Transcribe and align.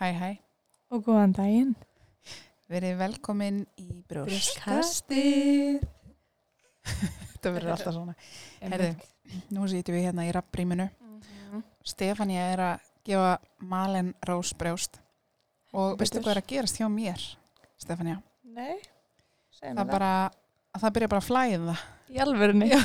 Hæ, 0.00 0.12
hæ. 0.16 0.28
Og 0.96 1.02
góðan 1.04 1.34
daginn. 1.36 1.74
Verið 2.72 2.94
velkomin 3.02 3.58
í 3.76 3.98
brjóstkastið. 4.08 5.82
Þetta 7.34 7.52
verður 7.52 7.72
alltaf 7.74 7.92
svona. 7.92 8.14
Herðu, 8.62 8.88
nú 9.52 9.66
sýtum 9.68 9.98
við 9.98 10.06
hérna 10.08 10.24
í 10.24 10.30
rappríminu. 10.32 10.86
Mhm. 11.04 11.66
Stefania 11.84 12.46
er 12.54 12.62
að 12.64 12.86
gefa 13.10 13.34
Malen 13.60 14.14
Rós 14.24 14.54
brjóst. 14.56 14.96
Og 15.76 16.00
veistu 16.00 16.24
hvað 16.24 16.32
er 16.32 16.42
að 16.46 16.48
gerast 16.54 16.80
hjá 16.80 16.88
mér, 16.88 17.26
Stefania? 17.76 18.22
Nei, 18.56 18.80
segjum 19.52 19.82
Það 19.82 19.92
bara, 19.92 20.14
að 20.74 20.84
það 20.84 20.94
byrja 20.96 21.08
bara 21.12 21.22
að 21.22 21.28
flæða. 21.30 21.76
Í 22.10 22.18
alvörunni. 22.24 22.68
Já. 22.72 22.80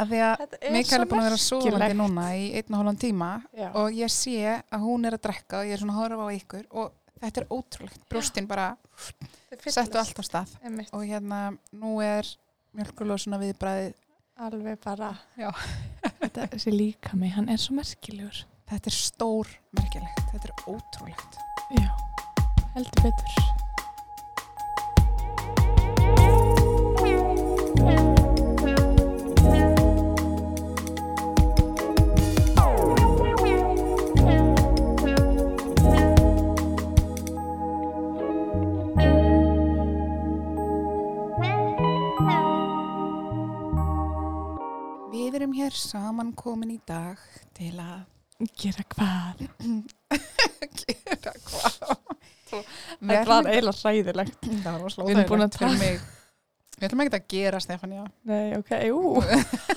Að 0.00 0.10
því 0.12 0.18
að 0.26 0.42
Mikael 0.74 1.00
er 1.00 1.08
búin 1.10 1.20
að 1.22 1.26
vera 1.30 1.38
merkilegt. 1.40 1.96
núna 1.98 2.24
í 2.36 2.42
einn 2.60 2.74
og 2.74 2.80
hálfan 2.80 2.98
tíma 3.00 3.30
Já. 3.56 3.68
og 3.80 3.96
ég 3.96 4.12
sé 4.12 4.34
að 4.60 4.84
hún 4.84 5.08
er 5.08 5.16
að 5.16 5.22
drekka 5.24 5.62
og 5.62 5.70
ég 5.70 5.74
er 5.76 5.80
svona 5.82 5.94
að 5.96 6.02
horfa 6.04 6.28
á 6.28 6.36
ykkur 6.36 6.66
og 6.70 6.92
þetta 7.20 7.40
er 7.42 7.48
ótrúlegt. 7.56 8.04
Brjóstin 8.12 8.46
bara 8.50 8.68
settu 9.66 9.98
allt 10.00 10.20
á 10.20 10.24
stað. 10.24 10.52
Einmitt. 10.62 10.92
og 10.92 11.04
hérna 11.08 11.40
nú 11.72 11.96
er 12.04 12.28
mjölkulósuna 12.76 13.40
viðbræðið 13.42 13.96
Alveg 14.40 14.78
bara. 14.80 15.10
Þetta, 15.36 16.46
þessi 16.54 16.72
líka 16.72 17.16
mig, 17.18 17.34
hann 17.34 17.50
er 17.52 17.58
svo 17.60 17.74
merkilegur. 17.76 18.44
þetta 18.70 18.88
er 18.88 18.96
stór 18.96 19.50
merkilegt, 19.76 20.22
þetta 20.32 20.48
er 20.48 20.54
ótrúlegt 20.70 21.40
Já, 21.76 21.90
heldur 22.76 23.04
betur. 23.04 23.69
Erum 45.50 45.58
hér 45.58 45.74
saman 45.74 46.30
komin 46.38 46.70
í 46.70 46.78
dag 46.86 47.18
til 47.58 47.74
að 47.82 48.06
Gera 48.56 48.84
hvað? 48.94 49.40
gera 50.80 51.32
hvað 51.44 51.96
Við 52.50 53.10
Það 53.10 53.28
var 53.30 53.48
eiginlega 53.50 53.74
hræðilegt. 53.80 54.46
það 54.64 54.76
var 54.84 54.94
Við 54.94 55.10
erum 55.12 55.26
búin 55.28 55.44
að 55.44 55.50
slóðaðilegt 55.50 55.58
fyrir 55.58 55.78
mig 55.80 56.00
við 56.80 56.86
ætlum 56.86 57.02
ekki 57.04 57.18
að 57.18 57.26
gera 57.34 57.60
Stefania 57.60 58.04
Nei, 58.30 58.54
ok, 58.56 58.70
jú. 58.88 59.00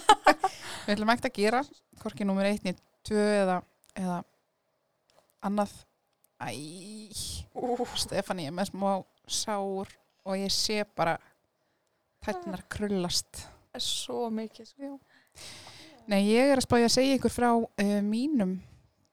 við 0.86 0.94
ætlum 0.94 1.12
ekki 1.16 1.30
að 1.32 1.38
gera 1.42 1.64
hvorki 2.04 2.28
nummer 2.30 2.48
1, 2.48 2.78
2 3.10 3.18
eða, 3.42 3.58
eða 4.00 4.20
annað 5.44 5.74
æ, 6.40 6.54
Stefania 8.00 8.52
er 8.52 8.56
með 8.62 8.70
smá 8.72 8.92
sár 9.26 9.90
og 10.24 10.38
ég 10.40 10.54
sé 10.54 10.84
bara 10.96 11.18
tætnar 12.24 12.62
krullast 12.72 13.48
Svo 13.82 14.28
mikið. 14.30 14.68
Sko. 14.70 14.88
Nei, 16.12 16.22
ég 16.28 16.52
er 16.52 16.59
að 16.59 16.66
spája 16.67 16.88
að 16.89 16.95
segja 16.98 17.17
ykkur 17.17 17.31
frá 17.31 17.50
uh, 17.56 18.00
mínum 18.03 18.58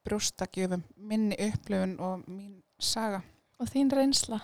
brjóstakjöfum, 0.07 0.81
minni 0.97 1.37
upplifun 1.39 1.93
og 2.03 2.25
mín 2.27 2.57
saga. 2.81 3.21
Og 3.61 3.69
þín 3.71 3.91
reynsla. 3.93 4.41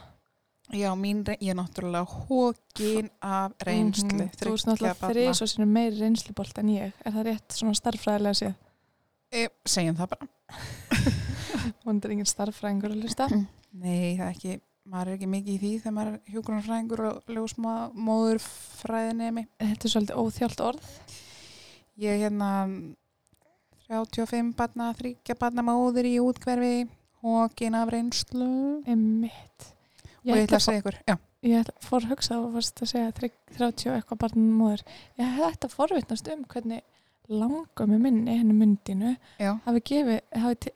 Já, 0.74 0.90
mín, 0.98 1.22
re- 1.26 1.38
ég 1.40 1.52
er 1.54 1.58
náttúrulega 1.58 2.04
hókin 2.26 3.08
af 3.22 3.52
reynslu. 3.66 4.10
Mhm. 4.10 4.30
Þú 4.36 4.52
veist 4.52 4.66
náttúrulega 4.68 5.10
þrís 5.10 5.42
og 5.42 5.50
sinni 5.50 5.66
meiri 5.70 6.00
reynslubolt 6.00 6.58
en 6.58 6.70
ég. 6.74 6.92
Er 7.06 7.14
það 7.14 7.28
rétt 7.30 7.54
svona 7.54 7.74
starffræðilega 7.78 8.38
séð? 8.40 8.54
E, 9.32 9.46
segjum 9.66 9.96
það 9.98 10.10
bara. 10.14 10.28
Vondur 11.86 12.14
engin 12.14 12.26
starffræðingur 12.30 12.94
að 12.94 13.04
hlusta. 13.06 13.28
Nei, 13.82 14.16
það 14.18 14.26
er 14.26 14.32
ekki, 14.34 14.56
maður 14.90 15.08
er 15.12 15.16
ekki 15.18 15.30
mikið 15.34 15.54
í 15.54 15.58
því 15.62 15.70
þegar 15.80 15.96
maður 15.98 16.12
er 16.12 16.34
hjúgrunarfræðingur 16.34 17.04
og 17.10 17.34
ljósma 17.36 17.76
móðurfræðinemi. 18.08 19.46
Þetta 19.62 19.88
er 19.88 19.94
svolítið 19.94 20.20
óþjált 20.22 20.64
orð. 20.66 20.90
Ég 21.96 22.12
er 22.12 22.18
hérna 22.26 22.50
35 23.88 24.54
barna, 24.58 24.90
30 24.98 25.38
barna 25.40 25.62
móður 25.64 26.08
í 26.08 26.16
útkverfi, 26.20 26.88
hókin 27.22 27.74
af 27.78 27.88
reynslu. 27.94 28.82
Emmitt. 28.86 29.72
og 30.26 30.34
ég 30.34 30.42
ætla 30.48 30.58
að 30.58 30.64
segja 30.66 30.82
ykkur, 30.82 30.96
já, 31.06 31.16
Ég 31.46 31.68
fór 31.84 32.02
að 32.02 32.10
hugsa 32.10 32.36
og 32.40 32.54
varst 32.56 32.80
að 32.82 32.88
segja 32.90 33.12
þrygg- 33.14 33.52
30 33.56 33.90
og 33.92 33.96
eitthvað 34.00 34.18
barnum 34.18 34.56
móður. 34.58 34.80
Ég 35.20 35.28
hef 35.36 35.52
þetta 35.54 35.68
forvitnast 35.70 36.28
um 36.32 36.44
hvernig 36.44 36.80
langa 37.28 37.86
með 37.86 38.00
minni 38.02 38.34
henni 38.38 38.54
myndinu 38.54 39.12
hafi 39.66 39.80
gefið, 39.90 40.20
hafi, 40.34 40.70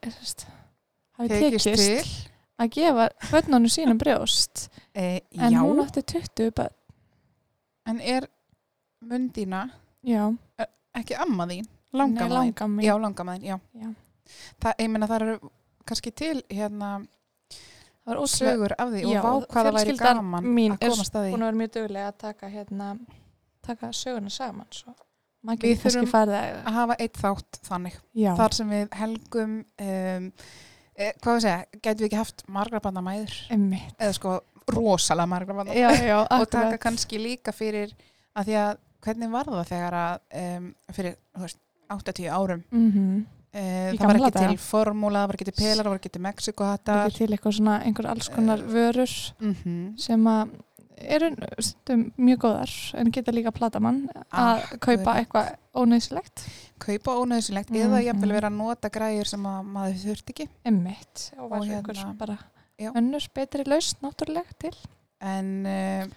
hafi 1.17 1.27
tekist 1.27 1.65
tekist 1.65 1.83
til. 1.83 2.29
að 2.59 2.69
gefa 2.77 3.09
börnunum 3.31 3.67
sínum 3.71 3.97
brjóst 3.99 4.69
E, 4.95 5.21
en 5.37 5.53
hún 5.59 5.79
átti 5.83 6.01
20 6.03 6.51
börn. 6.55 6.73
en 7.87 7.99
er 7.99 8.27
mundina 9.01 9.71
Já, 10.03 10.37
ekki 10.99 11.17
amma 11.21 11.47
þín? 11.49 11.69
Nei, 11.91 12.05
þín? 12.15 12.35
langamma 12.35 12.75
mín. 12.77 12.85
Já, 12.87 12.93
langamma 12.99 13.37
þín, 13.37 13.47
já. 13.51 13.57
já. 13.81 13.89
Það, 14.63 14.75
ég 14.79 14.91
meina 14.93 15.09
það 15.11 15.25
eru 15.25 15.51
kannski 15.87 16.13
til 16.15 16.37
hérna 16.51 16.91
Það 18.01 18.09
var 18.15 18.19
ótrúlega 18.23 18.51
sögur 18.51 18.73
af 18.81 18.91
því 18.91 19.01
Já, 19.01 19.07
og 19.11 19.25
vá 19.25 19.47
hvað 19.51 19.67
það 19.67 19.75
væri 19.77 19.95
gaman 19.99 20.45
mín 20.57 20.73
að 20.73 20.85
komast 20.87 21.15
að 21.15 21.25
því. 21.25 21.33
að 21.35 21.43
vera 21.43 21.59
mjög 21.59 21.73
duglega 21.75 22.11
að 22.11 22.19
taka 22.23 22.49
hérna 22.49 22.87
taka 23.61 23.91
söguna 23.93 24.33
saman 24.33 24.69
svo 24.73 24.95
Við 25.41 25.79
þurfum 25.81 26.11
að 26.19 26.31
Að 26.37 26.75
hafa 26.75 26.95
eitt 27.01 27.15
þátt 27.17 27.57
þannig. 27.65 27.95
Þar 28.13 28.53
sem 28.53 28.73
við 28.75 28.91
helgum, 28.93 29.55
um, 29.81 30.27
e, 30.93 31.07
hvað 31.17 31.37
við 31.37 31.45
segja, 31.47 31.79
gætu 31.79 32.03
við 32.03 32.07
ekki 32.07 32.19
haft 32.19 32.43
margra 32.45 32.81
banna 32.83 33.01
mæður? 33.05 33.37
emmitt 33.55 33.95
Eða 33.97 34.17
sko 34.19 34.35
rosalega 34.69 35.31
margra 35.31 35.55
banna 35.57 35.73
já, 35.73 35.89
já, 35.97 36.19
og 36.37 36.45
taka 36.53 36.77
kannski 36.81 37.17
líka 37.21 37.53
fyrir 37.55 37.95
að 38.37 38.51
því 38.51 38.59
að 38.61 38.83
hvernig 39.05 39.31
var 39.31 39.45
það 39.45 39.67
þegar 39.73 39.93
að 39.93 40.19
um, 40.57 40.75
fyrir, 40.93 41.15
þú 41.35 41.41
veist, 41.47 41.59
80 41.89 42.29
árum 42.29 42.63
mm 42.71 43.25
Uh, 43.53 43.91
Í 43.91 43.97
það 43.99 44.07
var 44.07 44.15
ekki 44.15 44.39
til 44.47 44.57
formúla, 44.63 45.19
það 45.25 45.27
var 45.27 45.35
ekki 45.35 45.45
til 45.49 45.53
pelar, 45.57 45.83
það 45.83 45.89
var 45.91 45.97
ekki 45.99 46.09
til 46.13 46.21
Mexikohattar. 46.23 46.99
ekki 47.09 47.17
til 47.17 47.33
eitthvað 47.35 47.55
svona 47.57 47.73
einhver 47.83 48.05
alls 48.07 48.29
konar 48.31 48.59
Eh, 48.59 48.69
vörur 48.71 49.11
Mm 49.41 49.55
-hmm. 49.55 49.99
sem 49.99 50.23
að 50.23 50.49
eru 50.97 51.35
stundum 51.59 52.13
mjög 52.17 52.37
góðar 52.39 52.71
en 52.95 53.11
geta 53.11 53.31
líka 53.31 53.51
plata 53.51 53.79
mann 53.81 54.07
að 54.31 54.61
Akkurat. 54.63 54.79
kaupa 54.79 55.15
eitthvað 55.19 55.55
óneiðsilegt 55.75 56.47
Kaupa 56.79 57.11
ónöðsilegt 57.11 57.69
Mhm. 57.69 57.75
eða 57.81 58.03
jafnvel 58.05 58.31
vera 58.31 58.47
að 58.49 58.55
nota 58.57 58.89
græjur 58.89 59.25
sem 59.27 59.43
að 59.43 59.65
maður 59.65 59.97
þurft 60.05 60.29
ekki. 60.29 60.47
emmitt 60.65 61.31
og 61.37 61.49
var 61.49 61.59
hérna- 61.59 62.17
bara 62.17 62.37
Já. 62.79 62.91
önnur 62.95 63.27
betri 63.35 63.63
lausn 63.65 63.97
náttúrulega 64.01 64.53
til 64.59 64.73
En 65.21 65.65
uh, 65.65 66.07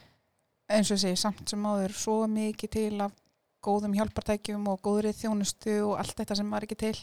eins 0.71 0.91
og 0.95 0.99
segi, 0.99 1.17
samt 1.21 1.49
sem 1.51 1.63
áður 1.69 1.93
svo 1.99 2.17
mikið 2.31 2.71
til 2.71 3.01
af 3.05 3.13
góðum 3.65 3.95
hjálpartækjum 3.97 4.67
og 4.69 4.81
góðri 4.85 5.13
þjónustu 5.17 5.79
og 5.89 5.99
allt 5.99 6.17
þetta 6.17 6.37
sem 6.37 6.51
var 6.51 6.65
ekki 6.67 6.77
til. 6.77 6.95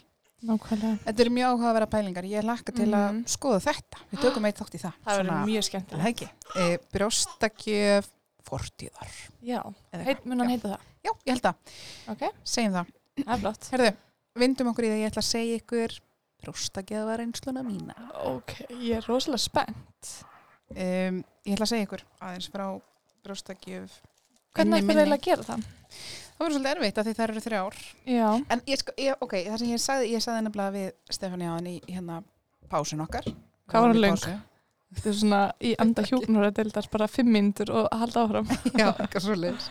nákvæmlega 0.46 0.98
Þetta 1.06 1.22
eru 1.22 1.30
mjög 1.36 1.52
áhugaverða 1.54 1.90
pælingar. 1.90 2.24
Ég 2.26 2.44
lakka 2.44 2.72
til 2.74 2.88
að 2.90 3.12
Mhm. 3.14 3.26
skoða 3.30 3.60
þetta. 3.62 3.98
Við 4.12 4.22
tökum 4.22 4.46
eitt 4.46 4.58
þátt 4.58 4.76
í 4.76 4.80
það. 4.82 4.94
það 5.06 5.18
verður 5.20 5.46
mjög 5.46 5.64
ekki. 6.10 6.30
E, 6.56 6.78
brjóstakjöf 6.94 8.08
fortíðar. 8.44 9.10
já, 9.44 9.62
heit, 9.94 10.26
mun 10.26 10.40
hann 10.40 10.50
Já. 10.50 10.56
heita 10.58 10.68
það 10.70 10.80
Já, 11.04 11.12
ég 11.26 11.34
held 11.34 11.46
að. 11.46 11.56
ok, 12.10 12.32
Segjum 12.44 12.74
það. 12.74 12.88
er 13.28 13.70
Herðu, 13.72 13.96
vindum 14.36 14.68
okkur 14.72 14.84
í 14.86 14.90
það. 14.90 15.00
Ég 15.02 15.12
ætla 15.12 15.22
að 15.22 15.32
segja 15.32 15.60
ykkur 15.60 16.00
brjóstakjöfa 16.44 17.18
reynsluna 17.18 17.64
mína. 17.64 17.96
ok, 18.26 18.54
ég 18.82 18.98
er 18.98 19.02
rosalega 19.08 19.40
spennt 19.40 20.26
Um, 20.72 21.18
ég 21.46 21.54
ætla 21.58 21.66
að 21.66 21.68
segja 21.68 21.86
ykkur 21.86 22.02
aðeins 22.22 22.50
frá 22.50 22.82
brjóstakjöf. 23.26 23.98
hvernig 24.56 24.82
ættir 24.82 24.88
minni. 24.88 25.02
eiginlega 25.02 25.22
að 25.22 25.26
gera 25.30 25.48
það 25.48 25.66
Það 26.42 26.46
verður 26.48 26.56
svolítið 26.56 26.72
erfitt 26.76 26.98
að 26.98 27.06
því 27.08 27.14
það 27.18 27.24
eru 27.30 27.42
þrjár. 27.46 27.76
já, 28.10 28.30
En 28.50 28.62
ég 28.68 28.80
sko, 28.82 28.94
ég, 28.98 29.18
ok, 29.22 29.34
það 29.46 29.58
sem 29.62 29.70
ég 29.72 29.82
sagði, 29.84 30.08
ég 30.16 30.24
sagði 30.26 30.46
nefnilega 30.48 30.72
við 30.74 30.88
Stefáni 31.14 31.46
á 31.46 31.54
henni 31.54 31.74
í 31.78 31.94
hérna 31.94 32.16
pásun 32.72 33.04
okkar. 33.06 33.28
Hvað 33.70 33.86
var 33.86 33.94
í 33.96 34.02
löng? 34.02 34.24
þetta 34.92 35.10
er 35.12 35.16
svona 35.20 35.42
í 35.62 35.76
anda 35.80 36.04
hjúknur 36.04 36.48
að 36.50 36.56
deildar 36.58 36.88
bara 36.92 37.08
fimm 37.08 37.30
myndur 37.32 37.70
og 37.72 37.88
halda 37.96 38.26
áfram 38.26 38.50
Já, 38.82 38.88
eitthvað 38.90 39.24
svolítið. 39.28 39.70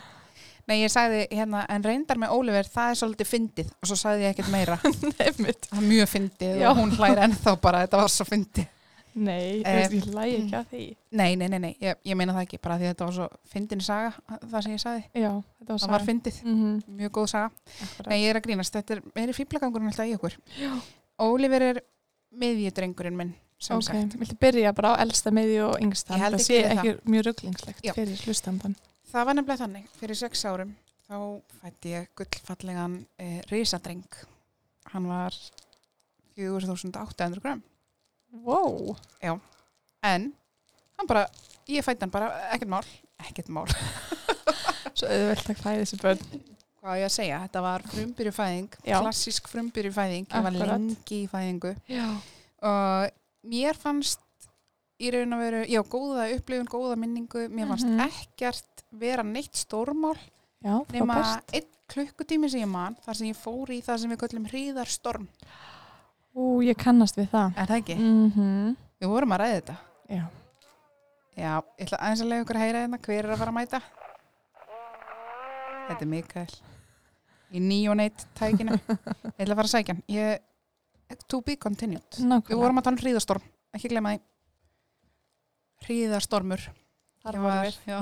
Nei, 0.71 0.77
ég 0.85 0.93
sagði 0.93 1.25
hérna, 1.35 1.65
en 1.69 1.83
reyndar 1.85 2.21
með 2.23 2.33
Óliver, 2.37 2.69
það 2.71 2.93
er 2.93 2.99
svolítið 3.03 3.29
fyndið 3.33 3.73
og 3.81 3.91
svo 3.91 3.97
sagði 3.99 4.29
ég 4.29 4.37
ekkert 4.37 4.53
meira. 4.53 4.77
Það 4.87 5.81
er 5.81 5.87
mjög 5.89 6.09
fyndið 6.13 6.63
og 6.71 6.79
hún 6.79 6.93
hlæri 6.95 7.25
ennþá 7.27 7.57
bara, 7.61 7.81
þetta 7.83 8.01
var 8.05 8.13
svo 8.15 8.27
fyndið. 8.29 8.69
Nei, 9.15 9.63
Eh, 9.67 9.81
ég, 9.91 10.07
lægi 10.15 10.37
ekki 10.39 10.57
að 10.59 10.67
því 10.71 10.83
Nei, 11.11 11.37
nei, 11.37 11.49
nei, 11.49 11.59
nei, 11.59 11.77
ég, 11.81 12.01
ég 12.07 12.17
meina 12.17 12.35
það 12.37 12.47
ekki, 12.47 12.61
bara 12.63 12.79
því 12.79 12.89
að 12.89 12.93
þetta 12.95 13.09
var 13.09 13.15
svo 13.19 13.29
fyndin 13.53 13.85
saga, 13.85 14.13
það 14.47 14.63
sem 14.63 14.73
ég 14.73 14.83
sagði. 14.85 15.05
já, 15.15 15.31
þetta 15.59 15.73
var 15.73 15.81
Það 15.85 15.95
var 15.95 16.07
fyndið, 16.09 16.43
mm 16.45 16.57
-hmm. 16.61 16.97
mjög 17.01 17.13
góð 17.19 17.27
saga. 17.35 17.51
Nei, 18.07 18.19
ég 18.23 18.31
er 18.31 18.41
að 18.41 18.45
grínast, 18.47 18.75
þetta 18.75 18.95
er 18.95 19.03
meiri 19.15 19.33
fýblagangurinn 19.33 19.89
alltaf 19.91 20.07
í 20.07 20.15
okkur. 20.15 20.37
Já. 20.61 20.73
Óliver 21.21 21.63
er 21.63 21.83
miðjudrengurinn 22.31 23.17
minn, 23.17 23.35
ok, 23.71 23.83
sagt. 23.83 24.15
viltu 24.21 24.37
byrja 24.41 24.73
bara 24.73 24.95
á 24.95 25.03
elsta 25.03 25.31
meði 25.31 25.59
og 25.65 25.81
yngsta 25.83 26.15
Ég 26.15 26.21
held 26.23 26.39
það 26.39 26.41
ég 26.41 26.47
sé 26.47 26.63
ekki 26.71 27.11
mjög 27.11 27.27
rugglingslegt 27.27 27.91
fyrir 27.95 28.23
hlustandan 28.25 28.77
Það 29.11 29.27
var 29.27 29.35
nefnilega 29.35 29.65
þannig, 29.65 29.87
fyrir 29.99 30.19
sex 30.19 30.45
árum, 30.47 30.77
þá 31.09 31.17
fætti 31.59 31.95
ég 31.97 32.05
gullfallegan 32.15 32.93
e, 33.19 33.41
risadreng. 33.51 34.05
Hann 34.93 35.09
var 35.11 35.35
4800 36.39 37.41
gram. 37.43 37.63
Wow. 38.33 38.97
en 40.03 40.31
hann 40.97 41.07
bara, 41.09 41.27
ég 41.69 41.83
fætti 41.85 42.05
hann 42.07 42.13
bara 42.15 42.29
ekkert 42.55 42.71
mál, 42.71 42.85
ekkert 43.27 43.49
mál 43.53 43.67
Svo 44.97 45.09
auðvelt 45.09 45.51
að 45.51 45.59
klæði 45.61 45.83
þessi 45.85 45.99
börn. 46.03 46.23
hvað 46.81 46.99
ég 47.01 47.07
að 47.09 47.15
segja, 47.15 47.39
þetta 47.45 47.63
var 47.65 47.85
frumbyrjufæðing 47.93 48.77
Já. 48.89 48.97
klassísk 49.03 49.49
frumbyrjufæðing 49.53 50.29
ég 50.31 50.45
var 50.47 50.57
lengi 50.61 51.19
í 51.25 51.29
fæðingu 51.31 51.75
Já. 51.91 52.07
og 52.63 53.11
mér 53.51 53.79
fannst 53.81 54.21
í 55.01 55.11
raun 55.15 55.33
og 55.33 55.41
veru, 55.41 55.61
já, 55.69 55.81
góða 55.89 56.27
upplifun 56.37 56.69
góða 56.69 56.97
minningu, 57.01 57.47
mér 57.49 57.71
fannst 57.73 57.87
Mhm. 57.89 58.01
ekkert 58.07 58.85
vera 58.93 59.23
neitt 59.25 59.57
stórmál 59.57 60.17
Já, 60.63 60.75
nema 60.93 61.41
einn 61.53 61.69
klukkutími 61.91 62.51
sem 62.51 62.61
ég 62.63 62.69
man 62.69 62.97
þar 63.05 63.17
sem 63.17 63.27
ég 63.33 63.37
fór 63.37 63.71
í 63.73 63.81
það 63.83 63.99
sem 64.03 64.11
við 64.11 64.21
köllum 64.23 64.47
hríðarstorm 64.51 65.29
Ú, 66.35 66.61
ég 66.63 66.77
kannast 66.79 67.17
við 67.19 67.29
það. 67.33 67.57
er 67.59 67.67
það 67.71 67.81
ekki? 67.83 67.97
Mm 68.01 68.77
Við 69.01 69.09
vorum 69.09 69.33
að 69.35 69.41
ræða 69.43 69.57
þetta 69.61 69.77
Já. 70.11 70.25
Já, 71.41 71.53
ég 71.79 71.87
ætla 71.87 71.99
aðeins 72.05 72.21
að 72.25 72.29
lega 72.31 72.45
ykkur 72.45 72.59
að 72.59 72.65
heyra 72.67 72.83
hérna 72.85 72.99
hver 73.07 73.25
er 73.25 73.31
að 73.35 73.41
fara 73.41 73.53
að 73.55 73.59
mæta 73.59 73.81
Þetta 75.91 76.05
er 76.07 76.11
Mikael 76.13 76.55
í 77.51 77.61
nýjóneitt 77.65 78.27
tækinu 78.39 78.77
Ég 78.79 79.43
ætla 79.43 79.55
að 79.55 79.59
fara 79.59 79.67
að 79.67 79.73
sækja 79.75 79.95
hann 79.97 80.03
ég, 80.15 80.43
To 81.27 81.41
be 81.43 81.57
continued 81.59 82.07
Við 82.21 82.29
Nákvæmlega. 82.31 82.61
vorum 82.61 82.79
að 82.79 82.87
tala 82.87 82.95
um 82.99 83.03
hríðarstorm, 83.03 83.47
ekki 83.75 83.91
glemma 83.91 84.13
því 84.15 84.21
Hríðarstormur 85.87 86.67
Þar 87.25 87.37
Ég 87.37 87.43
var 87.45 87.57
var, 87.57 87.67
við. 87.67 87.79
já. 87.91 87.99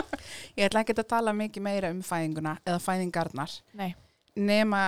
Ég 0.58 0.68
ætla 0.68 0.84
ekki 0.84 0.94
að 0.96 1.08
tala 1.10 1.34
mikið 1.36 1.64
meira 1.66 1.90
um 1.92 1.98
fæðinguna 2.06 2.54
eða 2.64 2.78
fæðingarnar 2.84 3.56
Nei. 3.76 3.90
nema 4.38 4.84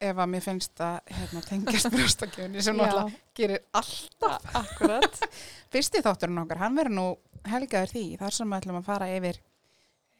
ef 0.00 0.14
að 0.22 0.28
mér 0.30 0.44
finnst 0.44 0.80
að 0.84 0.98
hérna, 1.10 1.40
tengjast 1.48 1.90
brjóstakjöfni 1.94 2.62
sem 2.62 2.76
Já. 2.78 2.84
náttúrulega 2.84 3.34
gerir 3.40 3.64
alltaf 3.80 4.54
Akkurat. 4.62 5.18
Fyrsti 5.74 6.02
þátturinn 6.06 6.42
okkar, 6.44 6.60
hann 6.62 6.78
verður 6.78 6.96
nú 7.00 7.08
helgaður 7.48 7.92
því 7.96 8.04
þar 8.20 8.36
sem 8.38 8.48
við 8.54 8.60
ætlum 8.62 8.78
að 8.80 8.86
fara 8.92 9.08
yfir 9.16 9.38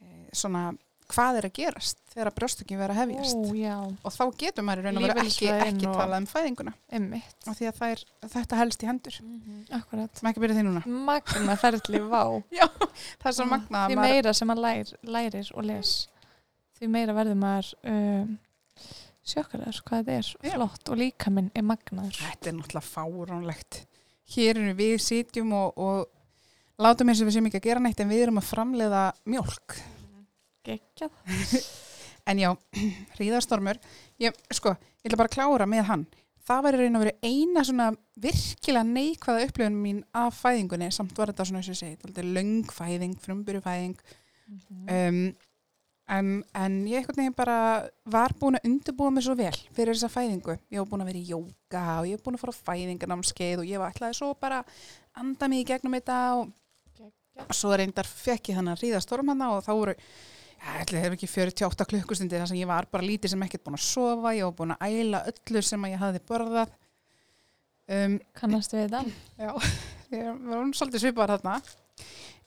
e, 0.02 0.10
svona 0.36 0.64
hvað 1.08 1.38
er 1.40 1.46
að 1.48 1.54
gerast 1.56 2.00
þegar 2.12 2.30
brjóstakjöfni 2.36 2.78
verður 2.82 2.92
að 2.92 2.98
hefjast 3.00 3.38
Ó, 3.38 3.54
já. 3.56 3.76
og 4.04 4.12
þá 4.12 4.24
getur 4.42 4.66
maður 4.68 4.82
í 4.82 4.84
raun 4.88 4.98
og 5.00 5.06
veru 5.06 5.22
ekki, 5.22 5.46
ekki 5.54 5.86
og- 5.88 5.94
talað 5.96 6.18
um 6.20 6.26
fæðinguna 6.28 6.74
Einmitt. 6.98 7.38
og 7.48 7.56
því 7.56 7.68
að 7.70 7.78
þær, 7.78 8.02
þetta 8.34 8.58
helst 8.60 8.82
í 8.84 8.90
hendur 8.90 9.16
Akkurat. 9.78 10.18
sem 10.20 10.28
ekki 10.32 10.42
byrja 10.44 10.58
því 10.58 10.66
núna 10.66 10.82
Magna 11.08 11.56
ferli, 11.62 12.02
vá. 12.10 12.22
það 13.22 13.30
er 13.30 13.38
svo 13.38 13.46
magnað 13.48 13.80
að 13.86 13.94
Því 13.94 13.98
maður 14.02 14.18
meira 14.18 14.34
sem 14.36 14.50
maður 14.52 14.66
lær, 14.66 14.92
lærir 15.16 15.50
og 15.54 15.66
les, 15.70 15.94
því 16.76 16.90
meira 16.98 17.16
verður 17.16 17.40
maður 17.46 17.72
um, 17.94 18.36
sjokkaraður 19.32 19.80
hvað 19.88 20.06
þetta 20.06 20.18
er 20.18 20.30
Já. 20.48 20.52
flott 20.54 20.92
og 20.92 21.00
líka 21.00 21.32
minn 21.34 21.50
er 21.54 21.66
magnaður. 21.66 22.20
Þetta 22.20 22.50
er 22.50 22.56
náttúrulega 22.58 22.86
fáránlegt. 22.88 23.82
Hér 24.34 24.60
erum 24.60 24.78
við 24.78 24.94
sitjum 25.04 25.52
og, 25.56 25.78
og 25.80 26.82
látum 26.82 27.10
eins 27.10 27.22
og 27.22 27.28
við 27.28 27.38
sem 27.38 27.50
ekki 27.50 27.60
að 27.62 27.68
gera 27.70 27.84
neitt 27.84 28.00
en 28.04 28.10
við 28.12 28.26
erum 28.26 28.40
að 28.40 28.48
framleiða 28.52 29.04
mjólk. 29.28 29.78
Geggjað. 30.68 31.12
En 32.28 32.36
já, 32.36 32.50
hríðarstormur, 33.16 33.78
ég, 34.20 34.34
sko, 34.52 34.74
ég 35.00 35.08
ætla 35.08 35.16
bara 35.22 35.30
að 35.30 35.36
klára 35.38 35.66
með 35.70 35.86
hann. 35.88 36.02
Það 36.48 36.64
var 36.64 36.76
í 36.76 36.80
raun 36.82 36.98
og 36.98 37.02
verið 37.04 37.24
eina 37.24 37.62
svona 37.64 37.86
virkilega 38.20 38.84
neikvæða 38.88 39.46
upplifun 39.46 39.78
mín 39.80 40.02
af 40.16 40.36
fæðingunni, 40.42 40.90
samt 40.92 41.16
var 41.16 41.32
þetta 41.32 41.46
svona, 41.48 41.62
og 41.64 41.70
ég 41.72 41.78
segi, 41.80 41.96
þetta 42.02 42.20
er 42.20 42.28
löngfæðing, 42.36 43.14
frumbyrjufæðing, 43.24 43.96
um, 44.92 45.22
en, 46.08 46.30
en 46.56 46.76
ég 46.88 47.02
einhvern 47.02 47.20
veginn 47.20 47.36
bara 47.36 47.58
var 48.08 48.32
búin 48.38 48.58
að 48.58 48.68
undirbúa 48.68 49.12
mig 49.12 49.26
svo 49.26 49.36
vel 49.38 49.54
fyrir 49.76 49.94
þessa 49.94 50.10
fæðingu. 50.12 50.56
Ég 50.72 50.80
var 50.80 50.88
búin 50.90 51.04
að 51.04 51.10
vera 51.10 51.20
í 51.20 51.28
jóka 51.32 51.84
og 52.00 52.08
ég 52.08 52.18
var 52.18 52.24
búin 52.24 52.38
að 52.38 52.42
fara 52.44 52.54
á 52.56 52.62
fæðingarnámskeið 52.70 53.62
og 53.62 53.68
ég 53.68 53.82
var 53.82 53.92
ætlaði 53.92 54.18
svo 54.18 54.30
bara 54.40 54.62
anda 55.18 55.50
mig 55.50 55.64
í 55.64 55.68
gegnum 55.68 55.96
þetta 55.98 56.18
og, 56.38 56.50
Geggjað. 56.96 57.44
og 57.44 57.60
svo 57.60 57.76
reyndar 57.76 58.08
fekk 58.08 58.52
ég 58.52 58.60
þannig 58.60 58.76
að 58.76 58.84
ríða 58.86 59.02
storm 59.04 59.32
hana 59.34 59.50
og 59.56 59.64
þá 59.66 59.72
voru, 59.74 59.96
já, 60.56 60.68
ætli 60.82 61.02
hefur 61.02 61.18
ekki 61.18 61.30
48 61.34 61.88
klukkustundir 61.92 62.42
þar 62.42 62.52
sem 62.52 62.60
ég 62.62 62.70
var 62.70 62.88
bara 62.92 63.08
lítið 63.08 63.34
sem 63.34 63.44
ekkert 63.48 63.66
búin 63.66 63.78
að 63.78 63.84
sofa, 63.88 64.34
ég 64.38 64.48
var 64.48 64.56
búin 64.62 64.76
að 64.76 64.88
æla 64.88 65.24
öllu 65.32 65.64
sem 65.66 65.84
að 65.84 65.94
ég 65.94 66.02
hafði 66.04 66.24
borðað. 66.30 66.74
Um, 67.88 68.18
Kannast 68.36 68.74
við 68.74 68.88
þetta? 68.88 69.04
Já, 69.40 69.52
ég 70.16 70.42
var 70.48 70.74
svolítið 70.76 71.04
svipaðar 71.06 71.38
þarna 71.38 71.60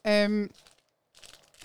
um, 0.06 0.36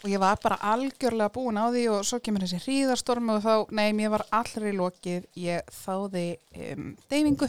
og 0.06 0.12
ég 0.12 0.22
var 0.22 0.38
bara 0.38 0.60
algjörlega 0.70 1.32
búin 1.34 1.58
á 1.58 1.66
því 1.66 1.82
og 1.90 2.04
svo 2.06 2.20
kemur 2.22 2.44
þessi 2.44 2.60
hríðarstorm 2.62 3.32
og 3.34 3.40
þá, 3.42 3.54
nei, 3.74 3.88
mér 3.96 4.12
var 4.14 4.22
allri 4.38 4.70
lokið, 4.76 5.24
ég 5.42 5.72
þáði 5.82 6.26
um, 6.62 6.92
deyfingu 7.10 7.48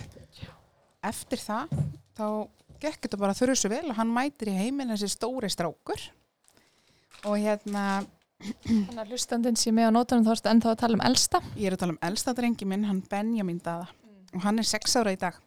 eftir 1.05 1.43
það, 1.43 1.75
þá 2.17 2.25
gekk 2.81 3.03
þetta 3.05 3.19
bara 3.21 3.35
þurru 3.37 3.57
svo 3.61 3.69
vel 3.75 3.83
og 3.91 3.99
hann 3.99 4.09
mætir 4.13 4.49
í 4.49 4.57
heiminn 4.57 4.89
þessi 4.95 5.11
stóri 5.13 5.51
strákur. 5.53 6.01
Og 7.29 7.37
hérna 7.45 8.01
Þannig 8.65 9.03
að 9.03 9.13
hlustandinn 9.13 9.57
sé 9.57 9.71
með 9.73 9.89
á 9.89 9.91
nótunum 9.93 10.25
þá 10.25 10.33
erstu 10.33 10.49
ennþá 10.51 10.73
að 10.73 10.81
tala 10.81 10.97
um 10.97 11.05
elsta. 11.05 11.41
ég 11.57 11.69
er 11.69 11.77
að 11.77 11.83
tala 11.85 11.93
um 11.95 12.03
elsta 12.09 12.33
drengi 12.37 12.69
minn, 12.69 12.89
hann 12.89 13.05
Benjamin 13.09 13.61
Daða. 13.65 13.87
Og 14.33 14.43
hann 14.43 14.61
er 14.61 14.67
sex 14.69 14.97
ára 14.97 15.13
í 15.13 15.21
dag. 15.21 15.37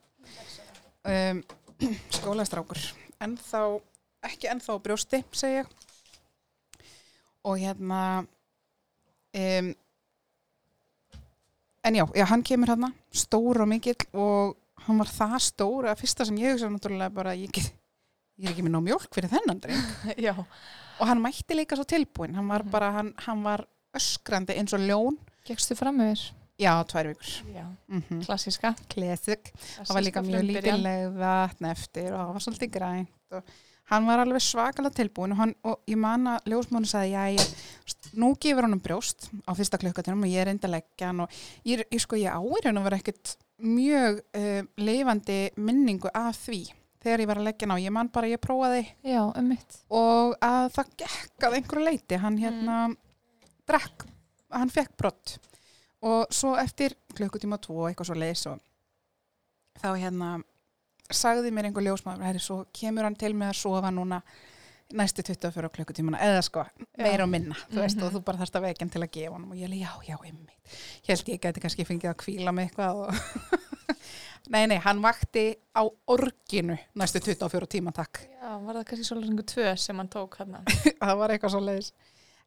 Um, 1.02 1.42
skólastrákur. 2.18 2.82
En 3.22 3.34
þá, 3.38 3.78
ekki 4.30 4.50
ennþá 4.54 4.78
brjósti 4.82 5.24
segja 5.34 5.64
ég 5.64 5.78
og 7.44 7.58
hérna 7.58 8.00
um, 9.34 9.70
en 11.84 11.94
já, 11.96 12.04
já, 12.14 12.24
hann 12.28 12.42
kemur 12.44 12.68
hérna 12.74 12.90
stór 13.12 13.62
og 13.64 13.68
mikill 13.70 13.96
og 14.12 14.56
hann 14.86 14.98
var 15.00 15.08
það 15.12 15.36
stór 15.46 15.88
að 15.90 16.00
fyrsta 16.02 16.26
sem 16.28 16.36
ég 16.40 16.52
hugsa 16.54 16.68
náttúrulega 16.72 17.12
bara 17.14 17.34
ég, 17.36 17.50
get, 17.52 17.70
ég 18.40 18.48
er 18.48 18.52
ekki 18.54 18.64
með 18.66 18.74
ná 18.76 18.80
mjólk 18.84 19.08
fyrir 19.14 19.32
þennan 19.32 19.62
og 21.00 21.06
hann 21.08 21.22
mætti 21.24 21.56
líka 21.56 21.78
svo 21.78 21.86
tilbúin 21.88 22.34
hann 22.36 22.48
var 22.48 22.62
Mhm. 22.64 22.70
bara, 22.70 22.90
hann, 22.92 23.14
hann 23.24 23.42
var 23.44 23.64
öskrandi 23.96 24.56
eins 24.58 24.72
og 24.76 24.80
ljón 24.84 25.16
Gekstu 25.48 25.74
fram 25.74 26.00
yfir? 26.04 26.32
já, 26.60 26.74
tvær 26.84 27.08
vikur 27.08 27.30
Já. 27.54 27.64
mm 27.88 28.20
Klassíska. 28.26 28.74
Classic 28.92 29.40
það 29.80 29.94
var 29.94 30.02
líka 30.04 30.20
mjög 30.22 30.36
Frumbyrjan. 30.44 30.76
lítileg 30.76 31.16
vatn 31.16 31.64
eftir 31.70 32.12
og 32.12 32.20
það 32.20 32.32
var 32.36 32.44
svolítið 32.44 32.70
grænt 32.70 33.08
og 33.32 33.42
hann 33.90 34.08
var 34.08 34.22
alveg 34.22 34.42
svakalega 34.44 34.96
tilbúin 35.00 35.34
og, 35.34 35.40
hann, 35.42 35.54
og 35.66 35.90
ég 35.90 36.00
man 36.00 36.28
að 36.34 36.50
ljósmánu 36.52 36.88
sagði 36.88 37.14
já, 37.14 37.22
ég, 37.36 37.68
nú 38.22 38.32
gefur 38.40 38.66
hann 38.66 38.76
um 38.78 38.82
brjóst 38.82 39.30
á 39.44 39.52
fyrsta 39.58 39.80
klukkatunum 39.82 40.26
og 40.26 40.32
ég 40.32 40.44
er 40.44 40.52
enda 40.52 40.70
að 40.70 40.76
leggja 40.78 41.10
hann 41.10 41.24
og 41.26 41.38
ég, 41.68 41.84
ég 41.90 42.02
sko 42.02 42.18
ég 42.20 42.30
áir 42.32 42.70
hann 42.70 42.80
að 42.80 42.88
vera 42.88 43.00
ekkert 43.02 43.36
mjög 43.60 44.22
uh, 44.38 44.60
lifandi 44.80 45.40
minningu 45.60 46.12
af 46.16 46.38
því 46.46 46.62
þegar 47.00 47.22
ég 47.24 47.30
var 47.30 47.40
að 47.40 47.48
leggja 47.48 47.66
hann 47.66 47.76
á, 47.76 47.84
ég 47.84 47.94
man 47.96 48.10
bara 48.12 48.30
ég 48.30 48.40
prófaði 48.42 48.82
Já, 49.04 49.22
um 49.26 49.52
og 49.96 50.34
að 50.44 50.66
það 50.76 50.96
gekk 51.02 51.46
að 51.48 51.56
einhverju 51.58 51.86
leiti 51.86 52.20
hann 52.20 52.40
hérna 52.40 52.80
drakk, 53.70 54.06
hann 54.52 54.72
fekk 54.72 54.96
brott. 54.98 55.36
Og 56.06 56.32
svo 56.32 56.54
eftir 56.60 56.96
klukkutíma 57.16 57.60
tvo 57.60 57.86
eitthvað 57.88 58.10
svo 58.10 58.16
leis 58.18 58.46
og 58.48 58.60
þá 59.80 59.90
hérna 60.00 60.30
sagði 61.16 61.50
mér 61.54 61.68
einhver 61.70 61.84
ljósmaður, 61.86 62.24
herri, 62.28 62.40
svo 62.42 62.64
kemur 62.72 63.04
hann 63.08 63.16
til 63.18 63.32
með 63.34 63.52
að 63.52 63.60
sofa 63.60 63.90
núna 63.94 64.22
næstu 64.90 65.22
24 65.22 65.68
klukkutímana, 65.70 66.18
eða 66.18 66.40
sko 66.42 66.64
meira 66.98 67.22
og 67.22 67.30
minna, 67.30 67.54
þú 67.70 67.78
veist, 67.84 67.96
Mhm. 67.96 68.06
og 68.08 68.12
þú 68.16 68.24
bara 68.26 68.38
þarft 68.38 68.56
að 68.58 68.64
vekja 68.66 68.80
hann 68.82 68.90
til 68.90 69.02
að 69.02 69.10
gefa 69.14 69.32
hann 69.36 69.44
og 69.50 69.54
ég 69.54 69.68
held, 69.68 69.78
já, 69.78 69.90
já, 70.08 70.16
einmitt. 70.24 70.56
Ég 71.06 71.12
held 71.14 71.28
ég 71.30 71.40
gæti 71.40 71.60
kannski 71.62 71.84
fengið 71.86 72.10
að 72.10 72.16
kvíla 72.24 72.50
með 72.52 72.70
eitthvað 72.70 72.94
og 73.04 73.14
nei, 74.50 74.66
nei, 74.66 74.78
hann 74.82 75.00
vakti 75.02 75.44
á 75.78 75.82
orginu 76.10 76.76
næstu 76.98 77.20
24 77.22 77.66
tíma, 77.70 77.92
takk. 77.94 78.18
Já, 78.40 78.58
var 78.64 78.74
það 78.80 78.84
kannski 78.90 79.06
svolítið 79.06 79.46
tvö 79.54 79.78
sem 79.78 79.96
hann 80.02 80.08
tók 80.08 80.34
hann. 80.42 80.56
það 81.00 81.16
var 81.22 81.28
eitthvað 81.36 81.50
svo 81.54 81.60
leiðis 81.60 81.92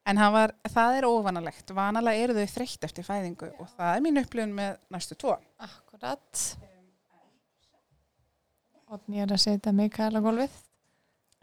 en 0.05 0.17
var, 0.35 0.51
það 0.67 0.97
er 0.97 1.07
óvanalegt. 1.07 1.71
Vanalega 1.71 2.23
eru 2.25 2.33
þau 2.35 2.47
þreytt 2.57 2.83
eftir 2.83 3.05
fæðingu 3.07 3.53
og 3.57 3.69
það 3.77 3.95
er 3.95 4.01
mín 4.03 4.19
upplifun 4.19 4.51
með 4.57 4.77
næstu 4.91 5.15
tvo. 5.15 5.37
Akkurat. 5.63 6.57
Odni 8.93 9.21
er 9.23 9.31
að 9.33 9.41
setja 9.41 9.73
Mikael 9.75 10.13
á 10.13 10.21
gólfið. 10.23 10.53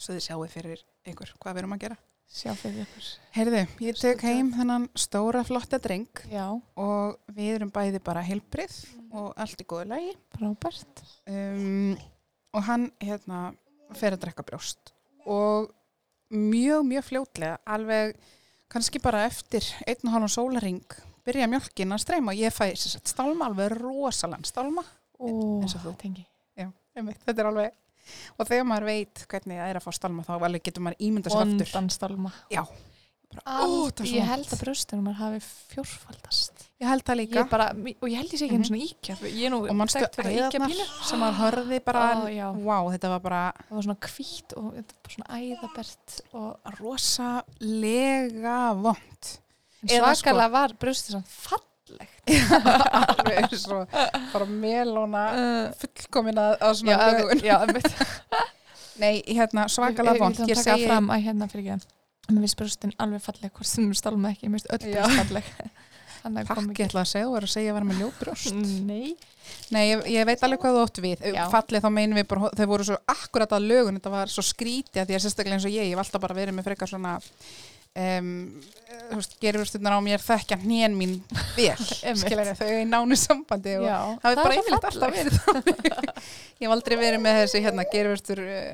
svo 0.00 0.14
þið 0.16 0.24
sjáu 0.24 0.46
fyrir 0.48 0.80
ykkur 1.10 1.32
hvað 1.40 1.54
við 1.56 1.62
erum 1.62 1.74
að 1.76 1.82
gera 1.84 1.96
Sjá 2.30 2.52
fyrir 2.54 2.84
ykkur. 2.86 3.06
heyrðu, 3.34 3.60
ég 3.82 3.96
tek 3.98 4.20
heim 4.22 4.52
þennan 4.54 4.84
stóra 4.94 5.42
flotta 5.44 5.80
dreng 5.82 6.06
Já, 6.30 6.46
og 6.78 7.18
við 7.34 7.56
erum 7.56 7.72
bæði 7.74 8.00
bara 8.06 8.22
heilbrið 8.22 8.76
og 9.10 9.32
allt 9.36 9.60
í 9.60 9.66
góðu 9.66 9.88
lagi 9.90 10.12
frábært. 10.36 11.02
um, 11.26 11.96
og 12.54 12.62
hann 12.68 12.86
hérna 13.02 13.40
fer 13.98 14.14
að 14.14 14.22
drekka 14.28 14.46
brjóst 14.46 14.92
og 15.26 15.72
mjög, 16.30 16.86
mjög 16.86 17.04
fljótlega 17.10 17.58
alveg 17.66 18.14
kannski 18.70 19.02
bara 19.02 19.24
eftir 19.26 19.66
einn 19.86 20.06
og 20.06 20.14
halvan 20.14 20.30
sólaring 20.30 20.84
byrja 21.26 21.50
mjölkin 21.50 21.92
að 21.92 22.04
streyma 22.06 22.30
og 22.32 22.38
ég 22.38 22.54
fæ 22.54 22.70
stálma 22.78 23.50
alveg 23.50 23.74
rosalega 23.82 24.46
stálma 24.46 24.86
Ó, 25.20 25.60
Eins 25.60 25.74
og 25.76 25.82
þú. 25.84 25.96
tengi. 26.00 26.22
Einmitt, 26.96 27.20
þetta 27.26 27.40
er 27.44 27.50
alveg 27.52 27.72
og 28.40 28.46
þegar 28.48 28.64
maður 28.66 28.86
veit 28.90 29.26
hvernig 29.30 29.58
það 29.60 29.68
er 29.70 29.76
að 29.78 29.84
fá 29.86 29.92
stálma 29.94 30.24
þá 30.26 30.32
alveg 30.40 30.62
getur 30.66 30.82
maður 30.82 31.04
ímynda 31.06 31.30
sér 31.30 31.44
aftur. 31.44 31.68
Vondan 31.70 31.90
stálma. 31.94 32.32
Já, 32.50 32.62
bara, 33.30 33.42
ó, 33.62 33.90
svo 33.94 34.04
ég 34.16 34.26
held 34.26 34.48
að 34.50 34.62
brjóstunum 34.64 35.04
maður 35.06 35.20
hafi 35.20 35.40
fjórfaldast. 35.70 36.64
Ég 36.80 36.88
held 36.88 37.04
það 37.06 37.18
líka. 37.20 37.36
Ég 37.38 37.50
bara, 37.52 37.66
og 37.76 38.08
ég 38.08 38.16
held 38.18 38.32
ég 38.34 38.38
sé 38.40 38.46
ekki 38.48 38.56
Mhm. 38.56 38.64
einu 38.64 38.70
svona 38.70 38.82
íkja 38.88 39.14
er 39.46 39.50
nú 39.52 39.58
og 39.70 39.76
mannstu 39.76 40.00
íkja 40.00 40.24
æðarnar 40.24 41.06
sem 41.06 41.20
maður 41.20 41.38
hörði 41.44 41.78
bara, 41.84 42.02
já. 42.32 42.46
wow, 42.56 42.88
þetta 42.90 43.08
var 43.14 43.20
bara 43.20 43.42
það 43.68 43.74
var 43.76 43.82
svona 43.82 44.00
hvít 44.00 44.56
og 44.56 44.74
svona 45.14 45.28
æðabert 45.38 46.20
og 46.34 46.56
rosalega 46.80 48.58
vond 48.80 49.22
sko- 49.84 50.00
svakalega 50.00 50.50
var 50.50 50.74
brjóstið 50.80 51.14
svona 51.14 51.30
fallegt 51.90 53.18
alveg 53.20 53.54
og 53.74 53.94
bara 54.32 54.48
melóna 54.50 55.24
uh, 55.30 55.78
fullkomin 55.80 56.40
að, 56.40 56.56
að 56.60 56.74
já, 56.74 56.80
svona 56.82 57.10
lögun 57.16 57.44
já, 57.44 57.56
nei, 59.00 59.14
hérna, 59.26 59.66
svakalega 59.72 60.20
vond 60.20 60.42
ég, 60.44 60.52
ég 60.52 60.56
ég 60.56 60.64
taka 60.64 60.80
fram 60.86 61.10
að 61.14 61.26
hérna 61.28 61.50
fyrir 61.50 61.74
ekki 61.74 61.96
mér 62.30 62.44
finnst 62.44 62.60
brjóstin 62.60 62.96
alveg 63.02 63.24
falleg 63.24 63.54
hvort 63.54 63.70
sem 63.70 63.88
við 63.90 63.98
stálum 63.98 64.28
ekki, 64.30 64.50
mér 64.50 64.60
finnst 64.60 64.74
öll 64.76 64.92
Já. 64.92 65.02
brjóst 65.02 65.20
falleg 65.24 65.52
að 66.20 66.40
takk, 66.50 66.72
ég 66.76 66.86
ætla 66.86 67.02
að 67.02 67.10
segja, 67.10 67.26
þú 67.26 67.36
er 67.38 67.46
að 67.46 67.52
segja 67.54 67.72
að 67.72 67.78
vera 67.78 67.90
með 67.90 68.02
ljóbrjóst 68.04 68.58
nei 68.86 69.16
Nei, 69.70 69.84
ég, 69.88 70.02
ég 70.10 70.26
veit 70.26 70.42
alveg 70.46 70.60
hvað 70.62 70.76
þú 70.76 70.82
ótt 70.84 70.98
við. 71.02 71.22
Já. 71.34 71.44
Fallið 71.50 71.84
þá 71.84 71.90
meinum 71.94 72.18
við 72.18 72.26
bara, 72.30 72.50
þau 72.58 72.66
voru 72.70 72.86
svo 72.86 72.96
akkurat 73.10 73.52
að 73.56 73.68
lögun, 73.70 73.98
þetta 73.98 74.12
var 74.12 74.32
svo 74.32 74.44
skrítið 74.46 75.02
að 75.02 75.10
því 75.10 75.16
að 75.16 75.22
sérstaklega 75.24 75.58
eins 75.58 75.66
og 75.66 75.74
ég, 75.74 75.88
ég 75.88 75.94
hef 75.94 76.02
alltaf 76.04 76.22
bara 76.22 76.36
verið 76.38 76.56
með 76.56 76.68
frekar 76.68 76.90
svona, 76.90 77.16
um, 77.98 78.30
þú 79.10 79.18
veist, 79.18 79.36
gerurstundar 79.42 79.96
á 79.98 80.00
mér 80.04 80.22
þekkja 80.22 80.58
hnén 80.62 80.96
mín 80.96 81.18
vel, 81.56 81.76
skilur 82.22 82.52
þau 82.58 82.70
í 82.70 82.86
nánu 82.88 83.18
sambandi 83.18 83.76
og 83.80 83.86
já, 83.88 83.98
það 84.22 84.32
er 84.32 84.42
bara 84.42 84.58
yfirleitt 84.60 84.88
alltaf 84.90 85.14
verið 85.16 85.38
ég 86.60 86.66
hef 86.66 86.74
aldrei 86.74 86.96
verið 87.00 87.22
með 87.24 87.38
þessi 87.42 87.62
hérna 87.64 87.86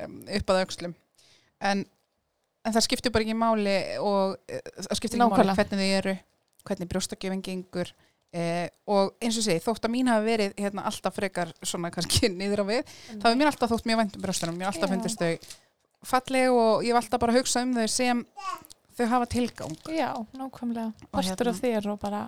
um, 0.07 0.17
upp 0.39 0.53
að 0.53 0.63
aukslum. 0.63 0.97
En, 1.57 1.85
en 2.67 2.75
það 2.75 2.85
skiptir 2.85 3.13
bara 3.13 3.25
ekki 3.25 3.37
máli 3.37 3.77
og 4.03 4.35
uh, 4.37 4.73
það 4.83 4.99
skiptir 4.99 5.21
ekki 5.21 5.31
máli. 5.31 5.55
hvernig 5.57 5.81
þau 5.81 6.01
eru, 6.01 6.17
hvernig 6.67 6.91
brjóstakjöfing 6.91 7.45
gengur 7.45 7.93
eh, 8.35 8.67
og 8.91 9.13
eins 9.23 9.37
og 9.39 9.45
segi, 9.45 9.63
þótt 9.63 9.87
að 9.87 9.93
mín 9.93 10.09
hafi 10.11 10.27
verið 10.27 10.57
hérna, 10.59 10.83
alltaf 10.89 11.15
frekar 11.15 11.53
svona 11.65 11.91
kannski 11.95 12.29
niður 12.33 12.65
á 12.67 12.69
við, 12.69 12.97
þá 13.15 13.29
hefur 13.29 13.39
mér 13.39 13.51
alltaf 13.51 13.71
þótt 13.71 13.87
mjög 13.87 14.01
vænt 14.01 14.17
um 14.17 14.25
brjóstunum, 14.25 14.59
mér 14.59 14.71
alltaf 14.71 14.91
fundist 14.91 15.23
þau 15.23 15.31
falleg 16.07 16.53
og 16.53 16.83
ég 16.85 16.91
hef 16.91 16.99
alltaf 17.01 17.23
bara 17.23 17.37
hugsað 17.37 17.69
um 17.69 17.77
þau 17.79 17.87
sem 17.91 18.25
þau 18.97 19.07
hafa 19.13 19.29
tilgang. 19.31 19.77
Já, 19.93 20.11
nákvæmlega. 20.33 20.91
Partur 21.11 21.51
hérna- 21.51 21.53
af 21.53 21.61
þér 21.63 21.89
og 21.93 21.99
bara 22.01 22.23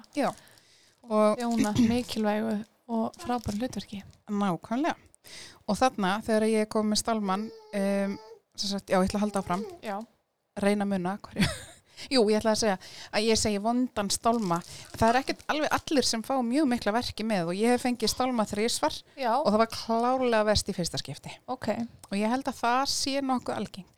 og 1.09 1.39
þjóna 1.39 1.73
mikilvægu 1.89 2.55
og 2.89 3.13
frábæru 3.21 3.59
hlutverki. 3.59 4.03
Nákvæmlega. 4.29 4.95
Og 5.67 5.77
þarna 5.77 6.19
þegar 6.25 6.47
ég 6.49 6.69
kom 6.71 6.89
með 6.89 7.01
stálmann 7.03 7.49
um, 7.73 8.15
sagt, 8.55 8.89
já, 8.89 8.97
ég 8.97 9.09
ætla 9.09 9.19
að 9.19 9.25
halda 9.25 9.43
áfram. 9.43 9.65
Já, 9.85 9.97
reyna 10.59 10.85
munna 10.85 11.17
Jú, 12.07 12.23
ég 12.31 12.39
ætla 12.39 12.53
að 12.53 12.61
segja 12.61 12.77
að 13.11 13.25
ég 13.27 13.39
segi 13.39 13.59
vondan 13.59 14.09
stálma. 14.13 14.61
Það 14.95 15.09
er 15.09 15.19
ekkert 15.19 15.41
alveg 15.51 15.73
allir 15.75 16.07
sem 16.07 16.23
fá 16.23 16.37
mjög 16.45 16.69
mikla 16.71 16.93
verki 16.95 17.25
með 17.27 17.51
og 17.51 17.59
ég 17.59 17.73
hef 17.75 17.83
fengið 17.83 18.13
stálma 18.13 18.45
þrísvar 18.47 18.95
já, 19.19 19.33
og 19.35 19.49
það 19.49 19.59
var 19.59 19.71
klárlega 19.73 20.47
verst 20.47 20.71
í 20.71 20.75
fyrsta 20.77 21.01
skipti. 21.01 21.33
ok. 21.51 21.67
Og 22.09 22.15
ég 22.15 22.31
held 22.31 22.47
að 22.47 22.61
það 22.61 22.83
sé 22.93 23.19
nokkuð 23.19 23.59
algeng. 23.59 23.89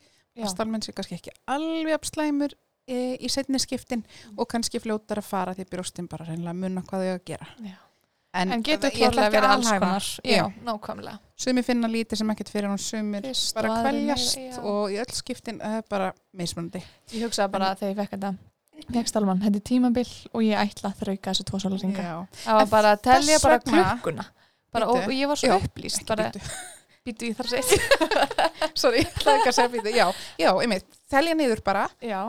Stálmenn 0.48 0.82
sé 0.84 0.92
kannski 0.96 1.18
ekki 1.18 1.32
alveg 1.52 1.92
apslæmur 1.98 2.54
e, 2.88 3.16
í 3.20 3.28
setni 3.30 3.58
skiptin 3.62 4.04
og 4.36 4.48
kannski 4.48 4.80
fljótar 4.82 5.20
að 5.20 5.28
fara 5.28 5.54
því 5.54 5.66
brjóstin 5.70 6.08
bara 6.10 6.24
reynilega 6.28 6.54
munna 6.56 6.82
hvað 6.88 7.04
þau 7.06 7.14
að 7.16 7.24
gera. 7.32 7.48
já. 7.60 7.74
en 8.34 8.62
getur 8.64 8.88
ég 8.96 9.02
ætla 9.10 9.10
klárlega 9.12 9.26
að 9.26 9.34
verið 9.36 9.50
alls 9.52 9.72
konar 9.72 10.06
Já. 10.24 10.44
nákvæmlega 10.64 11.18
Sumir 11.42 11.64
finna 11.66 11.88
lítið 11.90 12.18
sem 12.22 12.30
ekkert 12.32 12.48
fyrir 12.54 12.70
hún 12.70 12.78
sumir 12.80 13.26
Fyrst 13.26 13.54
bara 13.58 13.74
meira, 13.84 14.16
já. 14.16 14.56
og 14.62 14.94
í 14.94 14.96
öll 15.02 15.12
skiptin 15.12 15.58
það 15.60 15.76
er 15.82 15.84
bara 15.90 16.12
mismunandi. 16.32 16.80
ég 17.12 17.26
hugsaði 17.26 17.52
bara 17.52 17.74
þegar 17.76 17.92
ég 17.92 18.00
fekk 18.00 18.14
þetta 18.16 18.32
fekk 18.96 19.08
stálmann, 19.12 19.42
þetta 19.44 19.60
er 19.60 19.66
tímabil 19.68 20.08
og 20.32 20.42
ég 20.46 20.56
ætla 20.58 20.90
að 20.94 21.02
þrauka 21.04 21.28
þessu 21.34 21.44
tvo 21.50 21.60
sólarringa 21.62 22.02
Já. 22.08 22.16
það 22.46 22.54
var 22.56 22.62
En 22.64 22.72
bara 22.72 22.94
að 22.96 23.02
þess 23.10 23.44
bara 23.44 23.58
klukkuna 23.68 24.24
bara, 24.72 24.88
og, 24.88 25.04
og 25.04 25.12
ég 25.12 25.28
var 25.28 25.36
svo 25.36 25.58
upplýst 25.60 26.06
bara, 26.08 26.30
býtu. 27.06 27.30
ég 27.30 27.36
þar 27.38 27.48
að 27.48 27.52
segja 27.56 28.30
Sorry, 28.82 29.02
ég 29.02 29.10
ætlaði 29.16 29.38
ekki 29.40 29.50
að 29.52 29.56
segja 29.58 29.72
býtu. 29.74 29.92
Já, 29.96 30.06
já, 30.40 30.50
einmitt. 30.62 30.86
Telja 31.12 31.34
niður 31.38 31.62
bara. 31.66 31.84
já, 32.02 32.20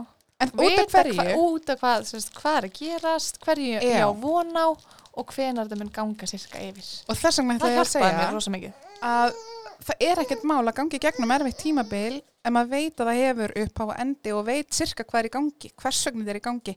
En 0.42 0.50
út 0.50 0.78
af 0.82 0.90
hverju? 0.90 1.14
hva, 1.14 1.34
út 1.38 1.70
af 1.72 1.80
hvað, 1.80 2.06
sérst, 2.10 2.32
hvað 2.36 2.56
er 2.58 2.66
að 2.68 2.78
gerast 2.80 3.38
hverju 3.44 3.68
Já. 3.78 3.82
ég 3.86 4.02
á 4.02 4.10
von 4.18 4.50
á 4.58 4.66
og 5.14 5.30
hvenar 5.30 5.68
það 5.70 5.78
mun 5.84 5.92
ganga 5.94 6.26
sirka 6.26 6.58
yfir 6.58 6.88
Og 7.06 7.16
þess 7.20 7.38
vegna 7.38 7.54
ætla 7.54 7.68
það 7.68 7.76
ég 7.76 7.84
að 7.84 7.92
segja 7.94 8.72
að 9.04 9.36
það 9.84 10.02
er 10.08 10.22
ekkert 10.24 10.44
mál 10.50 10.64
að 10.66 10.74
gangi 10.80 11.00
gegnum 11.04 11.34
erfitt 11.36 11.60
tímabil 11.62 12.18
ef 12.18 12.50
maður 12.52 12.72
veit 12.74 12.98
að 13.00 13.08
það 13.12 13.20
hefur 13.22 13.54
upp 13.62 13.80
á 13.80 13.86
endi 14.02 14.34
og 14.34 14.42
veit 14.50 14.74
sirka 14.74 15.06
hvað 15.06 15.20
er 15.22 15.28
í 15.30 15.32
gangi, 15.38 15.70
hvers 15.80 16.02
vegna 16.08 16.24
þetta 16.26 16.34
er 16.34 16.40
í 16.40 16.44
gangi 16.48 16.74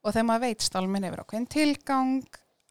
og 0.00 0.14
þegar 0.14 0.28
maður 0.30 0.44
veit 0.46 0.64
stálminn 0.64 1.06
hefur 1.08 1.22
ákveðin 1.24 1.48
tilgang, 1.50 2.14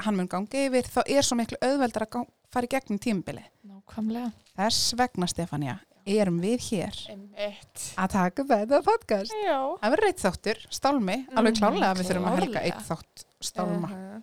hann 0.06 0.18
mun 0.18 0.32
gangi 0.32 0.66
yfir, 0.70 0.88
þá 0.90 1.02
er 1.06 1.28
svo 1.28 1.38
miklu 1.38 1.60
auðveldar 1.62 2.08
að 2.08 2.14
fara 2.54 2.68
í 2.68 2.72
gegnum 2.74 3.00
tímabili. 3.00 3.44
nákvæmlega 3.68 4.32
Þess 4.60 4.94
vegna, 5.00 5.28
Stefania, 5.32 5.78
erum 6.10 6.40
við 6.42 6.60
hér 6.72 6.98
Einmitt. 7.14 7.84
að 7.98 8.10
taka 8.16 8.44
þetta 8.50 8.82
podcast. 8.84 9.32
já 9.32 9.58
Það 9.80 9.94
verður 9.94 10.10
eitt 10.10 10.24
þáttur, 10.26 10.60
stálmi, 10.70 11.18
alveg 11.36 11.54
Mhm, 11.54 11.60
klárlega 11.62 11.92
að 11.94 12.02
við 12.02 12.10
þurfum 12.10 12.28
að 12.32 12.40
helga 12.40 12.64
eitt 12.66 12.84
þátt 12.90 13.26
stálma. 13.42 13.88
Uh-huh. 13.88 14.22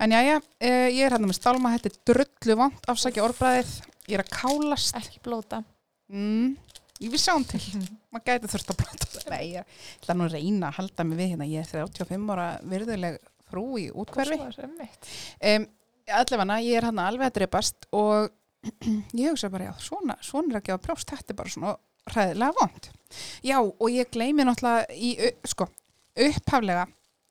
En 0.00 0.10
já, 0.10 0.20
já, 0.26 0.40
ég 0.60 1.06
er 1.06 1.10
hérna 1.14 1.28
með 1.30 1.38
stálma, 1.38 1.70
þetta 1.78 1.90
er 1.92 1.98
drullu 2.12 2.56
vant, 2.58 2.86
afsækja 2.90 3.22
orðbræðið, 3.24 3.72
ég 4.08 4.18
er 4.18 4.24
að 4.24 4.32
kálast. 4.34 4.94
ekki 4.96 5.20
blóta 5.22 5.64
Mm, 6.12 6.56
við 7.00 7.16
sjáum 7.22 7.46
til, 7.48 7.60
maður 8.12 8.24
gæti 8.28 8.50
þurft 8.52 8.70
að 8.74 8.76
blóta. 8.82 9.30
Nei, 9.30 9.54
ég 9.54 9.64
ætla 10.02 10.14
nú 10.18 10.26
að 10.26 10.34
reyna 10.36 10.68
að 10.68 10.74
halda 10.82 11.04
mig 11.08 11.18
við 11.18 11.30
hérna, 11.32 11.46
ég 11.48 11.64
er 11.64 11.70
35 11.86 12.28
ára 12.34 12.48
virðuleg 12.62 13.16
frú 13.48 13.64
í 13.80 13.86
útkverfi. 13.90 14.36
Er 14.36 14.66
einmitt. 14.66 15.08
Um, 15.40 15.66
allavega, 16.08 16.60
ég 16.64 16.78
er 16.78 16.88
hérna 16.88 17.08
alveg 17.10 17.30
að 17.30 17.38
dreipast 17.38 17.88
og 17.96 18.30
ég 19.20 19.30
hugsa 19.30 19.50
bara, 19.52 19.70
já, 19.70 19.74
svona, 19.84 20.16
svona 20.24 20.54
er 20.54 20.60
ekki 20.60 20.74
að 20.74 20.82
brjóst, 20.86 21.10
þetta 21.10 21.32
er 21.34 21.38
bara 21.40 21.52
svona 21.52 21.74
ræðilega 22.14 22.56
vond. 22.58 22.88
Já, 23.44 23.58
og 23.60 23.86
ég 23.92 24.10
gleymi 24.12 24.44
náttúrulega 24.44 24.96
í, 24.96 25.12
sko, 25.48 25.68
upphaflega, 26.26 26.86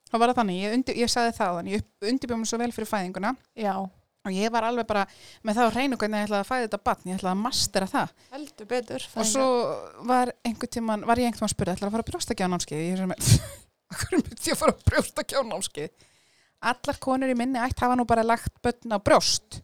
þá 0.10 0.16
var 0.20 0.32
það 0.32 0.40
þannig, 0.42 0.62
ég, 0.62 0.78
undir, 0.78 1.02
ég 1.04 1.12
sagði 1.12 1.36
það 1.40 1.60
þannig, 1.60 1.76
ég 1.78 2.10
undirbjóð 2.14 2.42
mér 2.42 2.50
svo 2.52 2.62
vel 2.62 2.72
fyrir 2.76 2.90
fæðinguna 2.90 3.34
já, 3.60 3.74
og 4.24 4.32
ég 4.34 4.54
var 4.54 4.68
alveg 4.68 4.88
bara 4.90 5.04
með 5.44 5.60
það 5.60 5.70
á 5.70 5.74
hreinu 5.76 6.00
hvernig 6.00 6.22
ég 6.22 6.30
ætlaði 6.30 6.46
að 6.46 6.50
fæða 6.50 6.68
þetta 6.68 6.82
batn, 6.90 7.10
ég 7.12 7.20
ætlaði 7.20 7.34
að 7.34 7.44
mastera 7.44 7.90
það. 7.92 8.16
heldur 8.34 8.70
betur 8.72 9.08
Og 9.20 9.30
svo 9.30 9.48
var 10.10 10.34
tíman, 10.70 11.06
var 11.10 11.22
ég 11.22 11.30
einhvern 11.30 11.44
tíman 11.44 11.50
að 11.52 11.56
spyrja, 11.56 11.78
ætlar 11.78 11.90
að 11.92 11.98
fara 11.98 12.06
að 12.06 12.12
brjóstakjá 12.12 12.50
námskeið? 12.54 12.84
Ég 12.84 12.96
er 12.96 13.04
sem, 13.04 13.14
hvað 13.94 14.16
myndi 14.18 14.48
ég 14.48 14.56
að 14.56 14.62
fara 14.64 14.76
að 14.76 14.86
brjóstakjá 14.90 15.44
námskeið? 15.50 16.10
Allar 16.64 16.98
konur 17.04 17.32
í 17.34 17.36
minni 17.38 17.60
ætt 17.60 17.82
hafa 17.84 17.96
nú 18.00 18.06
bara 18.08 18.24
lagt 18.24 18.54
börn 18.64 18.96
á 18.96 18.98
brjóst 19.04 19.62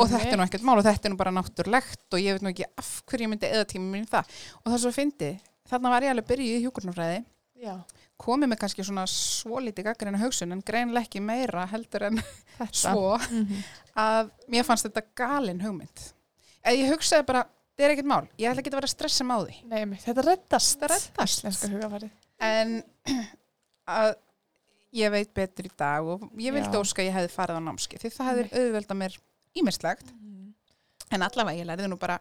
og 0.00 0.08
þetta 0.10 0.32
er 0.32 0.38
nú 0.40 0.44
ekkert 0.48 0.64
mál 0.66 0.78
og 0.80 0.86
þetta 0.88 1.06
er 1.06 1.12
nú 1.12 1.18
bara 1.20 1.30
náttúrulegt 1.36 2.14
og 2.16 2.18
ég 2.24 2.34
veit 2.34 2.42
nú 2.42 2.50
ekki 2.50 2.64
af 2.80 2.88
hverju 3.06 3.26
ég 3.28 3.30
myndi 3.30 3.46
eða 3.52 3.66
tíma 3.70 3.92
mín 3.92 4.08
það. 4.10 4.24
Og 4.62 4.70
það 4.72 4.74
er 4.78 4.82
svo 4.82 4.92
fyndi, 4.96 5.28
þarna 5.70 5.92
var 5.92 6.02
ég 6.06 6.10
alveg 6.14 6.26
byrjuð 6.32 6.56
í 6.56 6.62
hjúkurnafræði, 6.64 7.20
já, 7.62 7.74
komið 8.18 8.50
með 8.50 8.58
kannski 8.64 8.86
svona 8.88 9.04
svolítið 9.12 9.86
gaggarinn 9.86 10.18
hugsun 10.18 10.52
en 10.56 10.64
greinlega 10.66 11.06
ekki 11.06 11.20
meira 11.22 11.66
heldur 11.70 12.08
en 12.08 12.18
þetta 12.58 12.80
svo 12.80 13.18
Mhm. 13.18 13.62
að 13.94 14.30
mér 14.50 14.64
fannst 14.66 14.88
þetta 14.88 15.04
galin 15.14 15.60
hugmynd. 15.62 16.08
Eða 16.64 16.74
ég 16.80 16.90
hugsaði 16.96 17.26
bara, 17.26 17.44
þetta 17.76 17.84
er 17.86 17.94
ekkert 17.94 18.10
mál, 18.10 18.26
ég 18.38 18.50
ætla 18.50 18.60
ekki 18.64 18.72
að 18.74 18.80
vera 18.80 18.88
að 18.90 18.96
stressa 18.96 19.24
mig 19.24 19.44
því. 19.46 19.60
Nei, 19.68 19.84
þetta 20.02 20.24
reddast 20.26 20.80
Þetta 20.80 20.88
reddast. 20.96 21.44
En 22.40 22.82
að 23.88 24.16
ég 24.96 25.12
veit 25.12 25.32
betur 25.36 25.68
í 25.68 25.72
dag 25.76 26.06
og 26.08 26.24
ég 26.40 26.54
vildi 26.54 26.80
óska 26.80 27.02
að 27.02 27.10
ég 27.10 27.16
hefði 27.18 27.34
farið 27.34 27.60
á 27.60 27.62
námski 27.66 28.00
því 28.00 28.12
það 28.14 28.30
hefði 28.30 28.62
auðvelda 28.62 28.96
mér 29.02 29.18
ímislegt 29.58 30.14
en 31.12 31.24
allavega 31.24 31.60
ég 31.60 31.68
lærði 31.68 31.90
nú 31.90 31.98
bara 32.00 32.18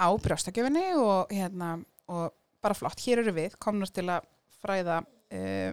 á 0.00 0.08
brjóstakjöfinni 0.16 0.86
og, 0.96 1.32
hérna, 1.32 1.74
og 2.08 2.32
bara 2.64 2.76
flott, 2.76 3.00
hér 3.04 3.22
eru 3.24 3.34
við 3.36 3.56
komnar 3.60 3.92
til 3.92 4.06
að 4.08 4.26
fræða 4.60 5.00
uh, 5.04 5.70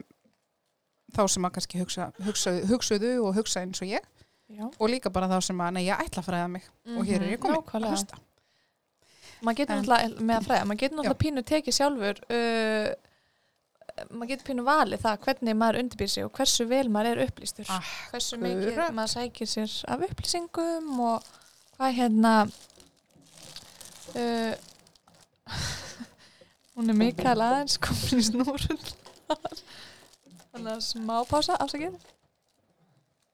þá 1.16 1.24
sem 1.32 1.48
að 1.48 1.58
kannski 1.58 1.82
hugsa, 1.82 2.12
hugsa, 2.28 2.54
hugsuðu 2.68 3.18
og 3.24 3.36
hugsa 3.38 3.64
eins 3.64 3.84
og 3.84 3.92
ég 3.92 4.06
Já, 4.48 4.64
og 4.64 4.88
líka 4.88 5.12
bara 5.12 5.28
þá 5.28 5.42
sem 5.44 5.60
að 5.60 5.74
nei, 5.76 5.84
ég 5.90 6.00
ætla 6.00 6.22
að 6.22 6.28
fræða 6.30 6.48
mig. 6.54 6.68
Og 6.96 7.04
hér 7.04 7.24
er 7.26 7.34
ég 7.34 7.42
komin. 7.44 7.60
Að 7.68 7.88
hlusta. 7.90 8.20
Maður 9.44 9.58
getur 9.60 9.76
náttúrulega, 9.76 10.22
með 10.24 10.38
að 10.38 10.46
fræða, 10.48 10.68
maður 10.70 10.80
getur 10.82 10.98
náttúrulega 10.98 11.22
pínu 11.24 11.44
tekið 11.50 11.76
sjálfur 11.76 12.22
uh, 12.32 12.86
maður 14.12 14.30
getur 14.32 14.48
pínu 14.52 14.66
valið 14.68 15.04
það 15.04 15.20
hvernig 15.26 15.58
maður 15.58 15.80
undirbýr 15.82 16.12
sig 16.14 16.26
og 16.28 16.32
hversu 16.38 16.68
vel 16.70 16.86
maður 16.94 17.12
er 17.14 17.24
upplýstur. 17.28 17.70
Hversu 18.12 18.40
mikið 18.42 18.72
Akkurat. 18.72 18.96
maður 18.98 19.14
sækir 19.16 19.52
sér 19.52 19.76
af 19.94 20.06
upplýsingum 20.08 21.02
og 21.08 21.30
hvað 21.78 21.98
hérna 21.98 22.34
uh, 24.18 24.54
hún 26.78 26.92
er 26.94 26.98
Mikael 26.98 27.42
aðeins 27.42 27.80
komin 27.82 28.22
í 28.22 28.28
snúrun 28.28 28.84
þannig 30.52 30.72
að 30.74 30.84
smá 30.86 31.16
pása 31.30 31.58
afsakið 31.62 31.98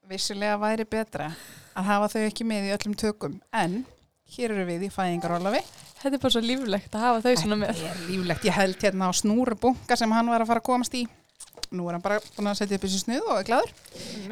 vissulega 0.10 0.60
væri 0.62 0.86
betra 0.88 1.32
að 1.74 1.90
hafa 1.90 2.10
þau 2.14 2.24
ekki 2.28 2.48
með 2.48 2.70
í 2.70 2.74
öllum 2.76 2.96
tökum 3.00 3.40
en 3.56 3.84
hér 4.38 4.54
eru 4.56 4.68
við 4.70 4.88
í 4.88 4.92
fæðingarólafi 4.94 5.64
þetta 6.04 6.14
er 6.18 6.22
bara 6.26 6.36
svo 6.36 6.44
líflegt 6.44 6.96
að 7.00 7.06
hafa 7.08 7.26
þau 7.26 7.36
svona 7.44 7.60
með 7.64 7.76
Þetta 7.82 7.92
er 7.96 8.06
líflegt, 8.12 8.48
ég 8.50 8.58
held 8.60 8.88
hérna 8.88 9.10
á 9.10 9.12
snúru 9.16 9.60
bunga 9.60 9.96
sem 10.00 10.12
hann 10.18 10.32
var 10.34 10.44
að 10.44 10.52
fara 10.54 10.64
að 10.64 10.70
komast 10.72 10.98
í 11.00 11.06
nú 11.74 11.88
er 11.90 11.96
hann 11.98 12.04
bara 12.04 12.20
búin 12.36 12.48
að 12.52 12.60
setja 12.60 12.78
upp 12.78 12.84
þessi 12.86 13.00
snuð 13.02 13.28
og 13.34 13.40
er 13.40 13.46
glaður. 13.48 13.72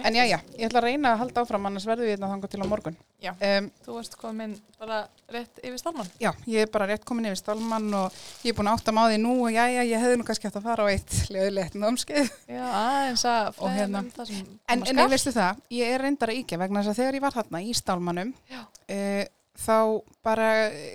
En 0.06 0.14
já, 0.14 0.24
já, 0.30 0.38
ég 0.60 0.68
ætla 0.68 0.82
að 0.82 0.86
reyna 0.86 1.12
að 1.16 1.22
halda 1.24 1.42
áfram, 1.42 1.64
annars 1.70 1.88
verðum 1.90 2.06
við 2.06 2.14
hérna 2.14 2.30
þangað 2.30 2.52
til 2.54 2.62
á 2.62 2.66
morgun. 2.70 2.98
Já. 3.22 3.32
Um, 3.48 3.70
Þú 3.86 3.96
varst 3.96 4.18
komin 4.22 4.54
bara 4.78 5.00
rétt 5.34 5.62
yfir 5.64 5.80
stálmann. 5.82 6.12
já, 6.22 6.30
ég 6.50 6.66
er 6.68 6.70
bara 6.74 6.88
rétt 6.92 7.06
komin 7.08 7.26
yfir 7.32 7.42
stálmann 7.42 7.90
og 7.98 8.20
ég 8.46 8.54
er 8.54 8.58
búin 8.60 8.70
að 8.70 8.78
átta 8.78 8.94
máði 8.94 9.18
nú 9.22 9.34
og 9.48 9.54
já, 9.56 9.64
já, 9.74 9.82
ég 9.90 10.06
hefði 10.06 10.22
nú 10.22 10.28
kannski 10.30 10.50
hægt 10.50 10.62
að 10.62 10.68
fara 10.70 10.86
á 10.86 10.92
eitt 10.94 11.18
leðilegt 11.34 11.78
námskeið. 11.82 12.32
Já, 12.46 12.64
aðeins 12.70 13.26
að 13.34 13.52
fræða 13.58 13.76
hérna- 13.80 14.04
um 14.06 14.12
það 14.18 14.32
sem 14.32 14.48
En, 14.70 14.86
en 14.94 15.04
veistu 15.16 15.34
það, 15.36 15.62
ég 15.82 15.94
er 15.98 16.06
reyndar 16.06 16.34
að 16.34 16.42
íkja 16.44 16.62
vegna 16.62 16.84
þess 16.86 16.94
að 16.94 17.02
þegar 17.02 17.18
ég 17.18 17.26
var 17.26 17.38
þarna 17.40 17.62
í 17.66 17.74
stálmannum, 17.82 18.34
Já. 18.54 18.62
uh, 18.62 19.24
þá 19.62 19.78
bara 20.26 20.50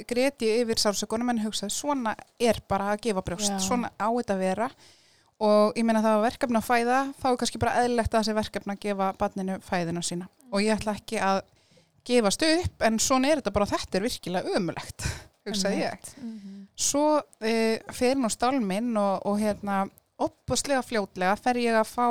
greti 0.08 0.50
ég 0.50 0.64
yfir 0.64 0.82
sársökunum 0.82 1.32
en 1.32 1.42
hugsaði 1.44 1.75
svona 1.75 2.14
er 2.38 2.61
bara 2.68 2.92
að 2.94 3.06
gefa 3.08 3.25
brjóst, 3.26 3.54
Já. 3.54 3.62
svona 3.62 3.92
á 3.96 4.08
þetta 4.08 4.37
að 4.37 4.44
vera 4.44 4.70
og 5.46 5.76
ég 5.76 5.85
meina 5.85 6.00
það 6.04 6.16
var 6.16 6.26
verkefni 6.30 6.61
að 6.61 6.68
fæða, 6.70 7.00
þá 7.20 7.26
er 7.30 7.38
kannski 7.42 7.61
bara 7.62 7.76
eðlilegt 7.82 8.14
að 8.14 8.23
þessi 8.23 8.37
verkefni 8.38 8.76
að 8.76 8.82
gefa 8.87 9.11
barninu 9.20 9.58
fæðina 9.66 10.02
sína 10.06 10.30
og 10.50 10.64
ég 10.64 10.76
ætla 10.76 10.96
ekki 10.96 11.20
að 11.20 11.42
gefast 12.06 12.44
upp 12.46 12.87
en 12.87 12.99
svona 13.02 13.30
er 13.30 13.40
þetta 13.40 13.54
bara, 13.56 13.68
þetta 13.70 13.99
er 13.99 14.06
virkilega 14.06 14.56
umulegt, 14.56 15.06
hugsaði 15.46 15.82
ég. 15.82 16.11
Mhm. 16.23 16.52
Svo 16.76 17.23
e, 17.40 17.80
fer 17.96 18.18
nú 18.20 18.28
stálminn 18.28 18.90
og, 19.00 19.23
og 19.25 19.38
hérna 19.40 19.87
opaslega 20.20 20.82
fljótlega 20.85 21.37
fer 21.40 21.61
ég 21.62 21.76
að 21.78 21.88
fá 21.88 22.06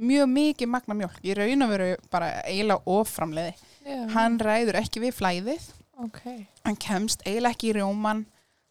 mjög 0.00 0.30
mikið 0.32 0.70
magna 0.72 0.96
mjölk. 0.96 1.20
Ég 1.26 1.38
raun 1.38 1.66
að 1.66 1.74
veru 1.74 1.88
bara 2.10 2.30
eiginlega 2.48 2.94
oframleiði. 2.98 3.54
Já, 3.86 4.08
Hann 4.12 4.38
ræður 4.38 4.76
ekki 4.82 5.00
við 5.00 5.14
flæðið, 5.16 5.68
ok. 6.04 6.20
hann 6.66 6.76
kemst 6.76 7.22
eiginlega 7.26 7.54
ekki 7.56 7.70
í 7.70 7.76
rjóman 7.78 8.24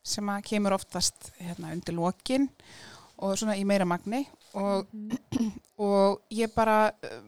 sem 0.03 0.29
að 0.31 0.43
kemur 0.51 0.75
oftast 0.77 1.31
hérna, 1.39 1.71
undir 1.73 1.93
lokin 1.97 2.49
og 3.19 3.33
svona 3.37 3.57
í 3.59 3.65
meira 3.67 3.85
magni 3.89 4.27
og, 4.53 4.85
Mhm. 4.93 5.51
og 5.79 6.21
ég 6.31 6.53
bara 6.55 6.91
uh, 7.03 7.19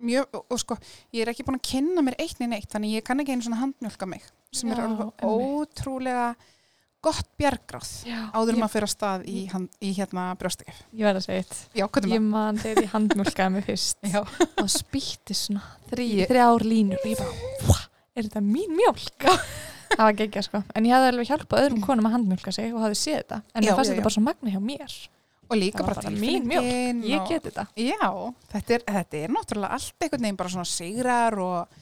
mjög, 0.00 0.26
og 0.50 0.58
sko, 0.60 0.76
ég 1.14 1.22
er 1.22 1.32
ekki 1.32 1.44
búin 1.46 1.58
að 1.60 1.68
kynna 1.70 2.02
mér 2.02 2.18
eitt 2.18 2.38
neina 2.40 2.56
eitt, 2.56 2.68
þannig 2.70 2.98
ég 2.98 3.04
kann 3.04 3.20
ekki 3.20 3.32
einu 3.32 3.42
svona 3.46 3.62
handmjölka 3.62 4.06
mig 4.08 4.22
sem 4.52 4.70
er 4.72 4.76
Já, 4.76 4.84
alveg 4.84 5.12
einmitt. 5.22 5.78
ótrúlega 5.78 6.34
gott 7.08 7.28
bjargráð 7.40 7.90
áður 8.36 8.52
ég, 8.52 8.58
um 8.60 8.64
að 8.68 8.72
fyrir 8.76 8.86
að 8.88 8.92
stað 8.94 9.24
í, 9.32 9.38
hand, 9.52 9.68
í 9.80 9.90
hérna 9.96 10.28
brjóstakef. 10.38 10.82
ég 10.92 11.08
verð 11.08 11.20
að 11.22 11.26
segja 11.26 11.42
eitt. 11.44 11.56
Já, 11.74 11.84
hvað 11.88 12.04
er 12.04 12.14
Ég 12.14 12.24
maður? 12.28 12.60
þegar 12.66 12.82
ég 12.84 12.92
handmjölkaði 12.94 13.54
mig 13.56 13.66
fyrst 13.68 14.08
Já. 14.12 14.20
og 14.62 14.68
spýtti 14.76 15.36
svona 15.38 15.64
þrý, 15.90 16.06
Ég- 16.22 16.30
þrjár 16.32 16.66
línur 16.68 17.00
og 17.02 17.08
ég 17.12 17.22
bara, 17.24 17.52
hva, 17.66 17.78
er 18.14 18.28
þetta 18.28 18.42
mín 18.44 18.74
mjölk? 18.78 19.28
það 19.98 20.02
var 20.04 20.16
geggja 20.18 20.42
sko. 20.44 20.62
En 20.76 20.84
ég 20.88 20.92
hafði 20.94 21.12
alveg 21.14 21.30
hjálpað 21.30 21.62
öðrum 21.66 21.84
konum 21.86 22.08
að 22.10 22.14
handmjölka 22.18 22.52
sig 22.54 22.74
og 22.74 22.82
hafði 22.84 22.98
séð 23.00 23.16
þetta. 23.22 23.38
En 23.56 23.64
Já, 23.64 23.70
ég 23.70 23.78
fannst 23.78 23.92
þetta 23.94 24.04
bara 24.04 24.16
svo 24.18 24.24
magna 24.26 24.52
hjá 24.52 24.60
mér. 24.60 24.96
Og 25.48 25.56
líka 25.56 25.80
bara 25.86 26.02
tilfinningin. 26.04 26.98
Ég 27.08 27.22
og- 27.22 27.30
get 27.32 27.46
þetta. 27.48 27.64
Já, 27.80 28.10
þetta 28.52 28.74
er, 28.76 28.82
þetta 28.98 29.22
er 29.22 29.32
náttúrulega 29.32 29.78
allt 29.78 30.04
einhvern 30.04 30.26
veginn 30.26 30.36
bara 30.42 30.52
svona 30.52 30.68
sigrar 30.68 31.38
og 31.40 31.80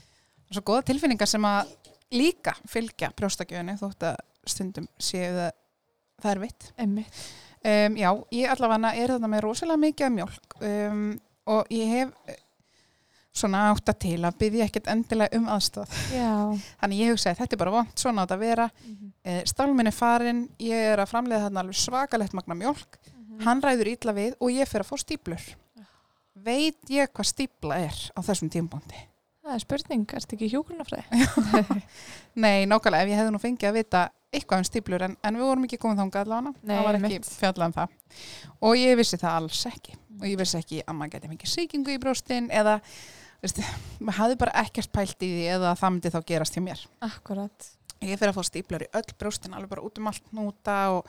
svo 0.54 0.62
góða 0.70 0.84
tilfinningar 0.92 1.26
sem 1.26 1.42
að 1.50 1.72
líka 2.14 2.54
fylgja 2.70 3.10
brjóstakjöfunni 3.18 3.74
þótt 3.80 4.06
að 4.12 4.20
stundum 4.50 4.88
séu 4.98 5.28
það, 5.34 5.52
það 6.22 6.32
er 6.32 6.42
vitt. 6.44 6.70
Um, 7.66 7.96
já, 7.98 8.10
ég 8.36 8.50
allavega 8.52 8.92
er 8.94 9.14
þarna 9.16 9.30
með 9.32 9.46
rosalega 9.46 9.82
mikið 9.82 10.06
af 10.06 10.12
mjólk 10.14 10.58
um, 10.68 11.06
og 11.50 11.70
ég 11.74 11.88
hef 11.90 12.12
eh, 12.30 12.36
svona 13.36 13.64
átta 13.72 13.94
til 13.98 14.20
að 14.24 14.38
byggja 14.40 14.68
ekkert 14.68 14.90
endilega 14.92 15.38
um 15.38 15.48
aðstóð. 15.50 15.96
Já. 16.14 16.30
Þannig 16.80 17.02
ég 17.02 17.12
hugsaði 17.14 17.40
þetta 17.40 17.56
er 17.56 17.62
bara 17.64 17.74
vont, 17.74 17.98
svona 17.98 18.22
á 18.22 18.24
þetta 18.24 18.38
að 18.38 18.44
vera. 18.44 18.68
Eh, 19.26 19.42
Stálminn 19.50 19.90
er 19.90 19.96
farin, 19.96 20.46
ég 20.62 20.88
er 20.92 21.02
að 21.02 21.10
framleiða 21.12 21.48
þarna 21.48 21.64
alveg 21.64 21.80
svakalegt 21.80 22.36
magna 22.38 22.58
mjólk, 22.58 23.00
hann 23.44 23.62
ræður 23.64 23.92
ítla 23.92 24.14
við 24.16 24.38
og 24.40 24.54
ég 24.54 24.70
fer 24.70 24.84
að 24.84 24.90
fá 24.92 25.02
stíplur. 25.02 25.50
Veit 26.46 26.92
ég 26.92 27.10
hvað 27.10 27.30
stípla 27.32 27.80
er 27.88 27.98
á 28.14 28.20
þessum 28.22 28.52
tímbóndi? 28.52 28.98
Það 29.46 29.54
er 29.54 29.62
spurning, 29.62 30.04
ertu 30.18 30.36
ekki 30.36 30.48
hjúgrunafræði? 30.52 31.26
Nei, 32.42 32.66
nákvæmlega, 32.66 33.02
ef 33.02 33.10
ég 33.12 33.20
hefði 33.20 33.34
nú 33.34 33.40
fengið 33.42 33.68
að 33.70 33.76
vita 33.78 34.00
eitthvað 34.36 34.62
um 34.62 34.66
stíplur 34.68 35.04
en, 35.06 35.14
en 35.24 35.38
við 35.38 35.48
vorum 35.48 35.66
ekki 35.66 35.78
komið 35.82 36.02
þangað 36.02 36.26
allavega, 36.26 36.52
það 36.70 36.86
var 36.86 36.98
ekki 37.00 37.20
fjallað 37.26 37.70
um 37.70 37.76
það. 37.76 37.94
Og 38.68 38.80
ég 38.80 38.98
vissi 39.00 39.20
það 39.20 39.38
alls 39.40 39.62
ekki. 39.70 39.96
Og 40.16 40.26
ég 40.30 40.40
vissi 40.40 40.58
ekki 40.60 40.82
að 40.82 40.98
maður 40.98 41.14
geti 41.14 41.30
fengið 41.32 41.52
sýkingu 41.52 41.94
í 41.94 42.02
brjóstin 42.02 42.50
eða, 42.54 42.76
veist, 43.44 43.62
maður 44.00 44.20
hafði 44.20 44.38
bara 44.44 44.54
ekkert 44.62 44.92
pælt 44.94 45.26
í 45.26 45.32
því 45.32 45.48
eða 45.56 45.74
það 45.80 45.96
myndi 45.96 46.14
þá 46.14 46.20
gerast 46.30 46.56
hjá 46.56 46.64
mér. 46.64 46.86
Akkurat. 47.06 47.68
Ég 48.04 48.20
fyrir 48.20 48.32
að 48.32 48.36
fá 48.36 48.44
stíplur 48.44 48.84
í 48.84 48.90
öll 48.98 49.12
brjóstin, 49.16 49.54
alveg 49.56 49.72
bara 49.72 49.84
út 49.86 50.00
um 50.00 50.08
allt 50.10 50.26
núta 50.36 50.76
og 50.92 51.06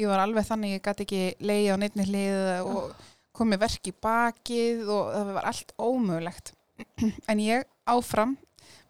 ég 0.00 0.08
var 0.08 0.22
alveg 0.22 0.46
þannig, 0.48 0.78
ég 0.78 0.84
gæti 0.86 1.04
ekki 1.04 1.24
leiði 1.44 1.74
á 1.74 1.76
neittni 1.80 2.06
hlið 2.08 2.38
og 2.64 2.94
komið 3.36 3.60
verk 3.60 3.90
í 3.90 3.92
bakið 4.06 4.88
og 4.88 5.10
það 5.12 5.34
var 5.36 5.50
allt 5.50 5.74
ómögulegt. 5.76 6.54
en 7.30 7.42
ég 7.44 7.68
áfram, 7.92 8.38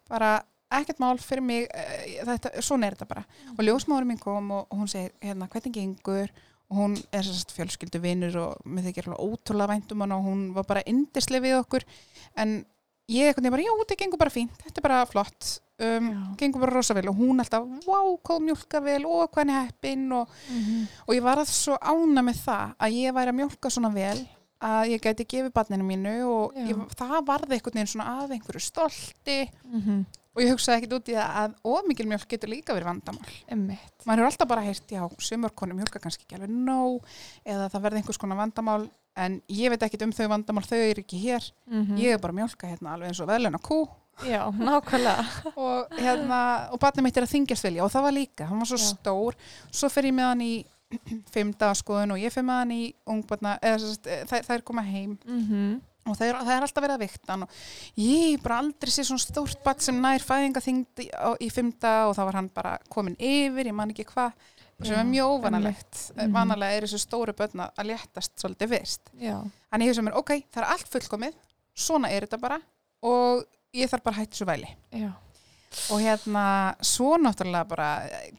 bara 0.07 0.37
ekkert 0.79 0.99
mál 1.03 1.17
fyrir 1.21 1.43
mig, 1.43 1.67
eh, 1.73 2.21
þetta, 2.27 2.51
svona 2.63 2.87
er 2.87 2.95
þetta 2.95 3.07
bara. 3.11 3.25
Og 3.57 3.61
ljósmáður 3.65 4.07
mín 4.07 4.19
kom 4.21 4.51
og, 4.51 4.67
og 4.71 4.79
hún 4.83 4.87
segir, 4.91 5.11
hérna, 5.21 5.47
hvernig 5.51 5.73
gengur? 5.75 6.29
Og 6.71 6.77
hún 6.77 6.93
er 7.11 7.25
sérst 7.27 7.51
fjölskyldu 7.51 7.99
vinur 7.99 8.35
og 8.39 8.61
mér 8.65 8.85
þykir 8.87 9.09
alveg 9.09 9.25
ótrúlega 9.25 9.73
væntum 9.73 9.99
hann 10.05 10.11
og 10.15 10.23
hún 10.23 10.45
var 10.55 10.63
bara 10.69 10.83
indislega 10.87 11.43
við 11.43 11.57
okkur. 11.65 11.83
En 12.39 12.61
ég 13.11 13.27
eitthvað 13.33 13.51
bara, 13.51 13.65
já, 13.65 13.73
þetta 13.81 13.97
gengur 13.99 14.21
bara 14.21 14.31
fínt, 14.31 14.55
þetta 14.63 14.79
er 14.79 14.85
bara 14.85 15.01
flott. 15.09 15.57
Um, 15.81 16.07
gengur 16.37 16.61
bara 16.61 16.75
rosa 16.77 16.93
vel 16.93 17.09
og 17.09 17.17
hún 17.17 17.41
alltaf, 17.41 17.63
wow, 17.89 18.11
hvað 18.23 18.43
mjólka 18.45 18.79
vel 18.85 19.01
og 19.09 19.31
hvað 19.33 19.41
hann 19.41 19.49
er 19.55 19.63
heppin 19.65 20.03
og, 20.13 20.29
og 21.07 21.15
ég 21.17 21.23
var 21.25 21.41
að 21.41 21.49
svo 21.49 21.73
ána 21.81 22.21
með 22.21 22.37
það 22.45 22.75
að 22.85 22.97
ég 23.01 23.15
væri 23.17 23.31
að 23.33 23.37
mjólka 23.39 23.71
svona 23.73 23.89
vel 23.95 24.19
að 24.61 24.91
ég 24.91 25.01
gæti 25.01 25.25
gefið 25.25 25.51
barninu 25.57 25.87
mínu 25.87 26.13
og 26.29 26.53
ég, 26.69 26.77
það 26.93 27.15
varði 27.25 27.57
einhvern 27.57 27.79
veginn 27.79 27.89
svona 27.95 28.11
að 28.21 28.35
einhverju 28.37 28.61
stolti 28.61 29.39
Mhm. 29.65 30.05
Og 30.31 30.41
ég 30.43 30.53
hugsaði 30.53 30.79
ekkert 30.79 30.95
út 30.97 31.11
í 31.11 31.15
það 31.17 31.37
að 31.41 31.55
ómikil 31.67 32.07
mjólk 32.11 32.27
getur 32.31 32.51
líka 32.51 32.75
verið 32.75 32.89
vandamál. 32.91 33.35
Emmitt. 33.51 33.95
Maður 34.05 34.23
hefur 34.23 34.31
alltaf 34.31 34.51
bara 34.51 34.65
heyrt, 34.65 34.91
já, 34.91 35.03
sumar 35.19 35.55
konu 35.55 35.77
mjólka 35.77 36.01
kannski 36.03 36.25
ekki 36.25 36.39
alveg 36.39 36.53
nóg 36.55 37.07
eða 37.45 37.69
það 37.73 37.85
verði 37.87 38.01
einhvers 38.01 38.21
konar 38.21 38.39
vandamál 38.39 38.89
en 39.19 39.41
ég 39.51 39.73
veit 39.73 39.83
ekkert 39.83 40.05
um 40.07 40.13
þau 40.15 40.27
vandamál, 40.31 40.63
þau 40.63 40.77
eru 40.79 41.03
ekki 41.03 41.19
hér. 41.25 41.51
Mhm. 41.67 41.97
Ég 41.99 42.15
er 42.15 42.21
bara 42.23 42.31
að 42.35 42.39
mjólka 42.43 42.69
hérna 42.71 42.93
alveg 42.95 43.11
eins 43.11 43.19
og 43.23 43.27
veðluna 43.31 43.59
kú 43.59 43.81
Já, 44.27 44.51
nákvæmlega. 44.53 45.23
og 45.63 45.95
hérna, 45.97 46.39
og 46.71 46.79
barnið 46.81 47.05
mitt 47.07 47.17
er 47.17 47.25
að 47.25 47.33
þingjast 47.33 47.65
vilja 47.65 47.85
og 47.85 47.91
það 47.93 48.05
var 48.05 48.15
líka, 48.15 48.47
hann 48.49 48.61
var 48.61 48.69
svo 48.69 48.79
Já. 48.79 48.87
stór 48.91 49.37
svo 49.71 49.89
fer 49.89 50.09
ég 50.09 50.15
með 50.17 50.27
hann 50.29 50.43
í 50.45 50.51
fimmdagarskoðun 51.33 52.13
og 52.15 52.21
ég 52.21 52.33
fer 52.33 52.45
með 52.45 52.59
hann 52.61 52.73
í 52.75 52.81
ungbarna, 53.09 53.55
eða 53.63 53.93
eh, 54.11 54.25
þær, 54.29 54.47
þær 54.49 54.65
koma 54.67 54.83
heim 54.85 55.17
Mm 55.25 55.79
og 56.09 56.15
það 56.17 56.27
er, 56.31 56.39
það 56.41 56.53
er 56.55 56.65
alltaf 56.65 56.83
verið 56.85 56.95
að 56.95 57.03
vikta 57.05 57.35
og 57.45 57.59
ég 58.01 58.41
bara 58.41 58.57
aldrei 58.63 58.91
sé 58.91 59.03
svona 59.05 59.21
stórt 59.21 59.59
barn 59.63 59.79
sem 59.85 59.99
nær 60.01 60.23
fæðingaþyngd 60.25 61.03
í, 61.05 61.49
fimmta 61.53 61.91
og 62.09 62.15
þá 62.17 62.23
var 62.29 62.39
hann 62.39 62.49
bara 62.55 62.77
komin 62.89 63.15
yfir, 63.19 63.69
ég 63.69 63.75
man 63.77 63.93
ekki 63.93 64.07
hvað 64.09 64.33
sem 64.81 64.97
er 64.97 65.05
mjög 65.05 65.35
óvanalegt 65.37 65.99
Mhm. 66.17 66.31
vanalega 66.33 66.73
er 66.79 66.87
þessu 66.87 66.99
stóru 67.03 67.33
börn 67.37 67.61
að 67.67 67.85
léttast 67.85 68.33
svolítið 68.41 68.69
fyrst. 68.73 69.01
Þannig 69.71 69.85
ég 69.85 69.91
hef 69.91 69.95
sem 69.95 70.07
er, 70.07 70.15
ok, 70.17 70.31
það 70.51 70.61
er 70.63 70.69
allt 70.73 70.89
fullkomið, 70.89 71.33
svona 71.77 72.09
er 72.09 72.25
þetta 72.25 72.39
bara 72.41 72.57
og 73.03 73.45
ég 73.73 73.87
þarf 73.91 74.03
bara 74.03 74.15
að 74.15 74.19
hætta 74.23 74.35
svo 74.39 74.45
væli. 74.49 74.71
Já. 74.91 75.11
Og 75.93 76.01
hérna, 76.01 76.75
svo 76.81 77.13
náttúrulega 77.21 77.67
bara 77.69 77.89
eh, 78.09 78.31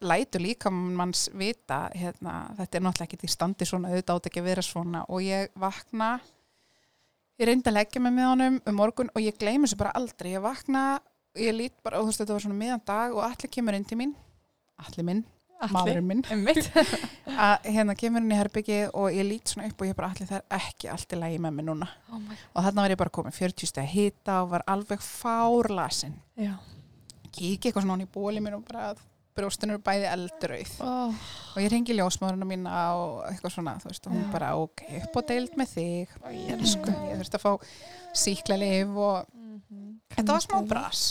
lætur 0.00 0.40
líka 0.40 0.70
manns 0.72 1.28
vita, 1.34 1.90
hérna, 1.94 2.48
þetta 2.56 2.74
er 2.80 2.82
náttúrulega 2.88 3.12
ekki 3.12 3.28
í 3.28 3.30
standi 3.36 3.68
svona, 3.68 3.92
auðvitað 3.92 4.16
átt 4.16 4.26
ekki 4.32 4.40
að 4.40 4.48
vera 4.48 4.62
svona 4.62 5.04
og 5.08 5.20
ég 5.22 5.52
vakna, 5.60 6.20
ég 7.40 7.48
reyndi 7.48 7.70
að 7.70 7.78
leggja 7.78 8.02
mig 8.04 8.14
með 8.16 8.30
honum 8.30 8.58
um 8.68 8.78
morgun 8.78 9.12
og 9.12 9.22
ég 9.24 9.38
gleymi 9.40 9.66
þessu 9.66 9.78
bara 9.80 9.94
aldrei, 9.98 10.32
ég 10.34 10.44
vakna, 10.44 10.82
ég 11.38 11.54
lít 11.56 11.76
bara, 11.84 12.00
og 12.00 12.06
þú 12.06 12.12
veist, 12.12 12.24
þetta 12.24 12.36
var 12.36 12.44
svona 12.46 12.58
miðan 12.58 12.82
dag 12.88 13.14
og 13.16 13.24
allir 13.26 13.52
kemur 13.56 13.78
inn 13.78 13.86
til 13.88 13.98
mín, 14.00 14.16
allir 14.82 15.08
minn, 15.08 15.22
maðurinn 15.72 16.08
minn, 16.08 16.24
að 17.46 17.70
hérna 17.70 17.96
kemur 17.98 18.24
inn 18.24 18.34
í 18.34 18.40
herbyggi 18.40 18.80
og 18.90 19.14
ég 19.14 19.28
lít 19.28 19.52
svona 19.52 19.70
upp 19.70 19.80
og 19.84 19.88
ég 19.88 19.96
bara 19.98 20.10
allir 20.12 20.28
það 20.28 20.42
er 20.42 20.58
ekki 20.58 20.90
allt 20.92 21.14
í 21.14 21.20
lagi 21.20 21.38
með 21.42 21.56
mig 21.58 21.68
núna. 21.70 21.88
Oh 22.10 22.18
og 22.18 22.66
þarna 22.66 22.84
var 22.84 22.94
ég 22.96 23.00
bara 23.04 23.14
komin 23.14 23.36
40 23.36 23.70
steg 23.70 23.88
hita 23.94 24.42
og 24.42 24.52
var 24.56 24.66
alveg 24.74 25.04
fárlasin 25.06 26.18
kík 27.32 27.64
eitthvað 27.64 27.86
svona 27.86 27.96
hann 27.96 28.04
í 28.04 28.10
bóli 28.12 28.42
mér 28.44 28.58
og 28.58 28.66
bara 28.68 28.90
að 29.32 29.38
brjóstinu 29.40 29.74
eru 29.76 29.82
bæði 29.86 30.08
eldrauð 30.12 30.72
Oh. 30.84 31.14
og 31.56 31.58
ég 31.62 31.70
rengi 31.72 31.94
ljósmáðurinn 31.96 32.48
mína 32.50 32.74
og 32.98 33.22
eitthvað 33.30 33.54
svona 33.56 33.74
þú 33.80 33.88
veist 33.90 34.06
og 34.06 34.12
hún 34.16 34.26
bara 34.32 34.50
ok, 34.60 34.82
upp 35.00 35.16
á 35.16 35.20
deild 35.32 35.54
með 35.56 35.72
þig 35.72 36.16
Ég 36.36 36.52
elsku. 36.58 36.92
ég 37.08 37.20
þurfti 37.22 37.38
að 37.40 37.46
fá 37.46 37.52
síklarlif 38.22 38.96
og 38.96 39.26
þetta 40.12 40.32
var 40.36 40.44
smá 40.44 40.58
bras 40.68 41.04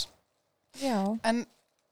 Já. 0.81 0.99
en 1.25 1.43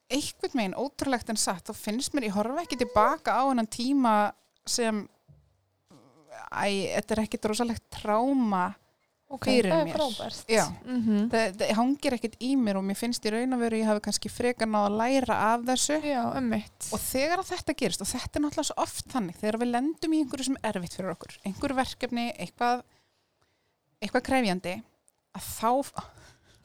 einhvern 0.09 0.55
veginn 0.57 0.77
ótrúlegt 0.79 1.29
en 1.29 1.37
satt 1.37 1.65
þá 1.69 1.73
finnst 1.77 2.13
mér, 2.13 2.29
ég 2.29 2.37
horfa 2.37 2.63
ekki 2.63 2.77
tilbaka 2.81 3.33
á 3.37 3.43
hennan 3.49 3.67
tíma 3.69 4.31
sem 4.65 5.03
æ, 6.53 6.65
þetta 6.95 7.13
er 7.17 7.21
ekkit 7.25 7.45
rosalegt 7.51 7.83
tráma 7.93 8.69
Ok, 9.29 9.45
fyrir 9.45 9.69
það 9.69 9.79
er 9.79 9.85
mér. 9.85 9.93
frábært. 9.99 10.39
Já. 10.49 10.63
Mhm. 10.89 11.17
það, 11.29 11.51
það 11.59 11.73
hangir 11.77 12.15
ekkert 12.17 12.37
í 12.41 12.47
mér 12.57 12.79
og 12.79 12.85
mér 12.87 12.97
finnst 12.97 13.25
í 13.29 13.33
raun 13.35 13.53
og 13.53 13.59
veru 13.61 13.77
ég 13.77 13.85
hafi 13.85 14.01
kannski 14.07 14.31
frekar 14.33 14.67
náð 14.71 14.87
að 14.89 14.95
læra 15.03 15.35
af 15.53 15.65
þessu 15.67 15.99
Já, 16.01 16.23
og 16.25 17.03
þegar 17.03 17.43
þetta 17.45 17.75
gerist 17.77 18.01
og 18.01 18.09
þetta 18.09 18.39
er 18.39 18.43
náttúrulega 18.47 18.69
svo 18.71 18.77
oft 18.81 19.05
þannig 19.13 19.37
þegar 19.37 19.59
við 19.61 19.71
lendum 19.75 20.15
í 20.17 20.21
einhverju 20.23 20.47
sem 20.49 20.57
er 20.63 20.79
erfitt 20.79 20.97
fyrir 20.97 21.13
okkur 21.13 21.37
einhverju 21.45 21.77
verkefni, 21.77 22.25
eitthvað 22.41 22.81
eitthvað 24.01 24.25
krefjandi 24.31 24.75
að 25.37 25.43
þá 25.59 25.71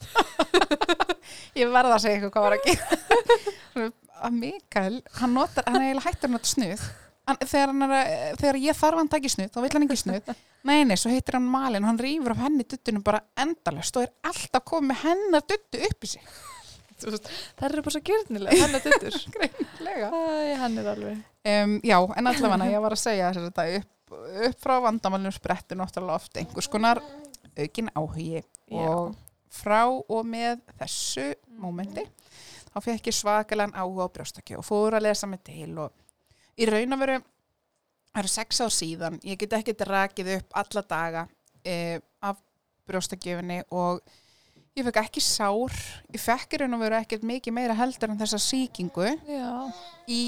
ég 1.60 1.68
verða 1.72 1.94
að 1.98 2.02
segja 2.04 2.16
eitthvað 2.16 2.32
hvað 2.34 2.44
var 2.48 2.56
að 2.56 2.64
gera 2.70 3.90
að 4.24 4.36
Mikael, 4.40 4.98
hann 5.20 5.34
notar 5.36 5.66
hann 5.68 5.80
er 5.82 5.90
eiginlega 5.90 6.08
hættur 6.08 6.28
að 6.30 6.34
nota 6.38 6.48
snuð 6.54 6.84
hann, 7.28 7.38
þegar, 7.40 7.74
er, 8.00 8.40
þegar 8.40 8.58
ég 8.62 8.78
þarf 8.78 9.00
hann 9.00 9.12
taki 9.12 9.30
snuð 9.32 9.52
þá 9.54 9.60
vil 9.64 9.72
hann 9.74 9.86
ekki 9.86 10.00
snuð 10.00 10.32
nei, 10.68 10.80
nei, 10.88 10.96
svo 11.00 11.12
heitir 11.12 11.38
hann 11.38 11.46
Malin 11.50 11.84
og 11.84 11.92
hann 11.92 12.02
rýfur 12.02 12.34
af 12.34 12.42
henni 12.46 12.66
duttunum 12.68 13.04
bara 13.06 13.22
endalust 13.44 14.00
og 14.00 14.06
er 14.06 14.12
alltaf 14.30 14.66
komið 14.70 14.90
með 14.92 15.00
hennar 15.04 15.46
duttu 15.48 15.86
upp 15.90 16.08
í 16.08 16.12
sig 16.16 16.34
Það 17.04 17.64
eru 17.66 17.82
bara 17.84 17.92
svo 17.92 18.00
gjörnilega, 18.06 18.54
hann 18.62 18.76
er 18.78 18.84
duttur. 18.84 19.16
Hann 20.62 20.78
er 20.78 20.86
alveg. 20.92 21.18
Um, 21.44 21.74
já, 21.84 21.96
en 22.00 22.30
allavega 22.30 22.68
ég 22.70 22.84
var 22.84 22.94
að 22.94 23.00
segja 23.02 23.32
þetta 23.34 23.64
upp, 23.80 24.14
upp 24.46 24.62
frá 24.62 24.76
vandamálunum 24.86 25.34
sprettur 25.34 25.80
náttúrulega 25.80 26.22
oft 26.22 26.38
einhvers 26.40 26.70
konar 26.70 27.02
aukin 27.58 27.90
áhugi 27.98 28.44
og 28.70 29.12
frá 29.54 29.82
og 29.90 30.22
með 30.26 30.62
þessu 30.80 31.26
mómenti 31.60 32.06
þá 32.70 32.78
fekk 32.82 33.10
ég 33.10 33.18
svakalega 33.18 33.82
áhuga 33.82 34.08
á 34.08 34.14
brjóstakju 34.14 34.62
og 34.62 34.66
fór 34.66 34.96
að 34.98 35.06
lesa 35.06 35.28
mig 35.30 35.42
til 35.46 35.70
og 35.78 35.92
í 36.58 36.68
raun 36.70 36.96
og 36.96 37.02
veru 37.04 37.20
það 38.14 38.20
eru 38.22 38.30
sex 38.30 38.60
ár 38.62 38.74
síðan, 38.74 39.20
ég 39.26 39.40
get 39.40 39.56
ekki 39.58 39.74
rakið 39.88 40.34
upp 40.38 40.60
alla 40.60 40.84
daga 40.90 41.24
eh, 41.66 41.98
af 42.22 42.38
brjóstakjöfinni 42.86 43.64
og 43.74 44.00
ég 44.74 44.86
fekk 44.86 45.02
ekki 45.04 45.22
sár, 45.24 45.74
ég 46.14 46.22
fekk 46.22 46.54
í 46.54 46.62
raun 46.62 46.76
og 46.76 46.84
veru 46.84 46.98
ekkert 47.00 47.26
mikið 47.26 47.56
meira 47.56 47.76
heldur 47.78 48.12
en 48.12 48.20
þessa 48.20 48.40
sýkingu 48.42 49.10
Já. 49.26 49.50
í 50.10 50.22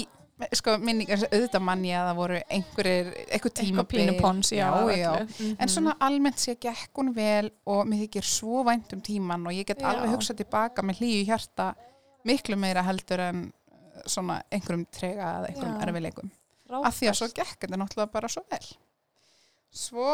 sko 0.53 0.75
minningar, 0.77 1.23
auðvitað 1.31 1.63
manni 1.65 1.93
að 1.97 2.07
það 2.11 2.19
voru 2.19 2.39
einhverjir, 2.53 3.07
eitthvað 3.25 3.53
já. 4.99 5.09
öllu. 5.23 5.47
en 5.57 5.71
svona 5.73 5.95
almennt 6.05 6.41
sé 6.43 6.53
gekk 6.61 6.99
hún 6.99 7.09
vel 7.15 7.49
og 7.65 7.87
mér 7.89 8.03
þykir 8.05 8.27
svo 8.29 8.61
vænt 8.67 8.93
um 8.93 9.01
tíman 9.01 9.47
og 9.49 9.57
ég 9.57 9.65
get 9.65 9.81
Já. 9.81 9.89
alveg 9.91 10.13
hugsað 10.13 10.43
tilbaka 10.43 10.85
með 10.85 11.01
hlýju 11.01 11.23
hjarta 11.31 11.71
miklu 12.27 12.59
meira 12.59 12.85
heldur 12.85 13.23
en 13.23 13.47
svona 14.05 14.41
einhverjum 14.51 14.85
trega 14.91 15.29
eða 15.39 15.49
einhverjum 15.51 15.81
erfileikum 15.87 16.31
af 16.83 16.97
því 16.99 17.09
að 17.11 17.17
svo 17.21 17.27
gekk 17.31 17.57
þetta 17.63 17.77
náttúrulega 17.79 18.11
bara 18.11 18.27
svo 18.31 18.43
vel 18.51 18.67
svo 19.71 20.07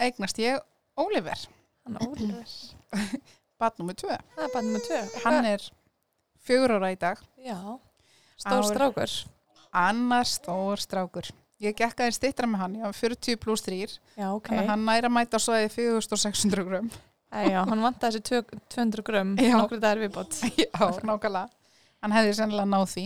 eignast 0.00 0.38
ég 0.42 0.60
Oliver, 1.00 1.38
Hann 1.84 1.96
Ólfur. 2.04 2.74
bad 3.58 3.78
nummer 3.78 3.94
2 3.94 4.08
Það 4.08 4.44
er 4.44 4.50
bara 4.52 4.64
nummer 4.66 4.82
tvö. 4.84 4.98
hann 5.24 5.44
er 5.48 5.62
fjögur 6.46 6.74
ára 6.78 6.90
í 6.92 6.98
dag 6.98 7.18
Já. 7.38 7.58
Stór 8.36 8.64
strákur. 8.66 9.12
annar 9.72 10.24
stór 10.28 10.76
strákur 10.82 11.30
ég 11.62 11.76
gekk 11.78 12.00
aðeins 12.02 12.18
stittra 12.18 12.46
með 12.50 12.58
hann, 12.64 12.74
ég 12.76 12.82
var 12.88 12.92
40 12.98 13.36
pluss 13.40 13.62
3 13.62 13.78
Já, 14.18 14.28
ok. 14.34 14.48
þannig 14.50 14.62
að 14.64 14.70
hann 14.72 14.84
næra 14.84 15.08
að 15.08 15.16
mæta 15.16 15.38
á 15.38 15.44
svoði 15.44 15.68
4600 15.70 16.64
grum 16.68 16.90
Æ, 17.32 17.48
já, 17.48 17.62
hann 17.64 17.80
vantaði 17.80 18.18
þessi 18.18 18.24
tvö- 18.28 18.60
200 18.74 19.02
grömm, 19.06 19.30
Já. 19.40 19.54
nokkru 19.56 19.78
dagar 19.80 20.02
viðbót. 20.02 20.34
já, 20.60 20.68
nákvæmlega 21.00 21.48
hann 22.02 22.12
hefði 22.16 22.34
sennilega 22.38 22.68
náð 22.72 22.86
því. 22.92 23.04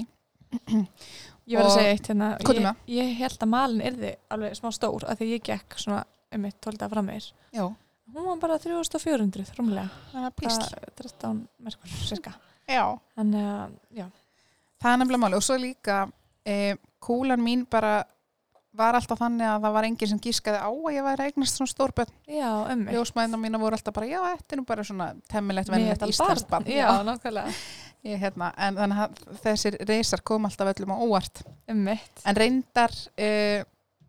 Ég 1.46 1.58
var 1.60 1.68
að 1.68 1.74
segja 1.76 1.90
eitt 1.94 2.08
hérna, 2.10 2.28
ég, 2.42 2.68
ég 2.96 3.10
held 3.20 3.42
að 3.44 3.50
malin 3.52 3.82
yrði 3.86 4.12
alveg 4.34 4.56
smá 4.58 4.70
stór 4.74 5.04
af 5.06 5.18
því 5.20 5.28
ég 5.36 5.44
gekk 5.46 5.76
svona 5.78 6.00
um 6.34 6.42
mitt 6.42 6.56
tólda 6.64 6.88
fram 6.90 7.06
meir. 7.06 7.28
já, 7.54 7.66
Hún 8.14 8.22
var 8.26 8.36
bara 8.38 8.56
3400 8.62 9.54
rúmlega, 9.58 9.88
það 10.12 10.26
er 10.28 10.34
písl. 10.38 10.60
bara 10.62 10.92
13 11.02 11.40
merkur, 11.66 11.94
cirka. 12.06 12.32
já, 12.70 12.82
Þannig 13.18 13.46
að, 13.50 13.72
já, 13.98 14.06
það 14.82 14.92
er 14.92 15.00
nefnilega 15.02 15.22
máli 15.24 15.38
og 15.38 15.42
svo 15.46 15.56
líka 15.58 15.96
e, 16.46 16.76
kúlan 17.02 17.42
mín 17.42 17.64
bara 17.70 18.04
var 18.76 18.94
alltaf 18.98 19.18
þannig 19.18 19.46
að 19.48 19.62
það 19.64 19.74
var 19.78 19.88
enginn 19.88 20.10
sem 20.12 20.20
gískaði 20.22 20.58
á 20.62 20.68
að 20.70 20.94
ég 20.94 21.06
væri 21.06 21.22
að 21.24 21.30
eignast 21.32 21.56
svona 21.58 21.72
stórbjörn 21.72 22.12
já, 22.28 22.50
mitt. 22.76 22.94
ljósmæðina 22.94 23.38
mína 23.40 23.58
voru 23.62 23.78
alltaf 23.78 23.94
bara, 23.96 24.06
já, 24.10 24.20
þetta 24.36 24.54
er 24.54 24.60
nú 24.60 24.66
bara 24.68 24.84
svona 24.84 25.06
temmilegt 25.32 25.70
vennilegt 25.72 26.06
íslenskt 26.10 26.50
barn. 26.50 26.66
Já, 26.70 26.90
nákvæmlega. 27.06 27.54
Ég, 28.06 28.18
hérna, 28.22 28.50
en 28.56 28.76
þannig 28.80 29.00
að 29.04 29.22
þessir 29.44 29.76
reysar 29.88 30.22
kom 30.26 30.46
alltaf 30.48 30.70
öllum 30.74 30.94
á 30.94 30.96
óvart 31.02 31.42
Um 31.70 31.80
mitt. 31.88 32.22
En 32.24 32.36
reyndar 32.38 32.92
uh, 33.18 33.64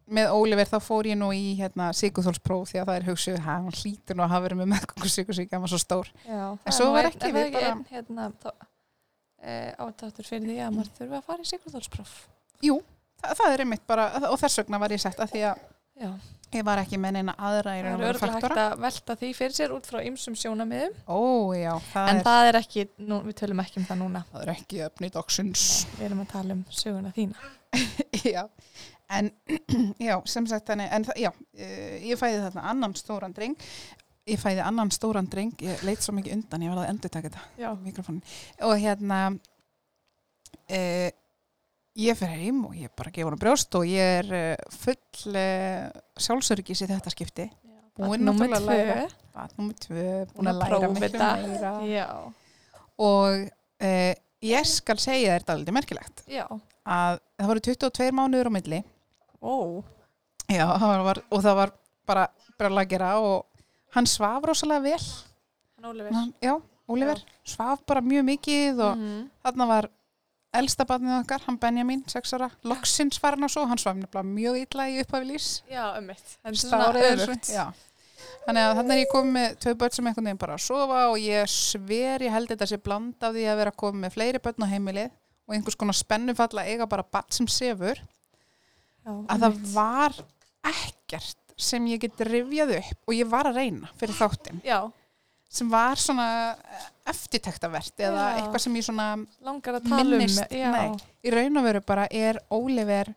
með 0.07 0.31
Óliver 0.37 0.69
þá 0.69 0.77
fór 0.83 1.09
ég 1.09 1.17
nú 1.19 1.31
í 1.35 1.55
hérna, 1.59 1.89
Sigurþólspróf 1.97 2.71
því 2.71 2.79
að 2.81 2.89
það 2.91 2.99
er 3.01 3.07
hugsuð, 3.09 3.39
ha, 3.43 3.55
hann 3.65 3.75
hlýtur 3.81 4.15
nú 4.17 4.23
að 4.23 4.33
hafa 4.35 4.45
verið 4.47 4.61
með 4.61 4.69
meðgöngu 4.73 5.09
Sigursík, 5.11 5.49
hann 5.51 5.65
var 5.65 5.73
svo 5.73 5.79
stór. 5.83 6.11
Já, 6.23 6.43
En 6.63 6.75
svo 6.77 6.91
var 6.95 7.09
ekki, 7.09 7.31
við 7.35 7.49
bara- 7.57 7.73
hérna, 7.91 8.29
e, 9.41 9.57
átáttur 9.77 10.27
fyrir 10.27 10.47
því 10.47 10.59
að 10.63 10.77
maður 10.77 10.93
þurfa 11.01 11.19
að 11.19 11.25
fara 11.27 11.43
í 11.43 11.49
Sigurðólspróf. 11.51 12.13
Jú, 12.63 12.77
það, 13.21 13.33
það 13.41 13.55
er 13.57 13.65
einmitt 13.65 13.87
bara, 13.89 14.07
og 14.31 14.39
þess 14.39 14.61
vegna 14.63 14.79
var 14.79 14.95
ég 14.95 15.03
sett 15.03 15.19
að 15.19 15.33
því 15.35 15.43
að 15.51 15.65
Já, 15.97 16.09
ég 16.53 16.63
var 16.67 16.77
ekki 16.81 16.97
með 17.01 17.15
neina 17.17 17.33
aðra 17.41 17.73
í 17.77 17.81
það 17.81 17.87
raun 17.87 17.91
er 17.91 17.95
og 17.97 18.01
veru 18.03 18.09
örgulega 18.13 18.33
hægt 18.35 18.45
faktora. 18.45 18.65
að 18.71 18.81
velta 18.85 19.15
því 19.21 19.29
fyrir 19.37 19.55
sér 19.57 19.73
út 19.73 19.87
frá 19.89 19.97
ymsum 20.05 20.35
sjónamiðum. 20.37 20.97
Ó, 21.09 21.19
já, 21.57 21.71
það, 21.91 22.09
En 22.11 22.19
er, 22.19 22.23
það 22.27 22.49
er 22.51 22.59
ekki, 22.61 22.85
nú, 23.09 23.17
við 23.25 23.37
tölum 23.41 23.63
ekki 23.63 23.81
um 23.81 23.87
það 23.89 24.01
núna. 24.03 24.21
það 24.31 24.43
er 24.45 24.51
ekki 24.53 24.81
öfni 24.85 25.09
dagsins. 25.17 25.63
Við 25.97 26.05
erum 26.11 26.21
að 26.23 26.29
tala 26.35 26.57
um 26.57 26.63
söguna 26.69 27.13
þína. 27.17 27.51
já, 28.35 28.43
en 29.17 29.31
já, 30.07 30.15
sem 30.29 30.47
sagt 30.53 30.69
þannig, 30.69 30.93
en 30.99 31.09
það, 31.09 31.21
já, 31.25 31.31
uh, 31.33 31.93
ég 32.11 32.21
fæði 32.21 32.43
þarna 32.45 32.67
annan 32.75 32.95
stóran 33.01 33.35
dreng, 33.35 33.57
ég 34.27 34.41
fæði 34.41 34.63
annan 34.69 34.93
stóran 34.93 35.29
dreng, 35.33 35.57
ég 35.65 35.83
leit 35.87 36.05
svo 36.05 36.13
mikið 36.15 36.37
undan, 36.37 36.65
ég 36.67 36.73
var 36.75 36.83
að 36.85 36.91
endur 36.93 37.13
taka 37.17 37.31
þetta. 37.31 37.45
Já, 37.57 37.69
mikrofónin 37.81 38.21
og 38.69 38.77
hérna 38.85 39.21
uh, 39.33 41.09
ég 41.97 42.17
fer 42.19 42.29
heim 42.37 42.59
og 42.67 42.75
ég 42.77 42.91
bara 42.97 43.11
gefa 43.13 43.29
hana 43.31 43.39
brjóst 43.41 43.75
og 43.79 43.87
ég 43.89 44.19
er 44.21 44.27
uh, 44.37 44.75
full 44.77 45.33
uh, 45.33 45.87
sjálfsöryggis 46.21 46.83
í 46.85 46.89
þetta 46.91 47.13
skipti 47.13 47.47
Búin 47.97 48.21
Númer 48.21 48.51
náttúrulega 48.51 48.93
að 48.93 49.07
læra. 49.33 49.45
nummer 49.57 49.77
tvö, 49.81 50.03
að 50.37 50.59
læra 50.59 50.79
miklu 50.91 51.07
þetta. 51.07 51.29
meira 51.81 52.11
og 53.01 53.47
uh, 53.81 54.13
ég 54.45 54.69
skal 54.69 54.99
segja 55.01 55.37
þetta 55.39 55.55
alveg 55.57 55.73
merkilegt 55.79 56.23
já. 56.29 56.45
að 56.85 57.17
það 57.39 57.49
voru 57.51 57.63
22 57.71 58.11
mánuður 58.19 58.51
á 58.53 58.53
milli 58.57 58.83
Ó, 59.41 59.53
Já, 60.47 60.63
það 60.79 61.01
var, 61.09 61.19
og 61.33 61.41
það 61.43 61.57
var 61.59 61.71
bara 62.07 62.27
bara 62.57 62.81
að 62.81 62.89
gera 62.93 63.09
og 63.21 63.65
hann 63.97 64.07
svaf 64.09 64.45
rosalega 64.47 64.85
vel 64.85 65.01
hann 65.01 65.89
Ólefur. 65.91 66.13
hann, 66.15 66.31
já, 66.41 66.53
Oliver, 66.87 67.19
svaf 67.45 67.81
bara 67.89 68.01
mjög 68.01 68.23
mikið 68.31 68.79
og 68.85 68.93
Mm. 68.97 69.25
Þarna 69.43 69.67
var 69.67 69.89
elsta 70.61 70.85
barnið 70.89 71.15
okkar, 71.21 71.43
hann 71.47 71.57
Benjamin, 71.61 72.03
6 72.09 72.33
ára, 72.37 72.47
loksins 72.67 73.19
var 73.23 73.35
hann 73.37 73.45
á 73.45 73.49
svo, 73.51 73.65
hann 73.69 73.77
svaf 73.81 73.97
mjög 74.25 74.57
illa 74.63 74.87
í 74.91 74.99
upphafi 75.03 75.29
lýs. 75.31 75.49
Já, 75.71 75.85
er 77.03 77.21
öfugt. 77.27 77.45
svo- 77.45 77.55
Já. 77.57 77.65
Þannig 78.47 78.63
að 78.63 78.75
þannig 78.79 78.95
er 78.95 79.01
ég 79.03 79.11
komið 79.11 79.33
með 79.37 79.55
tvö 79.63 79.73
börn 79.77 79.93
sem 79.97 80.07
einhvern 80.07 80.25
veginn 80.29 80.39
bara 80.41 80.55
að 80.55 80.63
sofa 80.65 80.99
og 81.11 81.17
ég 81.19 81.49
sver, 81.51 82.19
ég 82.23 82.31
held 82.31 82.47
þetta 82.49 82.67
sé 82.71 82.77
bland 82.81 83.15
af 83.27 83.33
því 83.35 83.43
að 83.51 83.57
vera 83.61 83.71
komið 83.83 84.03
með 84.05 84.13
fleiri 84.15 84.39
börn 84.39 84.63
á 84.63 84.67
heimilið 84.71 85.09
og 85.47 85.55
einhvers 85.55 85.75
konar 85.79 85.93
spennufall 85.99 86.55
að 86.61 86.69
eiga 86.71 86.87
bara 86.89 87.03
barn 87.03 87.29
sem 87.35 87.47
sefur, 87.47 87.99
Já, 89.05 89.11
að 89.11 89.43
það 89.45 89.59
var 89.73 90.13
ekkert 90.63 91.35
sem 91.57 91.85
ég 91.89 91.99
get 92.03 92.17
rifjað 92.27 92.75
upp 92.79 93.07
og 93.09 93.13
ég 93.17 93.29
var 93.31 93.47
að 93.49 93.55
reyna 93.61 93.89
fyrir 93.99 94.15
þáttinn, 94.15 94.59
sem 95.49 95.69
var 95.71 95.95
svona 95.95 96.27
eftirtektavert 97.11 98.03
eða 98.03 98.25
Já. 98.25 98.35
eitthvað 98.41 98.63
sem 98.65 98.77
ég 98.79 98.85
svona 98.87 99.07
langar 99.45 99.79
að 99.79 99.89
tala 99.89 100.17
Minnist, 100.17 100.43
um. 100.43 100.59
Já, 100.59 100.69
nei. 100.73 101.09
í 101.23 101.33
raun 101.33 101.61
og 101.61 101.67
veru 101.67 101.81
bara 101.87 102.07
er 102.11 102.39
Óliver 102.53 103.11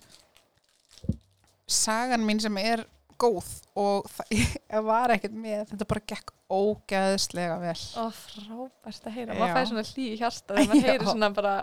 sagan 1.70 2.26
mín 2.26 2.42
sem 2.42 2.56
er 2.62 2.84
góð 3.20 3.48
og 3.78 4.08
það 4.10 4.84
var 4.90 5.14
ekkert 5.14 5.36
með 5.36 5.64
þetta 5.72 5.88
bara 5.90 6.04
gekk 6.12 6.32
ógeðslega 6.50 7.58
vel 7.62 7.76
og 8.02 8.14
frábært 8.16 9.06
að 9.06 9.16
heyra. 9.18 9.36
Maður 9.38 9.56
fæði 9.56 9.70
svona 9.70 9.86
hlý 9.90 10.06
í 10.06 10.16
hjarta 10.18 10.56
þegar 10.56 10.70
maður 10.72 10.88
heyri 10.90 11.10
svona 11.10 11.30
bara, 11.36 11.54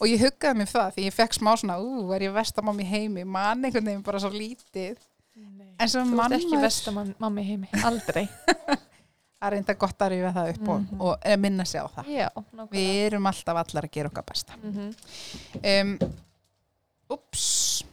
og 0.00 0.06
ég 0.10 0.24
huggaði 0.24 0.60
mig 0.60 0.70
það 0.70 0.92
því 0.96 1.06
ég 1.06 1.16
fekk 1.16 1.38
smá 1.38 1.52
svona 1.60 1.78
ú, 1.82 2.10
er 2.16 2.26
ég 2.26 2.34
vestamam 2.34 2.82
í 2.82 2.88
heimi 2.88 3.26
mann 3.26 3.64
einhvern 3.66 3.92
veginn 3.92 4.06
bara 4.06 4.22
svo 4.22 4.30
lítið 4.34 4.98
nei. 5.36 5.72
en 5.76 5.90
sem 5.90 6.06
Þú 6.06 6.14
ert 6.14 6.20
mann 6.22 6.38
ekki 6.38 6.62
vestamammi 6.64 7.46
heimi, 7.46 7.70
aldrei. 7.86 8.26
er 9.48 9.54
reynda 9.56 9.74
gott 9.80 9.98
að 10.04 10.10
rífa 10.12 10.32
það 10.36 10.50
upp 10.54 10.60
Mhm. 10.60 10.70
og, 11.00 11.00
og 11.06 11.18
eh, 11.24 11.36
minna 11.36 11.64
sig 11.64 11.80
á 11.80 11.86
það 11.88 12.10
Já, 12.12 12.28
við 12.70 13.06
erum 13.06 13.26
alltaf 13.26 13.56
allar 13.62 13.84
að 13.88 13.90
gera 13.96 14.08
okkar 14.12 14.24
besta 14.28 14.52
Mhm. 14.62 14.94
um, 15.64 15.98
ups 17.10 17.84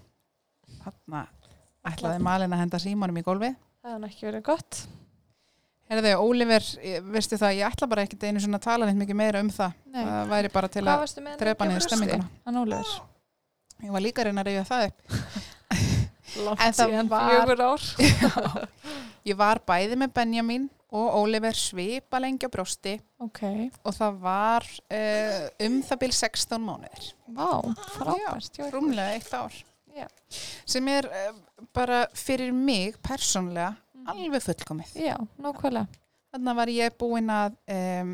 þarna 0.84 1.26
ætlaði 1.88 2.20
Malin 2.22 2.52
að 2.54 2.60
henda 2.66 2.80
símanum 2.84 3.18
í 3.18 3.24
gólfið 3.24 3.56
Það 3.88 4.00
nú 4.02 4.08
ekki 4.10 4.26
verið 4.28 4.42
gott. 4.44 4.80
Herðu, 5.88 6.10
Óliver, 6.20 6.60
ég- 6.84 7.04
veistu 7.14 7.38
það, 7.40 7.54
ég 7.56 7.70
ætla 7.72 7.88
bara 7.88 8.02
ekkert 8.04 8.24
einu 8.28 8.40
svona 8.44 8.58
að 8.60 8.66
tala 8.66 8.86
neitt 8.86 8.98
mikið 9.00 9.16
meira 9.16 9.40
um 9.40 9.48
það. 9.50 9.72
Nei. 9.94 10.04
Það 10.04 10.28
væri 10.34 10.50
bara 10.52 10.68
til 10.68 10.82
Hvað 10.84 11.04
að 11.06 11.22
með 11.24 11.38
drepa 11.40 11.66
niður 11.70 11.86
stemminguna. 11.86 12.28
Hann 12.46 12.56
Ólefur. 12.60 13.02
Ég 13.84 13.92
var 13.96 14.02
líka 14.04 14.20
að 14.22 14.26
reyna 14.28 14.42
að 14.44 14.50
reyja 14.50 14.66
það 14.68 14.88
upp. 14.88 14.98
Langt 16.44 16.76
síðan 16.76 17.08
fjögur 17.08 17.62
ár. 17.64 17.82
ég 19.32 19.38
var 19.38 19.60
bæði 19.66 19.96
með 19.96 20.14
Benjamin 20.14 20.70
og 20.92 21.16
Oliver 21.22 21.56
svipa 21.58 22.20
lengi 22.24 22.48
á 22.48 22.52
brjósti. 22.54 22.94
Ok, 23.20 23.42
og 23.84 23.94
það 23.98 24.20
var 24.24 24.68
uh, 24.88 25.50
um 25.68 25.80
það 25.84 26.00
byrj 26.04 26.16
16 26.22 26.64
mánuðir. 26.64 27.10
Vá, 27.36 27.50
frábært 27.98 28.60
já, 28.62 28.70
rúmlega 28.72 29.18
eitt 29.18 29.34
ár. 29.36 29.58
Já. 29.98 30.06
sem 30.70 30.88
er 30.94 31.08
uh, 31.10 31.34
bara 31.74 32.04
fyrir 32.14 32.52
mig 32.54 33.00
persónlega 33.02 33.74
Mhm. 33.98 34.08
alveg 34.14 34.44
fullkomið. 34.46 34.92
Já, 35.04 35.16
nákvæmlega. 35.42 35.88
Þannig 36.32 36.56
var 36.56 36.70
ég 36.72 36.94
búin 37.02 37.28
að 37.34 37.56
um, 37.74 38.12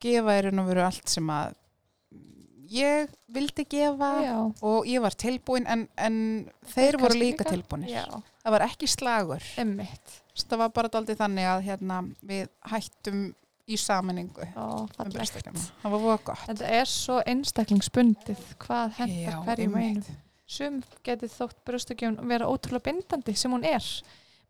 gefa 0.00 0.36
í 0.38 0.44
raun 0.46 0.62
og 0.62 0.68
veru 0.70 0.84
allt 0.86 1.08
sem 1.12 1.26
að 1.34 1.54
ég 2.70 3.10
vildi 3.34 3.64
gefa 3.70 4.10
já, 4.24 4.36
og 4.62 4.88
ég 4.88 5.02
var 5.02 5.16
tilbúin 5.18 5.66
en, 5.70 5.86
en 5.98 6.16
þeir 6.72 6.98
voru 7.00 7.18
líka 7.18 7.44
líka. 7.44 7.50
tilbúinir 7.52 7.92
já, 7.92 8.04
það 8.44 8.56
var 8.56 8.66
ekki 8.68 8.88
slagur. 8.90 9.44
Það 10.40 10.62
var 10.62 10.72
bara 10.76 10.90
daldið 10.94 11.20
þannig 11.20 11.48
að 11.50 11.62
hérna, 11.66 12.00
við 12.24 12.48
hættum 12.70 13.22
í 13.70 13.76
saminningu 13.78 14.46
það 15.82 15.92
var 15.94 16.02
voða 16.06 16.18
gott. 16.30 16.46
Þetta 16.48 16.72
er 16.80 16.90
svo 16.90 17.20
einstaklingsbundið 17.26 18.46
hvað 18.64 18.88
Já, 18.88 18.96
hentar 19.02 19.44
hverjum 19.46 19.76
einum. 19.78 20.18
Sum 20.50 20.80
getið 21.06 21.30
þótt 21.36 21.60
brjóstakjöfun 21.68 22.30
vera 22.30 22.48
ótrúlega 22.50 22.88
bindandi 22.88 23.36
sem 23.38 23.52
hún 23.54 23.66
er. 23.68 23.84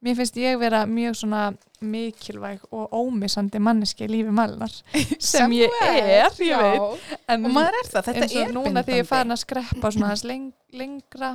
Mér 0.00 0.16
finnst 0.16 0.38
ég 0.40 0.56
vera 0.60 0.84
mjög 0.88 1.18
svona 1.20 1.40
mikilvæg 1.80 2.62
og 2.76 2.92
ómissandi 2.96 3.60
manneski 3.60 4.06
í 4.06 4.10
lífi 4.12 4.32
mælunar 4.32 4.72
sem 5.32 5.52
ég 5.56 5.74
er, 5.84 6.30
ég 6.44 6.62
veit. 6.64 7.10
En 7.28 7.44
og 7.44 7.52
maður 7.56 7.76
er 7.82 7.90
það, 7.94 8.08
þetta 8.08 8.30
er 8.44 8.54
núna 8.54 8.84
þegar 8.84 9.02
ég 9.02 9.08
farin 9.10 9.36
að 9.36 9.42
skreppa 9.44 9.92
svona 9.92 10.10
aðeins 10.10 10.24
leng, 10.28 10.46
lengra, 10.76 11.34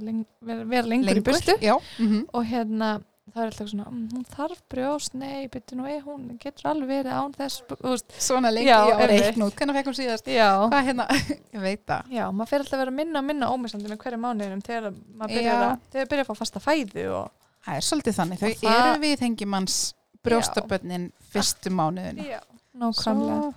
leng, 0.00 0.26
vera, 0.44 0.68
vera 0.74 0.92
lengur, 0.92 1.20
í 1.20 1.24
burtu. 1.24 1.56
já, 1.64 1.74
mm 2.00 2.20
og 2.32 2.46
hérna 2.48 2.92
það 3.32 3.42
er 3.42 3.50
alltaf 3.52 3.68
svona, 3.70 3.84
mm, 3.88 4.06
hún 4.12 4.24
þarf 4.28 4.58
brjóst, 4.72 5.14
nei, 5.16 5.46
byrju 5.48 5.76
nú, 5.78 5.84
ei, 5.88 6.00
hún 6.04 6.24
getur 6.42 6.66
alveg 6.72 6.88
verið 6.90 7.12
án 7.16 7.32
þess, 7.36 7.62
þú 7.70 7.92
veist, 7.94 8.16
svona 8.20 8.50
lengi, 8.52 8.68
Já, 8.68 8.80
já, 8.90 8.96
einmitt. 8.98 9.22
reikn 9.28 9.44
út 9.46 9.54
hvernig 9.56 9.78
fekk 9.78 9.88
hún 9.88 9.96
síðast, 9.96 10.28
já. 10.28 10.48
hvað 10.66 10.88
hérna 10.90 11.06
ég 11.54 11.62
veit 11.62 11.84
það, 11.88 12.10
Já, 12.12 12.24
maður 12.34 12.50
fer 12.50 12.64
alltaf 12.64 12.76
að 12.76 12.82
vera 12.82 12.94
minna 12.98 13.22
og 13.22 13.28
minna 13.30 13.48
ómissandi 13.54 13.88
með 13.88 14.02
hverju 14.02 14.20
mánuðinum 14.24 14.64
þegar 14.66 14.90
maður 15.16 15.36
byrjar 15.38 15.62
að, 15.68 15.86
byrjar 15.94 16.24
að 16.24 16.28
fá 16.28 16.40
fasta 16.42 16.60
fæðu 16.66 17.06
og 17.22 17.30
það 17.66 17.76
er 17.78 17.86
svolítið 17.88 18.16
þannig. 18.20 18.38
Þau 18.42 18.54
það- 18.62 18.78
eru 18.78 19.02
við 19.06 19.26
hengimanns 19.26 19.76
brjóstabönnin 20.22 21.10
fyrstu 21.32 21.70
mánuðinu 21.74 22.26
Já, 22.28 22.40
nákvæmlega. 22.78 23.40
svo 23.42 23.54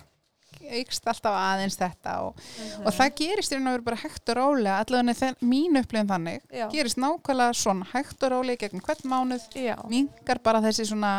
ykst 0.66 1.04
alltaf 1.06 1.34
aðeins 1.38 1.76
þetta 1.78 2.12
og, 2.26 2.40
og 2.82 2.94
það 2.96 3.12
gerist 3.20 3.52
í 3.52 3.58
raun 3.58 3.68
og 3.70 3.74
veru 3.76 3.84
bara 3.86 4.00
hægt 4.00 4.32
og 4.32 4.38
rólega 4.40 4.78
allavega 4.82 5.28
mín 5.46 5.78
upplifin 5.78 6.08
þannig 6.10 6.40
Já, 6.50 6.66
gerist 6.72 6.98
nákvæmlega 6.98 7.54
svona 7.54 7.86
hægt 7.92 8.26
og 8.26 8.32
rólega 8.34 8.64
gegn 8.64 8.82
hvern 8.82 9.12
mánuð 9.12 9.46
já, 9.54 9.76
mingar 9.88 10.40
bara 10.42 10.62
þessi 10.64 10.88
svona 10.90 11.12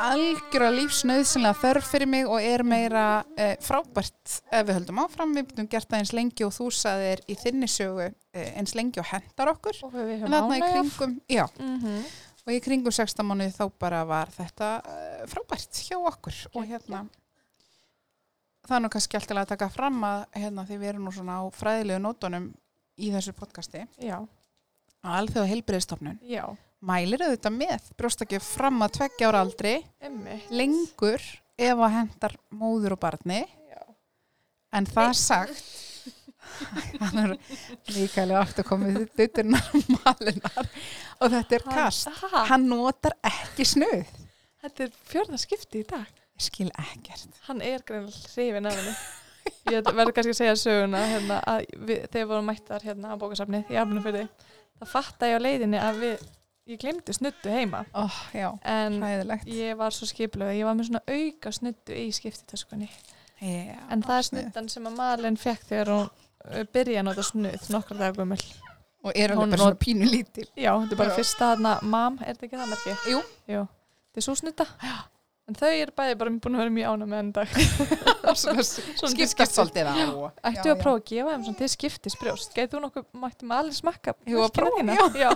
algjöra 0.00 0.70
lífsnauðsynlega 0.74 1.58
þörf 1.60 1.90
fyrir 1.92 2.10
mig 2.10 2.28
og 2.30 2.40
er 2.44 2.64
meira 2.66 3.04
eh, 3.36 3.54
frábært 3.64 4.40
ef 4.48 4.64
við 4.66 4.74
höldum 4.78 5.02
áfram, 5.04 5.36
við 5.36 5.50
getum 5.50 5.68
gert 5.70 5.90
það 5.90 6.02
eins 6.02 6.14
lengi 6.16 6.46
og 6.46 6.54
þú 6.56 6.70
saðir 6.74 7.22
í 7.30 7.36
þinni 7.38 7.68
sögu 7.70 8.08
eh, 8.08 8.50
eins 8.56 8.74
lengi 8.78 9.02
og 9.02 9.08
hendar 9.12 9.52
okkur. 9.52 9.78
Og 9.86 9.94
við 9.94 10.10
höfum 10.16 10.34
þarna 10.34 10.58
í 10.58 10.64
ánægja. 10.64 10.74
kringum, 10.80 11.16
já, 11.28 11.46
mm 11.60 12.02
og 12.50 12.56
í 12.56 12.60
kringum 12.64 12.94
16 12.94 13.26
mánuði 13.26 13.52
þá 13.54 13.64
bara 13.78 14.00
var 14.08 14.30
þetta 14.34 14.70
uh, 14.80 15.24
frábært 15.30 15.80
hjá 15.86 15.96
okkur. 15.98 16.38
Og 16.56 16.66
hérna 16.66 17.04
það 18.66 18.76
er 18.76 18.84
nú 18.84 18.90
kannski 18.92 19.18
alltaf 19.18 19.42
að 19.42 19.52
taka 19.52 19.70
fram 19.72 20.00
að 20.06 20.24
hérna 20.38 20.64
því 20.68 20.80
við 20.80 20.92
erum 20.92 21.06
nú 21.08 21.14
svona 21.14 21.40
á 21.42 21.44
fræðilegu 21.54 22.02
nótunum 22.02 22.50
í 23.00 23.12
þessu 23.14 23.34
podcasti. 23.36 23.84
Já, 24.02 24.18
að 25.04 25.16
alþjóða 25.20 25.50
heilbriðstofnun 25.52 26.20
já, 26.26 26.44
mælir 26.86 27.22
auðvitað 27.24 27.56
með 27.56 27.90
brjóstakjöf 27.98 28.48
fram 28.56 28.80
að 28.84 28.96
tveggja 28.98 29.30
ára 29.30 29.44
aldri. 29.44 29.74
Emmi 30.02 30.38
lengur 30.54 31.24
ef 31.60 31.84
að 31.84 31.94
hendar 31.98 32.36
móður 32.56 32.96
og 32.96 33.02
barni. 33.02 33.42
Já, 33.70 33.82
en 34.78 34.88
það 34.88 35.12
sagt 35.20 35.86
hann 37.02 37.20
er 37.22 37.34
líka 37.94 38.24
alveg 38.24 38.40
aftur 38.40 38.66
komið 38.66 39.04
dutturnar 39.16 39.68
malinar 40.00 40.66
og 41.20 41.30
þetta 41.32 41.56
er 41.56 41.66
kast. 41.68 42.10
ha, 42.20 42.44
hann 42.50 42.66
notar 42.68 43.14
ekki 43.26 43.66
snuð 43.68 44.16
Þetta 44.60 44.82
er 44.84 44.96
fjörða 45.08 45.38
skipti 45.40 45.80
í 45.80 45.86
dag. 45.88 46.08
Ég 46.36 46.42
skil 46.44 46.66
ekkert. 46.68 47.38
Hann 47.46 47.62
er 47.64 47.80
greinilega 47.80 48.28
hrifin 48.34 48.68
af 48.68 48.74
henni. 48.76 48.92
Ég 49.72 49.86
verður 49.86 50.12
kannski 50.18 50.34
að 50.34 50.36
segja 50.36 50.56
söguna 50.60 51.00
hérna, 51.08 51.38
að 51.48 51.62
við, 51.78 52.02
þegar 52.10 52.26
við 52.26 52.28
vorum 52.34 52.50
mættar 52.50 52.84
hérna 52.84 53.14
á 53.16 53.20
bókasafnið 53.22 53.72
í 53.72 53.78
Afnufyrði 53.80 54.26
það 54.80 54.92
fatta 54.94 55.28
ég 55.28 55.40
á 55.40 55.44
leiðinni 55.44 55.80
að 55.80 56.02
við 56.04 56.28
ég 56.70 56.80
glemdi 56.80 57.14
snuttu 57.16 57.52
heima 57.52 57.84
oh, 57.98 58.16
já, 58.36 58.48
en 58.68 58.98
hræðilegt 59.02 59.50
ég 59.50 59.78
var 59.78 59.94
svo 59.94 60.08
skipluð 60.10 60.52
ég 60.54 60.66
var 60.68 60.76
með 60.78 60.90
svona 60.90 61.02
auka 61.06 61.52
snuttu 61.54 61.96
í 61.96 62.08
skiptitöskunni 62.14 62.90
já, 63.40 63.78
En 63.90 64.04
það 64.04 64.16
er 64.16 64.26
snuttan 64.30 64.68
sem 64.72 64.88
að 64.90 64.98
Malin 64.98 65.38
fekk 65.40 65.68
þegar 65.70 65.92
hún 65.94 66.10
uh, 66.10 66.64
byrja 66.74 67.02
að 67.02 67.08
nota 67.08 67.26
snuð 67.26 67.70
nokkar 67.74 68.00
dagar 68.02 68.18
gömul. 68.20 68.40
og 69.00 69.14
er 69.14 69.34
alveg 69.34 69.54
bara 69.54 69.62
svona 69.64 69.80
pínu 69.80 70.10
lítil 70.10 70.46
Já, 70.54 70.74
þetta 70.74 70.92
er 70.96 71.00
bara 71.02 71.14
Já. 71.14 71.16
fyrsta 71.22 71.54
þarna, 71.54 71.78
mam, 71.82 72.20
er 72.20 72.34
þetta 72.36 72.48
ekki 72.48 72.60
það 72.60 72.74
merki? 72.74 72.98
Jú. 73.14 73.22
Jú, 73.54 73.64
þetta 74.10 74.22
er 74.22 74.28
svo 74.28 74.36
snutta. 74.42 74.68
En 75.50 75.56
þau 75.58 75.70
eru 75.74 75.92
bæði 75.98 76.16
bara 76.20 76.30
búin 76.30 76.54
að 76.56 76.60
vera 76.62 76.72
mjög 76.76 76.90
ána 76.94 77.06
með 77.10 77.20
enn 77.24 77.30
dag. 77.34 77.54
Svona 78.40 78.62
Svona 78.62 79.10
skiptast 79.10 79.56
svolítið 79.58 79.88
á 79.90 79.94
Ættu 80.46 80.68
Já, 80.68 80.74
að 80.76 80.82
prófa 80.84 81.00
að 81.00 81.06
gefa 81.10 81.32
þeim 81.32 81.46
svona 81.48 81.58
til 81.60 81.70
skiptis 81.72 82.16
brjóst. 82.20 82.52
Gæti 82.54 82.70
þú 82.76 82.82
nokkuð, 82.84 83.06
mættu 83.24 83.48
með 83.50 83.62
allir 83.64 83.78
smakka 83.80 84.14
að 84.14 84.52
prófa, 84.54 84.76
þína? 84.78 84.98
Já. 85.18 85.30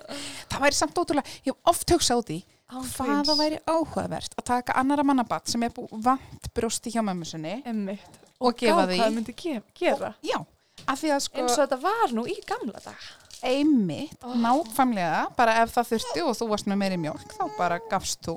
það 0.52 0.62
væri 0.66 0.78
samt 0.78 1.00
ótrúlega, 1.02 1.34
ég 1.42 1.50
hef 1.56 1.72
oft 1.74 1.94
hugsað 1.96 2.22
út 2.22 2.30
í 2.36 2.38
Án 2.66 2.82
hvaða 2.82 3.16
gríns. 3.22 3.38
væri 3.40 3.58
áhugavert 3.70 4.32
að 4.40 4.46
taka 4.52 4.74
annara 4.80 5.04
mannabatt 5.06 5.50
sem 5.50 5.62
er 5.66 5.74
vant 6.06 6.48
brjósti 6.54 6.90
hjá 6.94 7.02
mömmu 7.06 7.26
sinni 7.28 7.60
Einmitt. 7.62 8.16
og 8.42 8.56
gefa 8.58 8.86
Gá, 8.86 8.90
því 8.90 8.96
Hvað 9.02 9.14
myndi 9.18 9.34
ge 9.38 9.60
gera? 9.82 10.14
já, 10.26 10.38
af 10.86 10.98
því 11.02 11.12
að 11.14 11.20
sko 11.28 11.42
Eins 11.44 11.54
og 11.54 11.62
þetta 11.62 11.78
var 11.84 12.14
nú 12.16 12.24
í 12.26 12.34
gamla 12.46 12.82
dag. 12.82 13.06
Einmitt, 13.44 14.16
Oh. 14.24 14.34
nákvæmlega 14.40 15.26
bara 15.36 15.58
ef 15.62 15.74
það 15.74 15.88
þurfti 15.92 16.22
og 16.24 16.36
þú 16.38 16.48
varst 16.50 16.66
með 16.70 16.78
meiri 16.82 16.96
mjólk 17.02 17.34
þá 17.36 17.44
bara 17.58 17.78
gafst 17.90 18.22
þú 18.24 18.36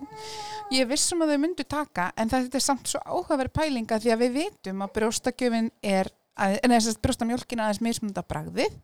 ég 0.75 0.87
vissum 0.89 1.21
að 1.23 1.31
þau 1.33 1.39
myndu 1.45 1.63
taka 1.63 2.09
en 2.17 2.29
þetta 2.29 2.55
er 2.59 2.65
samt 2.65 2.87
svo 2.91 2.99
áhugaverð 3.05 3.53
pælinga 3.55 3.99
því 4.03 4.11
að 4.13 4.23
við 4.25 4.33
vitum 4.39 4.81
að 4.85 4.93
brjóstakjöfin 4.97 5.71
er 5.83 6.11
en 6.39 6.71
þess 6.75 6.91
að 6.93 7.01
brjóstamjólkin 7.05 7.59
aðeins 7.63 7.81
mismunda 7.81 8.21
bragðið 8.23 8.75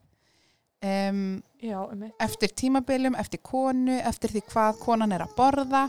um, 0.84 1.20
Já, 1.62 1.78
einmitt. 1.90 2.14
eftir 2.20 2.52
tímabiljum, 2.54 3.14
eftir 3.16 3.40
konu 3.42 4.00
eftir 4.00 4.30
því 4.34 4.42
hvað 4.50 4.80
konan 4.82 5.12
er 5.12 5.24
að 5.26 5.36
borða 5.38 5.86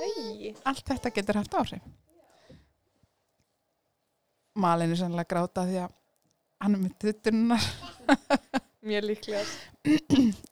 Æ. 0.00 0.54
allt 0.64 0.86
þetta 0.88 1.10
getur 1.12 1.38
haft 1.42 1.54
áhrif 1.54 1.82
Malin 4.60 4.90
er 4.92 4.98
sannlega 4.98 5.28
gráta 5.30 5.62
því 5.68 5.78
að 5.84 5.92
hann 6.60 6.74
er 6.76 6.82
með 6.82 6.96
tuttunar 7.04 7.68
Mér 8.82 9.04
líklega. 9.04 9.42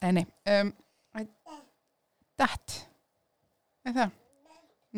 Nei, 0.02 0.10
nei. 0.12 0.24
Um, 0.46 0.72
that. 2.38 2.74
Er 3.88 3.94
það? 3.96 4.10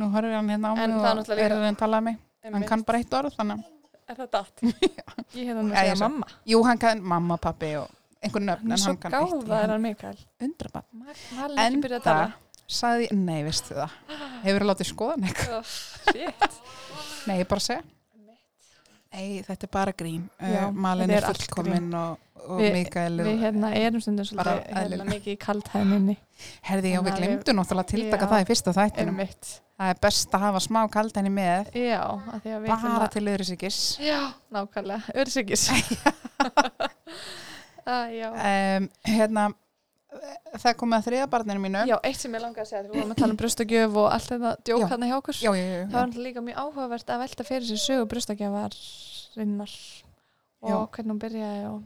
Nú 0.00 0.08
horfir 0.14 0.34
hann 0.36 0.50
hérna 0.50 0.70
á 0.70 0.74
mig 0.74 0.84
En 0.86 0.96
og 0.96 1.04
það 1.04 1.30
er 1.36 1.40
er 1.44 1.54
hann 1.56 1.68
að 1.74 1.78
tala 1.82 2.00
að 2.00 2.04
mig. 2.08 2.18
Hann 2.46 2.66
kann 2.68 2.82
bara 2.86 2.98
eitt 3.02 3.14
orð 3.14 3.34
þannig. 3.36 3.62
Er 4.10 4.18
það 4.18 4.28
datt? 4.34 4.62
Ég 5.38 5.46
hef 5.46 5.54
Já, 5.54 5.62
að 5.62 5.72
segja 5.76 5.96
mamma. 6.02 6.28
Jú, 6.50 6.60
hann 6.66 6.80
kann 6.82 7.02
mamma, 7.12 7.36
pappi 7.42 7.72
og 7.78 7.90
einhver 8.20 8.42
nöfn, 8.42 8.64
Hann 8.66 8.74
er 8.74 8.76
en 8.76 8.82
svo 8.82 8.92
hann 8.92 9.00
kann 9.04 9.16
eitt. 9.20 9.34
gáðaður 9.46 9.74
hann 9.76 9.84
Mikael. 9.84 10.18
Undrabann. 10.46 10.86
Malin 11.00 11.60
ekki 11.64 11.82
byrjað 11.84 12.00
að 12.00 12.00
Enda, 12.00 12.02
tala. 12.08 12.66
sagði, 12.80 13.08
nei, 13.14 13.38
veistu 13.46 13.78
það. 13.78 13.94
Hefur 14.44 14.66
látið 14.72 14.90
skoða 14.90 15.16
mig? 15.22 15.44
Oh, 15.54 15.62
shit. 16.10 16.58
Nei, 17.30 17.36
ég 17.44 17.48
bara 17.50 17.64
segja. 17.68 17.84
Nei, 19.10 19.40
þetta 19.42 19.66
er 19.66 19.70
bara 19.74 19.92
grín. 19.96 20.28
Já, 20.38 20.68
Uh, 20.68 20.72
Malin 20.72 21.08
þetta 21.10 21.30
er 21.32 21.38
fullkominn 21.40 21.94
og, 21.98 22.18
og 22.46 22.60
Við- 22.60 22.72
Mikael. 22.76 23.16
Við 23.26 23.40
hérna 23.42 23.70
erum 23.74 24.00
stundum 24.04 24.28
Bara 24.38 24.52
svolítið 24.60 24.76
hérna, 24.76 25.06
mikið 25.10 25.32
í 25.32 25.38
kaldhæðninni. 25.44 26.16
Herði, 26.68 26.92
já, 26.94 27.00
við 27.02 27.16
glemdu 27.18 27.54
náttúrulega 27.58 27.84
að 27.84 27.90
tiltaka 27.94 28.24
Já. 28.24 28.30
það 28.30 28.44
í 28.44 28.48
fyrsta 28.52 28.74
þættinum. 28.76 29.02
Erum 29.08 29.16
mitt. 29.16 29.50
Það 29.80 29.88
er 29.94 29.98
best 30.04 30.34
að 30.36 30.40
hafa 30.44 30.60
smá 30.60 30.80
kaldenni 30.92 31.30
með, 31.32 31.70
Já, 31.74 32.00
að 32.04 32.38
því 32.44 32.50
að 32.54 32.60
við 32.66 32.70
bara 32.84 33.08
til 33.08 33.24
öðrusikis. 33.32 33.78
Já, 34.04 34.20
nákvæmlega. 34.52 35.02
Já. 38.20 38.28
um, 38.30 38.88
hérna 39.08 39.48
það 40.60 40.74
kom 40.80 40.90
með 40.92 41.06
þriða 41.08 41.28
barninu 41.30 41.62
mínu. 41.64 41.84
Já, 41.90 41.96
eitt 42.08 42.18
sem 42.20 42.34
ég 42.34 42.42
langaði 42.44 42.64
að 42.64 42.70
segja, 42.70 42.82
við 42.86 42.96
vorum 42.96 43.14
að 43.14 43.20
tala 43.22 43.34
um 43.34 43.40
brjóstagjöf 43.40 43.98
og 44.02 44.08
allt 44.10 44.32
þetta 44.34 44.52
djók 44.68 44.84
hann 44.90 45.06
hjá 45.06 45.16
okkur. 45.20 45.38
já, 45.40 45.50
já, 45.54 45.64
já, 45.70 45.84
Það 45.92 45.98
var 46.00 46.24
líka 46.26 46.44
mjög 46.46 46.60
áhugavert 46.64 47.14
að 47.14 47.22
velta 47.24 47.46
fyrir 47.50 47.68
sér 47.70 47.82
sögu 47.84 48.08
brjóstagjafarinnar 48.14 49.68
og 50.60 50.88
hvernig 50.94 51.14
hún 51.14 51.22
byrjaði 51.22 51.68
og 51.70 51.82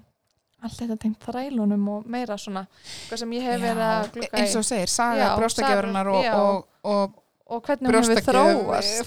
allt 0.64 0.78
þetta 0.80 0.96
tengt 1.02 1.26
þrælunum 1.28 1.90
og 1.92 2.06
meira 2.08 2.38
svona, 2.40 2.64
hvað 3.10 3.20
sem 3.20 3.34
ég 3.36 3.44
hef 3.44 3.60
verið 3.60 3.84
að 3.84 4.08
glukka 4.16 4.32
í. 4.32 4.40
eins 4.40 4.56
og 4.56 4.64
þú 4.64 4.68
segir, 4.70 4.92
saga 4.94 5.20
Já, 5.20 5.28
brjóstakjöfurinnar 5.42 6.10
og, 6.14 6.24
og, 6.40 6.64
og 6.94 7.20
og 7.44 7.60
hvernig 7.66 7.92
hún 7.92 8.06
hefur 8.08 8.24
þróast 8.24 9.02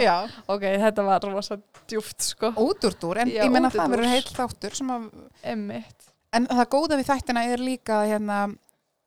já. 0.00 0.14
ok, 0.48 0.62
þetta 0.86 1.04
var 1.04 1.26
rosa 1.28 1.58
djúft 1.88 2.24
sko. 2.24 2.52
Útúrdúr, 2.64 3.20
en 3.24 3.32
ég 3.34 3.52
menna 3.52 3.68
það 3.72 3.92
verður 3.92 4.12
heilt 4.14 4.30
þáttur 4.32 4.78
sem 4.78 4.92
að, 4.94 5.10
en 6.36 6.48
það 6.50 6.70
góða 6.74 6.98
við 7.00 7.10
þættina 7.10 7.44
er 7.48 7.62
líka 7.62 8.00
hérna, 8.06 8.38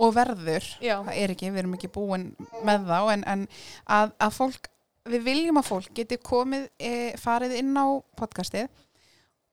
og 0.01 0.13
verður 0.15 0.65
Já, 0.81 0.97
það 1.05 1.17
er 1.17 1.33
ekki, 1.35 1.51
við 1.51 1.63
erum 1.63 1.75
ekki 1.77 1.91
búin 1.93 2.29
með 2.65 2.87
þá 2.89 2.99
en, 3.13 3.25
en 3.33 3.47
að, 3.85 4.13
að 4.17 4.37
fólk 4.37 4.71
við 5.11 5.25
viljum 5.25 5.59
að 5.61 5.69
fólk 5.69 5.91
geti 5.97 6.17
komið 6.21 6.67
e, 6.77 6.93
farið 7.21 7.57
inn 7.61 7.73
á 7.77 7.85
podcastið 8.17 8.69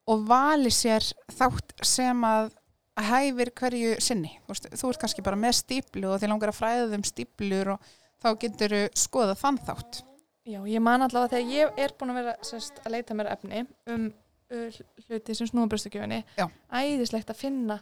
og 0.08 0.24
vali 0.28 0.72
sér 0.72 1.04
þátt 1.36 1.76
sem 1.84 2.24
að 2.24 2.52
hæfir 2.98 3.52
hverju 3.54 3.96
sinni. 4.02 4.32
Þú, 4.48 4.90
ert 4.90 5.00
kannski 5.02 5.24
bara 5.24 5.38
með 5.38 5.60
stíplu 5.60 6.08
og 6.10 6.20
þið 6.22 6.32
langar 6.32 6.52
að 6.52 6.58
fræða 6.58 6.86
þeim 6.92 7.04
stíplur 7.06 7.74
og 7.76 7.90
þá 8.18 8.28
getur 8.42 8.74
skoða 8.98 9.36
þann 9.38 9.60
þátt. 9.68 10.00
Já, 10.48 10.62
ég 10.64 10.80
man 10.82 11.04
allavega 11.04 11.36
þegar 11.36 11.52
ég 11.52 11.82
er 11.84 11.94
búin 11.98 12.14
að 12.14 12.20
vera 12.22 12.48
sérst, 12.48 12.80
að 12.82 12.94
leita 12.96 13.14
mér 13.14 13.30
efni 13.34 13.66
um 13.92 14.08
hluti 14.48 15.36
sem 15.36 15.48
snúa 15.50 15.68
brjóstakjöfunni 15.68 16.22
Já. 16.38 16.46
æðislegt 16.72 17.30
að 17.32 17.40
finna 17.40 17.78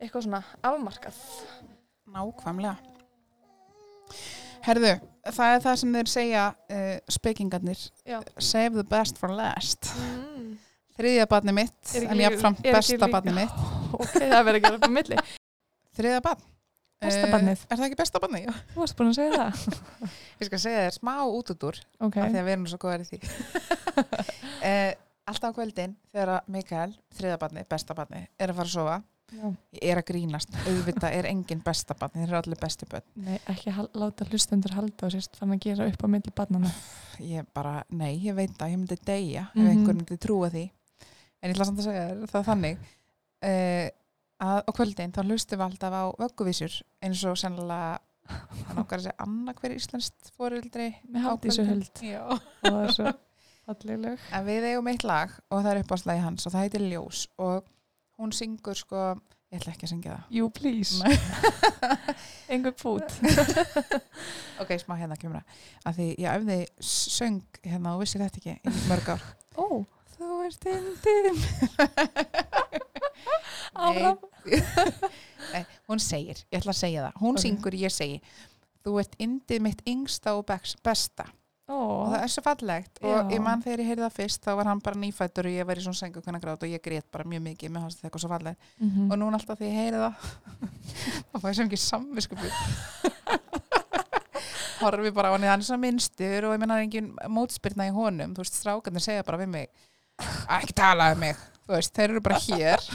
eitthvað 0.00 0.26
svona 0.26 0.42
afmarkað. 0.64 1.18
Nákvæmlega. 2.10 2.76
Herðu, 4.64 4.92
það 5.32 5.54
er 5.54 5.62
það 5.64 5.76
sem 5.80 5.94
þeir 5.96 6.10
segja 6.12 6.44
uh, 6.52 6.96
spekingarnir. 7.08 7.84
Save 8.36 8.76
the 8.76 8.84
best 8.84 9.20
for 9.20 9.32
last. 9.32 9.88
Mm. 9.96 10.58
þriðja 11.00 11.26
barni 11.30 11.54
mitt, 11.56 11.78
ekki 11.88 12.08
en 12.12 12.20
jáfnframt 12.20 12.60
er 12.60 12.76
ekki 12.76 12.98
besta 12.98 13.12
barni 13.12 13.36
mitt. 13.40 13.60
Ok, 13.90 14.12
það 14.20 14.44
verður 14.46 14.56
að 14.56 14.64
gera 14.64 14.76
upp 14.76 14.84
á 14.86 14.92
milli. 14.94 15.16
Þriðja 15.98 16.20
barn. 16.22 16.42
Besta 17.00 17.28
barnið. 17.32 17.62
Er 17.64 17.78
það 17.80 17.86
ekki 17.86 17.96
besta 17.98 18.20
barnið? 18.20 18.42
Já. 18.44 18.52
Þú 18.74 18.82
varst 18.82 18.96
búin 18.98 19.10
að 19.10 19.16
segja 19.16 19.38
það. 19.40 20.10
Ég 20.42 20.48
skal 20.50 20.60
segja 20.60 20.82
þér 20.84 20.96
smá 20.98 21.14
út 21.24 21.52
út 21.54 21.66
úr 21.70 21.78
Ok, 21.96 22.18
af 22.20 22.28
því 22.28 22.40
að 22.42 22.44
við 22.44 22.52
erum 22.52 22.66
svo 22.68 22.78
góðar 22.82 23.04
í 23.04 23.08
því 23.08 23.20
Alltaf 25.30 25.54
á 25.54 25.56
kvöldin 25.56 25.94
þegar 26.12 26.42
Mikael, 26.50 26.92
þriða 27.16 27.38
barni, 27.44 27.64
besta 27.70 27.94
barni 27.98 28.24
er 28.38 28.50
að 28.52 28.58
fara 28.60 28.70
að 28.70 28.74
sofa, 28.74 28.96
já. 29.30 29.44
Ég 29.78 29.84
er 29.92 30.00
að 30.00 30.06
grínast. 30.10 30.56
Auðvitað 30.66 31.14
er 31.20 31.28
engin 31.30 31.60
besta 31.62 31.94
barni, 31.94 32.24
þeir 32.24 32.32
eru 32.32 32.38
allir 32.40 32.58
besti 32.64 32.88
börn. 32.90 33.04
Nei, 33.22 33.36
ekki 33.52 33.70
hal- 33.76 33.90
láta 33.94 34.26
hlustendur 34.26 34.74
halda 34.74 35.06
og 35.06 35.12
sérst 35.14 35.38
fann 35.38 35.54
að 35.54 35.60
gera 35.68 35.86
upp 35.86 36.02
á 36.02 36.08
milli 36.10 36.32
barnana 36.34 36.72
ég 37.22 37.46
bara, 37.54 37.84
nei, 37.94 38.16
ég 38.24 38.34
veit 38.34 38.56
að 38.58 38.72
ég 38.74 38.78
myndi 38.82 38.98
deyja 39.06 39.46
ef 39.54 39.54
Mhm. 39.54 39.70
einhver 39.70 39.94
myndi 40.00 40.18
trúa 40.18 40.50
því. 40.50 40.64
En 41.42 41.50
ég 41.50 41.54
ætla 41.56 41.64
samt 41.70 41.78
að 41.78 41.84
segja 41.84 42.08
þér 42.10 42.26
það 42.34 42.44
þannig 42.50 42.78
uh, 43.42 43.88
að 44.40 44.58
á 44.66 44.70
kvöldin 44.76 45.12
þá 45.14 45.22
hlustum 45.24 45.58
við 45.60 45.66
alltaf 45.68 45.92
á 45.94 46.04
vögguvísur 46.18 46.82
eins 47.02 47.24
og 47.24 47.36
sennilega 47.36 47.98
hann 48.66 48.78
okkar 48.82 48.98
að 48.98 49.06
segja 49.06 49.24
annað 49.24 49.56
hver 49.62 49.74
íslenskt 49.76 50.30
fórildri 50.36 50.90
Með 51.08 51.22
Hafdísu 51.24 51.64
Huld 51.66 52.02
Já. 52.02 52.20
og 52.26 52.40
það 52.64 52.82
er 52.84 52.92
svo 52.98 53.12
falleg 53.66 53.98
lög 54.02 54.18
En 54.32 54.46
við 54.46 54.66
eigum 54.70 54.88
eitt 54.92 55.04
lag 55.06 55.32
og 55.50 55.60
það 55.64 55.72
er 55.74 55.82
uppáðslagi 55.84 56.24
hans 56.24 56.46
og 56.48 56.52
það 56.54 56.64
heitir 56.66 56.86
Ljós 56.90 57.24
og 57.38 57.68
hún 58.20 58.32
syngur 58.36 58.76
sko, 58.76 59.04
ég 59.50 59.60
ætla 59.60 59.72
ekki 59.72 59.86
að 59.86 59.92
syngja 59.94 60.16
það. 60.16 60.24
You 60.36 60.50
please. 60.52 61.00
Engur 62.52 62.74
pút 62.82 63.14
ok, 64.62 64.74
smá 64.82 64.96
hérna 65.00 65.16
kemur 65.20 65.40
það. 65.40 65.62
Að 65.88 65.96
því 66.00 66.08
ég 66.20 66.28
æfði 66.34 66.58
söng 66.84 67.40
hérna 67.64 67.94
og 67.96 68.02
vissi 68.04 68.20
þetta 68.20 68.42
ekki 68.42 68.56
í 68.60 68.84
mörg 68.90 69.08
ár. 69.16 69.24
Ó, 69.56 69.66
Þú 70.20 70.26
ert 70.44 70.66
indin 70.68 71.38
áfram. 73.80 74.18
Nei, 75.54 75.62
hún 75.88 76.00
segir, 76.02 76.42
ég 76.52 76.60
ætla 76.60 76.74
að 76.74 76.80
segja 76.82 77.06
það. 77.06 77.16
Hún 77.22 77.38
Ok. 77.38 77.42
syngur, 77.46 77.76
ég 77.80 77.92
segi 77.94 78.20
þú 78.84 78.98
ert 79.00 79.16
indið 79.20 79.62
mitt 79.64 79.80
yngsta 79.88 80.34
og 80.36 80.44
besta 80.84 81.26
Ó, 81.70 81.76
og 81.78 82.08
það 82.10 82.22
er 82.26 82.32
svo 82.34 82.42
fallegt. 82.42 82.98
Og 83.04 83.12
Já. 83.14 83.20
ég 83.36 83.42
man 83.46 83.62
þegar 83.62 83.82
ég 83.84 83.90
heyrði 83.92 84.04
það 84.08 84.16
fyrst 84.18 84.42
þá 84.46 84.50
var 84.58 84.70
hann 84.70 84.80
bara 84.82 84.98
nýfættur 84.98 85.46
og 85.46 85.54
ég 85.54 85.68
var 85.68 85.78
í 85.78 85.84
svona 85.84 86.00
sengu 86.00 86.18
og 86.18 86.66
ég 86.66 86.82
grét 86.82 87.06
bara 87.14 87.24
mjög 87.30 87.42
mikið. 87.46 87.70
Með 87.70 87.84
hans 87.86 87.96
þetta 88.00 88.08
eitthvað 88.10 88.24
svo 88.24 88.32
fallegt. 88.34 88.58
Mhm. 88.80 89.10
og 89.12 89.18
núna 89.20 89.38
alltaf 89.38 89.58
þegar 89.58 89.70
ég 89.70 89.78
heyri 89.78 89.98
það 90.02 90.14
þá 91.30 91.36
fæ 91.40 91.46
ég 91.48 91.54
sem 91.60 91.66
ekki 91.70 91.80
samviskupið 91.84 92.52
horfi 94.80 95.12
bara 95.12 95.30
á 95.30 95.32
hann 95.36 95.44
hann 95.44 95.60
er 95.60 95.66
svo 95.68 95.76
minnstur 95.80 96.46
og 96.48 96.54
ég 96.56 96.60
menna 96.62 96.80
engin 96.82 97.12
mótspyrna 97.28 97.88
í 97.90 97.94
honum, 97.94 98.34
þú 98.34 98.44
veist, 98.44 98.56
strákarnir 98.60 99.04
segja 99.04 99.26
bara 99.26 99.40
við 99.42 99.50
mig, 99.52 99.68
ekki 100.56 100.76
tala 100.80 101.10
um 101.14 101.20
mig. 101.20 101.36
Þú 101.70 101.76
veist, 101.76 101.92
þeir 101.94 102.10
eru 102.10 102.22
bara 102.24 102.38
hér. 102.42 102.86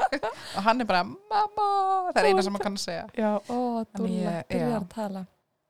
Og 0.56 0.62
hann 0.64 0.80
er 0.80 0.86
bara, 0.88 1.02
mamma 1.04 1.66
það 2.12 2.20
er 2.22 2.28
eina 2.30 2.44
sem 2.44 2.54
hann 2.56 2.62
kann 2.64 2.78
segja. 2.80 3.04
Já, 3.16 3.30
ó, 3.48 3.58
ég- 4.06 4.46
byrjar 4.48 4.78
að 4.78 4.86
tala 4.94 5.22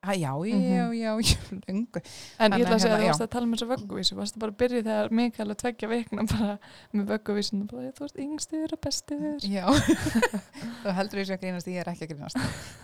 já, 0.03 0.33
já, 0.35 0.57
Mhm. 0.57 0.93
já, 0.93 1.13
já, 1.23 1.37
löngu. 1.67 1.99
En 2.39 2.51
ég 2.51 2.65
ætla 2.65 2.75
að 2.75 2.81
segja 2.83 2.91
hérna, 2.91 2.97
að 2.97 2.99
þú 2.99 3.03
já. 3.03 3.07
varst 3.13 3.23
að 3.23 3.29
tala 3.33 3.45
með 3.47 3.55
þessu 3.59 3.67
vögguvísu. 3.71 4.15
Varst 4.19 4.39
bara 4.39 4.51
að 4.51 4.57
byrja 4.59 4.81
þegar 4.83 5.11
Mikael 5.19 5.49
að 5.53 5.59
tveggja 5.63 5.87
vikna 5.93 6.25
bara 6.33 6.55
með 6.93 7.05
vögguvísinu 7.13 7.67
bara 7.71 7.91
þú 7.95 8.03
ert 8.09 8.19
yngstur 8.25 8.73
og 8.75 8.81
bestur. 8.83 9.37
Já, 9.47 9.65
þú 10.83 10.95
heldur 10.97 11.21
ég 11.23 11.29
sé 11.29 11.37
að 11.37 11.41
grínast, 11.45 11.69
ég 11.71 11.79
er 11.83 11.91
ekki 11.93 12.07
að 12.07 12.11
grínast. 12.13 12.37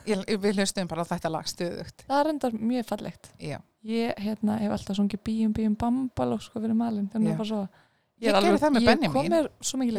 Ég, 0.08 0.24
Við 0.40 0.56
hlustum 0.62 0.88
bara 0.88 1.04
á 1.04 1.12
þetta 1.12 1.32
lag 1.34 1.50
stöðugt. 1.52 2.06
Það 2.08 2.22
er 2.24 2.32
endar 2.34 2.56
mjög 2.56 2.88
fallegt. 2.94 3.32
Já, 3.44 3.60
Ég 3.90 4.12
hérna, 4.20 4.58
hef 4.60 4.74
alltaf 4.76 4.98
sungið 5.00 5.22
bíum 5.24 5.54
bíum 5.56 5.76
bambaló 5.80 6.36
sko 6.44 6.60
fyrir 6.60 6.76
malin. 6.76 7.06
Þannig 7.14 7.32
að 7.36 7.40
bara 7.40 7.52
svo 7.52 7.62
Ég 8.20 8.34
gerði 8.36 8.58
það 8.60 8.74
með 8.76 8.82
Ég 8.84 8.90
Benjamin. 8.90 9.14
kom 9.16 9.28
mér 9.32 9.46
svo 9.64 9.78
því 9.80 9.86
ég 9.88 9.94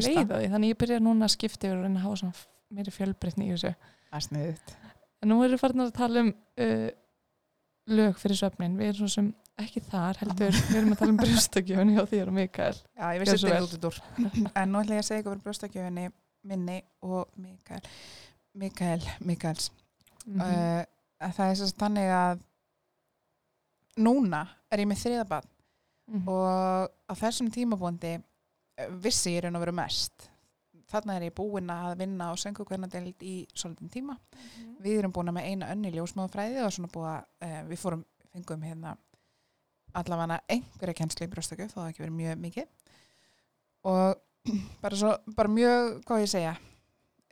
það 4.12 4.24
sniðut 4.26 4.74
En 5.22 5.30
nú 5.32 5.38
erum 5.44 5.54
við 5.56 5.62
farin 5.62 5.84
að 5.86 5.92
tala 5.96 6.24
um 6.26 6.28
uh, 6.60 6.90
lög 7.90 8.18
fyrir 8.22 8.38
svefnin 8.38 8.76
við 8.78 8.92
erum 8.92 9.00
svo 9.02 9.08
sem 9.12 9.28
ekki 9.60 9.82
þar 9.90 10.16
heldur. 10.22 10.54
Við 10.70 10.76
erum 10.80 10.92
að 10.94 10.98
tala 11.02 11.12
um 11.14 11.18
brjóstakjöfun 11.20 11.90
hjá 11.96 12.02
þér 12.12 12.30
og 12.30 12.36
Mikael. 12.38 12.76
Já, 12.96 13.06
ég 13.16 13.20
vissi 13.24 13.38
svo 13.42 13.50
þetta 13.50 13.66
út 13.66 13.74
út 13.76 13.88
úr 13.90 14.50
En 14.62 14.70
nú 14.72 14.80
ætla 14.80 14.96
ég 14.96 15.02
að 15.02 15.08
segja 15.10 15.20
ykkur 15.24 15.34
fyrir 15.34 15.44
brjóstakjöfinni 15.48 16.06
minni 16.48 16.78
og 17.04 17.28
Mikael. 17.36 17.82
Mikael, 18.54 19.02
Mikaels. 19.28 19.70
Mhm. 20.26 20.40
uh, 20.40 20.84
Það 21.20 21.50
er 21.50 21.58
sérst 21.60 21.76
þannig 21.76 22.08
að 22.16 22.38
núna 24.00 24.44
er 24.72 24.78
ég 24.84 24.88
með 24.88 25.02
þriðabann 25.04 25.48
Mhm. 26.10 26.28
og 26.28 26.88
á 27.06 27.12
þessum 27.14 27.50
tímabúndi 27.52 28.16
vissi 29.02 29.34
ég 29.36 29.44
raun 29.44 29.54
að 29.58 29.60
vera 29.66 29.72
mest 29.72 30.29
þarna 30.90 31.16
er 31.16 31.26
ég 31.28 31.34
búin 31.38 31.70
að 31.72 31.96
vinna 32.02 32.30
á 32.30 32.34
söngu 32.40 32.64
hvernig 32.66 32.90
deild 32.92 33.22
í 33.22 33.34
svolítinn 33.54 33.90
tíma. 33.92 34.16
Mhm. 34.36 34.76
við 34.82 34.98
erum 34.98 35.12
búin 35.12 35.32
með 35.34 35.46
eina 35.50 35.70
önni 35.72 35.92
ljósmáðafræði 35.94 36.64
og 36.64 36.72
svona 36.72 36.92
búið 36.94 37.08
að 37.12 37.22
uh, 37.46 37.62
við 37.70 37.78
fórum, 37.78 38.04
fengum 38.32 38.62
hérna 38.62 38.96
allavega 39.94 40.40
einhverja 40.48 40.94
kennslu 40.94 41.26
í 41.26 41.30
brjóstöku 41.30 41.66
þó 41.68 41.74
það 41.80 41.88
ekki 41.90 42.02
verið 42.04 42.18
mjög 42.20 42.42
mikið. 42.44 42.68
Og 43.90 44.20
bara 44.82 44.96
svo, 44.96 45.14
bara 45.36 45.48
mjög 45.52 46.02
hvað 46.06 46.22
ég 46.24 46.30
segja 46.32 46.52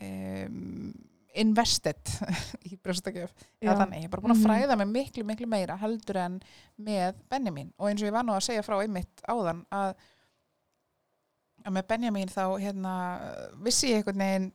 um, 0.02 0.92
invested 1.38 2.10
í 2.68 2.76
brjóstöku 2.82 3.26
þannig, 3.62 4.02
ég 4.02 4.08
er 4.08 4.12
bara 4.12 4.22
búin 4.24 4.34
að 4.34 4.40
Mhm. 4.42 4.46
fræða 4.48 4.76
mig 4.80 4.88
miklu, 4.92 5.24
miklu 5.24 5.46
meira 5.46 5.76
heldur 5.78 6.16
en 6.16 6.40
með 6.78 7.14
Benjamin 7.30 7.72
og 7.78 7.88
eins 7.90 8.02
og 8.02 8.08
ég 8.08 8.16
var 8.16 8.24
nú 8.26 8.34
að 8.34 8.46
segja 8.48 8.64
frá 8.66 8.78
einmitt 8.82 9.22
áðan 9.28 9.64
að, 9.70 9.94
að 11.68 11.76
með 11.78 11.86
Benjamin 11.92 12.32
þá 12.32 12.42
hérna 12.62 12.94
vissi 13.64 13.92
ég 13.92 14.00
einhvern 14.02 14.24
veginn 14.24 14.48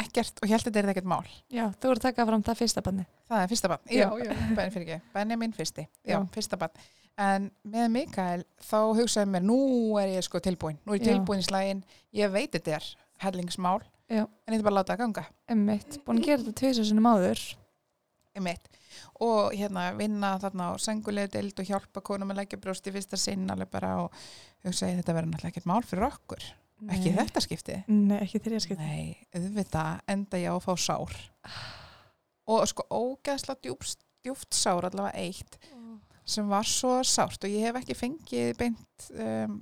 ekkert 0.00 0.40
og 0.40 0.48
held 0.48 0.64
þetta 0.64 0.80
er 0.80 0.88
ekkert 0.94 1.10
mál. 1.10 1.26
Já, 1.52 1.66
þú 1.76 1.90
voru 1.90 2.00
að 2.00 2.06
taka 2.06 2.26
fram 2.30 2.44
það 2.46 2.60
fyrsta 2.62 2.82
banni 2.86 3.04
það 3.28 3.42
er 3.44 3.50
fyrsta 3.52 3.70
bann, 3.72 3.84
Já. 3.90 4.06
já, 4.24 4.32
Ben, 4.56 5.02
Benjamin 5.14 5.54
fyrsti, 5.56 5.84
já, 6.06 6.16
Já. 6.16 6.18
fyrsta 6.34 6.58
bann 6.60 6.80
en 7.20 7.50
með 7.68 7.88
Mikael 7.92 8.44
þá 8.64 8.78
hugsaði 8.96 9.28
mér 9.34 9.44
nú 9.44 9.58
er 10.00 10.14
ég 10.14 10.24
sko 10.24 10.40
tilbúin, 10.40 10.78
nú 10.86 10.94
er 10.94 11.02
ég 11.02 11.10
tilbúin 11.10 11.42
í 11.42 11.46
slægin 11.46 11.82
ég 12.16 12.32
veit 12.32 12.54
þetta 12.56 12.78
er 12.78 12.86
hellingsmál 13.26 13.80
Já. 14.08 14.24
en 14.24 14.54
ég 14.54 14.56
ætla 14.60 14.66
bara 14.70 14.72
að 14.72 14.78
láta 14.80 14.94
það 14.94 15.02
ganga. 15.04 15.24
Emmitt, 15.52 15.98
búin 16.06 16.22
að 16.22 16.30
gera 16.30 16.46
þetta 16.48 16.72
sinni 16.80 17.04
áður. 17.12 17.42
Einmitt. 18.34 18.68
og 19.20 19.52
hérna 19.58 19.90
vinna 19.98 20.32
þarna 20.40 20.70
á 20.70 20.74
sengulegu 20.80 21.30
deild 21.34 21.58
og 21.60 21.66
hjálpa 21.68 22.00
konum 22.06 22.30
að 22.32 22.40
leggja 22.40 22.58
brjóst 22.62 22.86
í 22.86 22.92
fyrsta 22.94 23.18
sinn 23.18 23.50
alveg 23.52 23.70
bara 23.70 23.90
og 24.04 24.14
hugsaði 24.64 25.00
þetta 25.00 25.14
verður 25.16 25.30
náttúrulega 25.34 25.52
ekkert 25.52 25.68
mál 25.70 25.82
fyrir 25.86 26.06
okkur 26.08 26.46
ekki 26.88 27.10
Nei. 27.10 27.16
þetta 27.18 27.42
skipti? 27.44 27.78
Nei, 27.90 28.18
ekki 28.20 28.40
þriðja 28.44 28.62
skipti. 28.66 28.86
Nei, 28.86 29.26
auðvitað 29.36 30.02
enda 30.14 30.40
ég 30.40 30.52
á 30.52 30.56
að 30.56 30.64
fá 30.66 30.72
sár. 30.80 31.16
Og 32.50 32.66
sko 32.70 32.86
ógeðslega 32.88 33.66
djúpt, 33.66 34.04
djúpt 34.24 34.56
sár 34.56 34.88
allavega 34.88 35.20
eitt 35.20 35.58
sem 36.30 36.46
var 36.48 36.68
svo 36.68 37.00
sárt. 37.06 37.42
Og 37.44 37.50
ég 37.52 37.66
hef 37.66 37.80
ekki 37.80 37.96
fengið 37.98 38.52
beint 38.58 39.08
um, 39.16 39.56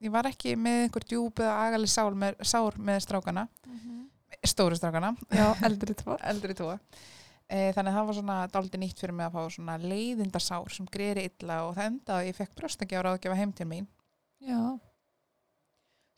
ég 0.00 0.12
var 0.12 0.28
ekki 0.28 0.56
með 0.56 0.86
einhver 0.86 1.06
djúp 1.08 1.42
eða 1.42 1.54
agalig 1.68 1.92
sár 1.92 2.16
með, 2.18 2.36
sár 2.46 2.76
með 2.80 3.00
strákana. 3.06 3.46
Stóru 4.46 4.76
strákana, 4.78 5.10
Já, 5.34 5.50
eldri 5.66 5.92
tvo. 5.98 6.14
Eldri 6.30 6.54
tóa 6.56 6.78
e, 7.50 7.72
þannig 7.74 7.90
að 7.90 7.96
það 7.96 8.06
var 8.08 8.16
svona 8.18 8.36
dálítið 8.54 8.82
nýtt 8.84 9.02
fyrir 9.02 9.16
mig 9.18 9.26
að 9.26 9.34
fá 9.36 9.54
svona 9.56 9.74
leiðindasár 9.82 10.74
sem 10.74 10.86
greiði 10.92 11.26
illa 11.28 11.58
og 11.66 11.74
það 11.76 11.90
endaði 11.90 12.22
að 12.22 12.30
ég 12.30 12.38
fekk 12.38 12.54
brjóstakja 12.60 13.02
á 13.02 13.06
ráðgjafa 13.06 13.40
heim 13.40 13.52
til 13.58 13.66
mín. 13.68 13.90
Já 14.40 14.62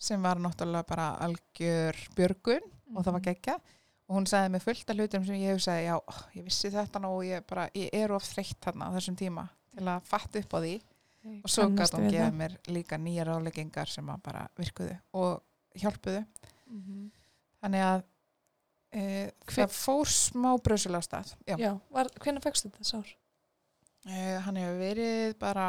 sem 0.02 0.22
var 0.24 0.40
náttúrulega 0.42 0.88
bara 0.88 1.06
algjör 1.26 1.98
björgun 2.18 2.64
og 2.96 3.04
það 3.06 3.14
var 3.16 3.24
geggja 3.28 3.54
og 4.08 4.16
hún 4.18 4.26
sagði 4.28 4.50
mig 4.56 4.62
fullt 4.64 4.90
af 4.92 4.98
hlutum 4.98 5.24
sem 5.28 5.38
ég 5.40 5.54
hugsaði 5.54 5.84
já, 5.86 5.94
ó, 5.96 6.14
ég 6.36 6.44
vissi 6.48 6.70
þetta 6.74 7.00
nú 7.04 7.12
og 7.20 7.22
ég, 7.28 7.44
bara, 7.48 7.68
ég 7.78 7.92
er 7.96 8.12
of 8.12 8.26
þreytt 8.26 8.58
þarna 8.66 8.90
á 8.90 8.94
þessum 8.98 9.16
tíma 9.20 9.46
til 9.72 9.86
að 9.88 10.08
fatta 10.10 10.42
upp 10.42 10.56
á 10.56 10.58
því 10.64 10.74
og 11.44 11.50
svo 11.54 11.68
gæti 11.70 11.96
hún 12.00 12.10
gefið 12.10 12.34
mér 12.40 12.56
líka 12.74 12.98
nýja 12.98 13.24
ráðleggingar 13.28 13.88
sem 13.88 14.08
að 14.10 14.22
bara 14.26 14.46
virkuðu 14.58 14.98
og 15.14 15.42
hjálpuðu 15.78 16.24
Mhm. 16.72 17.10
þannig 17.62 17.82
að 17.84 18.02
e, 18.92 19.02
það 19.46 19.72
fór 19.76 20.08
smá 20.08 20.50
bröðsulega 20.58 20.98
af 20.98 21.04
stað 21.06 21.32
já. 21.46 21.56
Já, 21.60 21.70
var, 21.92 22.08
hvernig 22.18 22.42
fegstu 22.44 22.70
þetta 22.70 22.84
sár? 22.88 23.10
E, 24.08 24.38
hann 24.44 24.56
hefur 24.56 24.78
verið 24.80 25.34
bara 25.38 25.66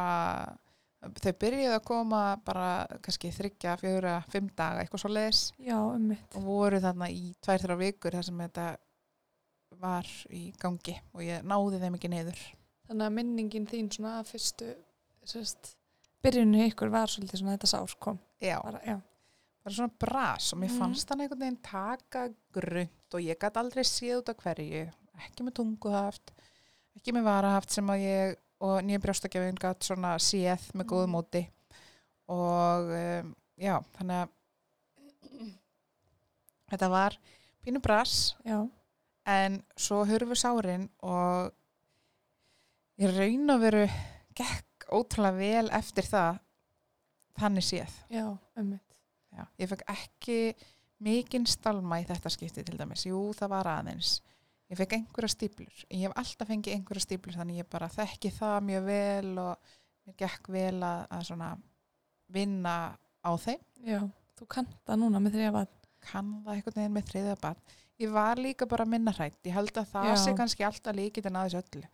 þau 1.24 1.34
byrjuðu 1.43 1.74
að 1.76 1.84
koma 1.88 2.22
bara 2.45 2.68
kannski 3.04 3.32
þryggja, 3.36 3.76
fjögra, 3.82 4.14
fimm 4.32 4.49
daga 4.56 4.82
eitthvað 4.84 5.01
svo 5.04 5.10
leis 5.12 5.41
Já, 5.60 5.78
um 5.80 6.12
og 6.36 6.43
voru 6.45 6.80
þarna 6.84 7.10
í 7.12 7.34
tvær 7.43 7.60
þrjá 7.66 7.78
vikur 7.82 8.18
þar 8.18 8.28
sem 8.30 8.38
þetta 8.45 8.68
var 9.84 10.08
í 10.32 10.43
gangi 10.62 10.95
og 11.14 11.24
ég 11.26 11.43
náði 11.49 11.80
þeim 11.82 11.97
ekki 11.99 12.12
niður 12.14 12.43
Þannig 12.88 13.06
að 13.08 13.16
minningin 13.16 13.66
þín 13.68 13.88
svona 13.95 14.18
að 14.20 14.28
fyrstu, 14.34 14.70
sérst, 15.26 15.70
byrjunni 16.24 16.66
ykkur 16.70 16.91
var 16.93 17.08
svolítið 17.12 17.39
svona 17.39 17.56
þetta 17.56 17.70
sár 17.72 17.93
kom. 18.04 18.20
já, 18.43 18.58
Bara, 18.64 18.82
já. 18.86 18.97
bara 19.64 19.76
svona 19.78 19.93
bras 19.99 20.49
og 20.54 20.60
mér 20.60 20.70
Mhm. 20.72 20.80
fannst 20.80 21.10
hann 21.10 21.22
einhvern 21.24 21.39
veginn 21.39 21.62
taka 21.64 22.28
grund 22.54 23.14
og 23.14 23.20
ég 23.22 23.38
gæti 23.39 23.58
aldrei 23.60 23.84
séð 23.84 24.18
út 24.22 24.30
af 24.30 24.38
hverju 24.43 24.84
ekki 25.24 25.43
með 25.47 25.54
tunguhaft 25.60 26.32
ekki 26.97 27.14
með 27.16 27.24
varahaft 27.24 27.72
sem 27.72 27.88
að 27.88 28.04
ég 28.04 28.36
og 28.64 28.80
nýja 28.86 29.01
brjóstakefin 29.03 29.57
gæti 29.59 29.89
svona 29.89 30.16
séð 30.24 30.70
með 30.74 30.88
góðu 30.93 31.07
Mhm. 31.07 31.16
móti 31.18 31.41
og 32.32 32.91
um, 32.95 33.34
já, 33.59 33.76
þannig 33.97 34.22
að 34.24 34.30
þetta 36.72 36.89
var 36.93 37.18
pínu 37.64 37.82
bras 37.84 38.36
Já, 38.45 38.61
en 39.30 39.59
svo 39.78 40.03
hurfu 40.07 40.36
sárin 40.39 40.88
og 41.03 41.51
ég 43.01 43.14
raun 43.18 43.49
að 43.53 43.64
veru 43.68 43.84
gekk 44.38 44.88
ótrúlega 44.93 45.38
vel 45.38 45.70
eftir 45.74 46.03
það 46.09 46.39
þannig 47.39 47.66
séð 47.66 47.93
já. 48.14 48.26
Já, 49.34 49.45
ég 49.57 49.70
fekk 49.72 49.84
ekki 49.89 50.39
mikinn 51.03 51.47
stalma 51.49 51.97
í 51.99 52.05
þetta 52.05 52.30
skipti 52.30 52.61
til 52.64 52.78
dæmis. 52.78 53.01
Jú, 53.09 53.34
það 53.34 53.49
var 53.49 53.66
aðeins. 53.72 54.11
Ég 54.74 54.80
fekk 54.80 54.95
einhverja 54.97 55.30
stíplur. 55.30 55.74
Ég 55.93 56.07
hef 56.07 56.17
alltaf 56.17 56.49
fengið 56.49 56.74
einhverja 56.74 57.05
stíplur 57.05 57.36
þannig 57.38 57.61
ég 57.61 57.69
bara 57.69 57.91
þekki 57.93 58.32
það 58.34 58.55
mjög 58.71 58.88
vel 58.88 59.32
og 59.43 59.76
mér 60.07 60.15
gekk 60.24 60.49
vel 60.55 60.80
að, 60.82 61.03
að 61.13 61.26
svona 61.30 61.49
vinna 62.34 62.76
á 63.21 63.32
þeim. 63.43 63.61
Já, 63.86 63.99
þú 64.39 64.47
kannt 64.55 64.74
það 64.88 65.01
núna 65.03 65.21
með 65.21 65.38
vatn. 65.53 65.80
Kann 66.03 66.32
það 66.43 66.55
einhvern 66.57 66.80
veginn 66.80 66.95
með 66.97 67.11
þriða 67.11 67.36
barn. 67.43 67.76
Ég 68.01 68.11
var 68.11 68.41
líka 68.41 68.67
bara 68.67 68.86
minna 68.89 69.13
hrætt. 69.13 69.38
Ég 69.45 69.53
held 69.55 69.78
að 69.78 69.91
það 69.93 70.09
Já. 70.09 70.15
sé 70.24 70.34
kannski 70.36 70.65
alltaf 70.67 70.97
líkit 70.97 71.30
en 71.30 71.38
aðeins 71.39 71.59
öllu. 71.61 71.86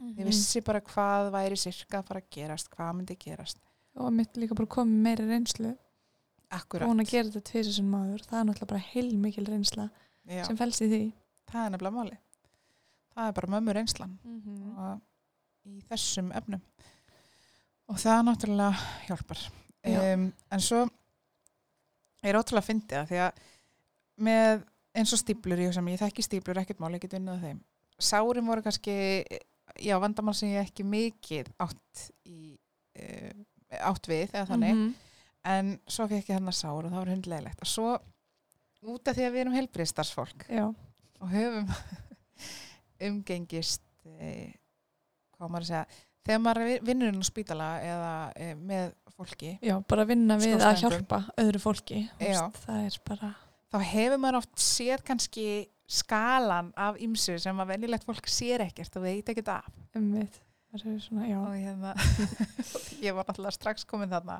Mhm. 0.00 0.14
Ég 0.18 0.26
vissi 0.26 0.62
bara 0.64 0.80
hvað 0.80 1.28
væri 1.36 1.58
sirka 1.60 2.00
að 2.00 2.08
fara 2.08 2.22
að 2.24 2.30
gerast, 2.34 2.70
hvað 2.72 2.94
myndi 2.96 3.18
gerast. 3.20 3.60
Og 4.00 4.12
mitt 4.12 4.40
líka 4.40 4.56
bara 4.56 4.72
komið 4.72 5.04
meiri 5.04 5.28
reynslu. 5.28 5.76
Akkurat. 6.52 6.88
Búin 6.88 7.04
að 7.04 7.12
gera 7.12 7.28
þetta 7.28 7.44
tvisar 7.52 7.76
sem 7.76 7.92
maður. 7.92 8.24
Það 8.24 8.40
er 8.40 8.46
náttúrulega 8.48 8.72
bara 8.72 8.86
heil 8.88 9.16
mikil 9.20 9.44
reynsla 9.46 9.90
Já, 10.26 10.44
sem 10.48 10.56
fælst 10.56 10.82
í 10.82 10.88
því. 10.88 11.02
Það 11.52 11.64
er 11.66 11.72
nefnilega 11.74 11.96
máli. 11.98 12.18
Það 13.12 13.28
er 13.28 13.36
bara 13.38 13.52
mömmur 13.54 13.80
einslan. 13.82 14.18
Mm 14.24 14.76
og 14.82 15.00
í 15.68 15.78
þessum 15.86 16.32
efnum 16.34 16.62
og 17.92 17.98
það 18.02 18.22
náttúrulega 18.26 18.86
hjálpar 19.06 19.40
Já. 19.86 19.98
um, 20.14 20.24
en 20.50 20.62
svo 20.64 20.80
er 22.26 22.38
ótrúlega 22.38 22.66
fyndið 22.66 22.96
það 22.96 23.10
því 23.12 23.20
að 23.26 23.42
með 24.26 24.64
eins 24.98 25.12
og 25.14 25.20
stíplur 25.22 25.62
ég, 25.62 25.76
ég 25.92 26.00
þekki 26.02 26.24
stíplur 26.26 26.58
ekkert 26.62 26.82
mál, 26.82 26.90
ég 26.96 27.02
get 27.04 27.14
unnið 27.18 27.38
á 27.38 27.44
þeim 27.46 27.60
sárin 28.02 28.48
voru 28.50 28.64
kannski 28.66 28.96
já, 29.78 29.94
vandamál 30.02 30.34
sem 30.34 30.50
ég 30.52 30.66
ekki 30.66 30.84
mikið 30.86 31.52
átt 31.62 32.06
í 32.26 32.56
uh, 32.98 33.32
átt 33.92 34.10
við 34.10 34.32
eða 34.34 34.48
þannig, 34.50 34.74
Mhm. 34.74 34.94
en 35.44 35.70
svo 35.86 36.08
fekk 36.10 36.28
ég 36.30 36.36
hérna 36.40 36.52
sár 36.54 36.84
og 36.84 36.90
það 36.90 36.98
var 37.04 37.12
hundlegilegt 37.14 37.62
og 37.62 37.70
svo 37.70 37.92
út 38.82 39.06
af 39.08 39.14
því 39.16 39.28
að 39.28 39.32
við 39.36 39.40
erum 39.46 39.56
helbriðstarfsfólk 39.60 40.48
Já, 40.50 40.66
og 41.22 41.30
höfum 41.32 41.70
umgengist 43.08 43.84
e, 44.18 44.52
hvað 45.36 45.52
maður 45.52 45.64
að 45.64 45.70
segja 45.70 45.84
þegar 46.22 46.42
maður 46.44 46.72
vinnur 46.86 47.12
inn 47.12 47.22
á 47.22 47.26
spítala 47.26 47.68
eða 47.82 48.12
e, 48.38 48.52
með 48.58 48.92
fólki 49.16 49.56
já, 49.62 49.74
bara 49.88 50.06
vinna 50.08 50.38
við 50.40 50.62
að 50.62 50.80
hjálpa 50.84 51.20
öðru 51.40 51.60
fólki. 51.62 52.04
Veist, 52.20 52.62
Það 52.64 52.86
er 52.86 52.98
bara, 53.08 53.32
þá 53.72 53.78
hefur 53.90 54.22
maður 54.22 54.40
oft 54.42 54.62
séð 54.62 55.04
kannski 55.06 55.46
skalan 55.92 56.70
af 56.78 56.98
ymsu 57.04 57.36
sem 57.42 57.58
að 57.60 57.74
venjulegt 57.74 58.06
fólk 58.08 58.30
sér 58.30 58.64
ekkert 58.64 58.96
og 58.96 59.06
veit 59.06 59.28
ekkert 59.28 59.52
af 59.58 59.70
um 59.98 60.08
mitt. 60.14 60.40
Það 60.72 60.84
er 60.88 61.00
svona, 61.04 61.24
já. 61.28 61.40
hérna 61.52 61.90
ég 63.04 63.12
var 63.12 63.26
náttúrulega 63.28 63.58
strax 63.58 63.84
komin 63.84 64.12
þarna 64.12 64.38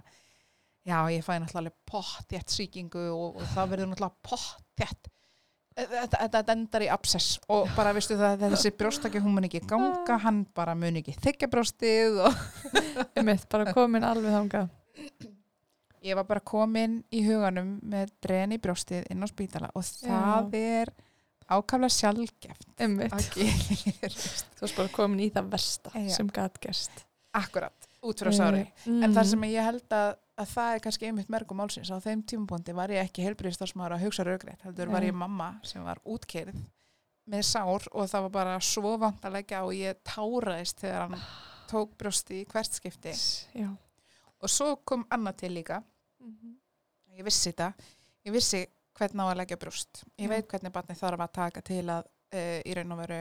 já 0.89 0.97
ég 1.12 1.26
fæ 1.26 1.35
náttúrulega 1.37 1.61
alveg 1.61 1.74
pottjætt 1.91 2.55
sýkingu 2.55 3.03
og, 3.12 3.37
og 3.37 3.51
það 3.53 3.74
verður 3.74 3.91
náttúrulega 3.91 4.30
pottjætt 4.30 5.11
þetta, 5.77 6.20
þetta 6.37 6.53
endar 6.57 6.85
í 6.87 6.89
absess 6.93 7.39
og 7.53 7.68
bara 7.77 7.93
veistu 7.97 8.16
það 8.20 8.43
að 8.47 8.55
þessi 8.57 8.73
brjóstakja 8.81 9.23
hún 9.25 9.37
mun 9.37 9.47
ekki 9.49 9.61
ganga, 9.70 10.18
hann 10.25 10.43
bara 10.57 10.75
mun 10.79 10.99
ekki 11.01 11.14
þykja 11.23 11.49
brjóstið 11.53 12.18
og 12.27 12.43
mitt, 13.29 13.47
bara 13.53 13.73
komin 13.77 14.05
alveg 14.05 14.35
þangað. 14.37 14.68
ég 16.03 16.18
var 16.18 16.27
bara 16.27 16.41
komin 16.43 17.01
í 17.14 17.23
huganum 17.27 17.77
með 17.87 18.11
dren 18.25 18.53
í 18.57 18.61
brjóstið 18.62 19.07
inn 19.14 19.23
á 19.23 19.29
spítala 19.31 19.70
og 19.79 19.87
það 19.87 20.57
er 20.59 20.93
ákaflega 21.53 21.93
sjálfgeft 21.93 22.68
Þú 23.37 24.62
varst 24.64 24.77
bara 24.79 24.93
komin 24.95 25.20
í 25.25 25.31
það 25.35 25.51
versta 25.53 25.93
Já. 25.95 26.09
sem 26.16 26.29
gæt 26.33 26.59
gerst. 26.62 27.03
akkurat, 27.35 27.89
út 28.05 28.20
frá 28.20 28.33
sári 28.35 28.66
Mm. 28.87 29.03
En 29.05 29.14
það 29.14 29.25
sem 29.31 29.45
ég 29.49 29.64
held 29.64 29.95
að, 29.95 30.16
að 30.41 30.53
það 30.55 30.74
er 30.74 30.83
kannski 30.85 31.09
einmitt 31.09 31.33
mergum 31.33 31.59
málsins. 31.61 31.91
Á 31.93 31.99
þeim 32.03 32.22
tímapunkti 32.28 32.74
var 32.76 32.93
ég 32.95 33.05
ekki 33.05 33.24
heilbriðstarfsmaður 33.26 33.97
að 33.97 34.05
hugsa 34.07 34.26
raugreitt. 34.26 34.64
Heldur 34.66 34.93
var 34.93 35.05
ég 35.07 35.16
mamma 35.16 35.55
sem 35.66 35.85
var 35.85 36.01
útkerð 36.09 36.59
með 37.33 37.45
sár 37.47 37.87
og 37.93 38.09
það 38.11 38.26
var 38.26 38.35
bara 38.35 38.59
svo 38.64 38.97
vant 38.99 39.24
að 39.24 39.37
leggja 39.37 39.62
og 39.66 39.74
ég 39.76 40.01
táraðist 40.07 40.83
þegar 40.83 41.05
hann 41.07 41.26
tók 41.70 41.97
brjósti 42.01 42.43
í 42.43 42.47
hvert 42.51 42.78
skipti. 42.78 43.14
Já. 43.57 43.70
Og 44.43 44.51
svo 44.51 44.74
kom 44.85 45.05
annað 45.12 45.43
til 45.45 45.53
líka. 45.55 45.83
Mhm. 46.20 46.57
Ég 47.18 47.24
vissi 47.24 47.53
þetta. 47.53 47.72
Ég 48.24 48.33
vissi 48.33 48.66
hvernig 48.97 49.22
á 49.22 49.28
að 49.28 49.39
leggja 49.43 49.61
brjóst. 49.61 50.05
Ég 50.18 50.28
Já. 50.28 50.33
veit 50.33 50.49
hvernig 50.49 50.72
barnið 50.72 50.99
þarf 50.99 51.20
að 51.20 51.33
taka 51.33 51.61
til 51.61 51.85
að 51.91 52.09
uh, 52.33 52.61
í 52.64 52.74
raun 52.74 52.93
og 52.93 53.03
veru 53.05 53.20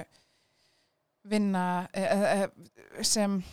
vinna 1.31 1.65
uh, 1.93 2.23
uh, 2.41 3.03
sem 3.03 3.43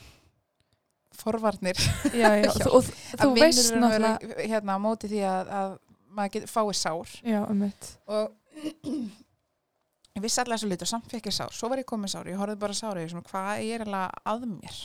forvarnir. 1.17 1.79
Já, 2.13 2.35
já, 2.39 2.51
og 2.75 2.85
þú 2.89 3.31
veist 3.37 3.73
náttúrulega 3.75 4.45
hérna 4.45 4.77
á 4.77 4.79
móti 4.83 5.11
því 5.11 5.25
að, 5.29 5.55
að 5.61 5.73
maður 6.19 6.35
get, 6.37 6.51
fái 6.51 6.77
sár. 6.77 7.17
Já, 7.25 7.41
um 7.49 7.65
og 8.09 8.37
ég 10.19 10.25
vissi 10.25 10.43
allar 10.43 10.59
þessu 10.59 10.79
og 10.89 10.93
samt 10.93 11.11
fekk 11.13 11.31
ég 11.31 11.39
sár. 11.39 11.53
Svo 11.55 11.71
var 11.73 11.83
ég 11.83 11.89
komið 11.89 12.15
sár, 12.15 12.31
ég 12.31 12.41
horfði 12.41 12.61
bara 12.65 12.77
sár 12.77 12.99
og 12.99 13.05
ég 13.05 13.13
svona, 13.13 13.29
hvað 13.29 13.67
er 13.67 13.87
alveg 13.87 14.23
að 14.35 14.49
mér? 14.55 14.81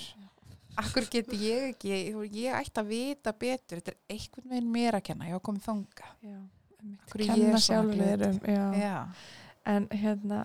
Akkur 0.82 1.06
get 1.06 1.30
ég 1.38 1.70
ekki 1.76 1.94
ég 2.34 2.56
ætti 2.58 2.82
að 2.82 2.90
vita 2.90 3.34
betur, 3.38 3.78
þetta 3.78 3.94
er 3.94 4.16
einhvern 4.16 4.50
veginn 4.50 4.74
mér 4.74 4.98
að 4.98 5.06
kenna, 5.12 5.30
ég 5.30 5.38
var 5.38 5.44
komið 5.46 5.68
þanga 5.68 6.14
um 6.24 6.40
ég 7.22 7.30
Kenna 7.30 7.60
sjálfur 7.62 8.26
En 9.64 9.86
hérna 9.96 10.40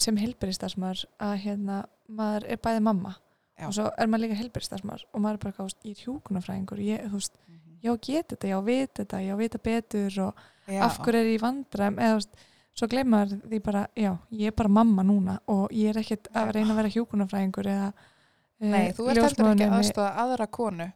sem 0.00 0.16
helbæristarsmaður 0.16 1.04
að 1.20 1.34
hérna 1.42 1.82
maður 2.08 2.46
er 2.54 2.60
bæði 2.62 2.84
mamma 2.86 3.16
Já. 3.62 3.66
og 3.68 3.74
svo 3.76 3.88
er 3.94 4.08
maður 4.10 4.24
líka 4.26 4.38
helbæristarsmaður 4.40 5.04
og 5.08 5.22
maður 5.24 5.38
er 5.38 5.42
bara 5.44 5.56
gáðast, 5.58 5.80
ég 5.86 5.96
er 5.96 6.06
hjúkunarfræðingur 6.06 6.82
ég, 6.82 7.04
þú 7.08 7.20
veist, 7.20 7.36
já, 7.82 7.92
get 8.08 8.32
þetta, 8.32 8.50
já, 8.50 8.56
vit 8.66 8.96
þetta 9.00 9.20
já, 9.22 9.34
vita 9.38 9.60
betur 9.62 10.18
og 10.26 10.42
já. 10.66 10.80
af 10.86 10.98
hverju 11.02 11.20
er 11.20 11.30
ég 11.30 11.38
í 11.38 11.42
vandræðum 11.42 12.00
eða 12.02 12.16
þú 12.16 12.18
veist, 12.20 12.48
svo 12.72 12.88
gleymar 12.88 13.36
því 13.36 13.62
bara, 13.62 13.84
já, 13.94 14.10
ég 14.34 14.50
er 14.52 14.56
bara 14.58 14.74
mamma 14.80 15.06
núna 15.06 15.38
og 15.52 15.72
ég 15.76 15.92
er 15.92 16.02
ekkert 16.02 16.30
að 16.34 16.54
reyna 16.56 16.74
að 16.74 16.82
vera 16.82 16.94
hjúkunarfræðingur 16.96 17.70
eða 17.76 17.88
eh, 17.92 18.68
nei, 18.72 18.84
þú 18.96 19.08
ert 19.12 19.24
heldur 19.28 19.52
ekki 19.52 19.70
aðstofa 19.78 20.12
aðra 20.24 20.50
konu 20.58 20.88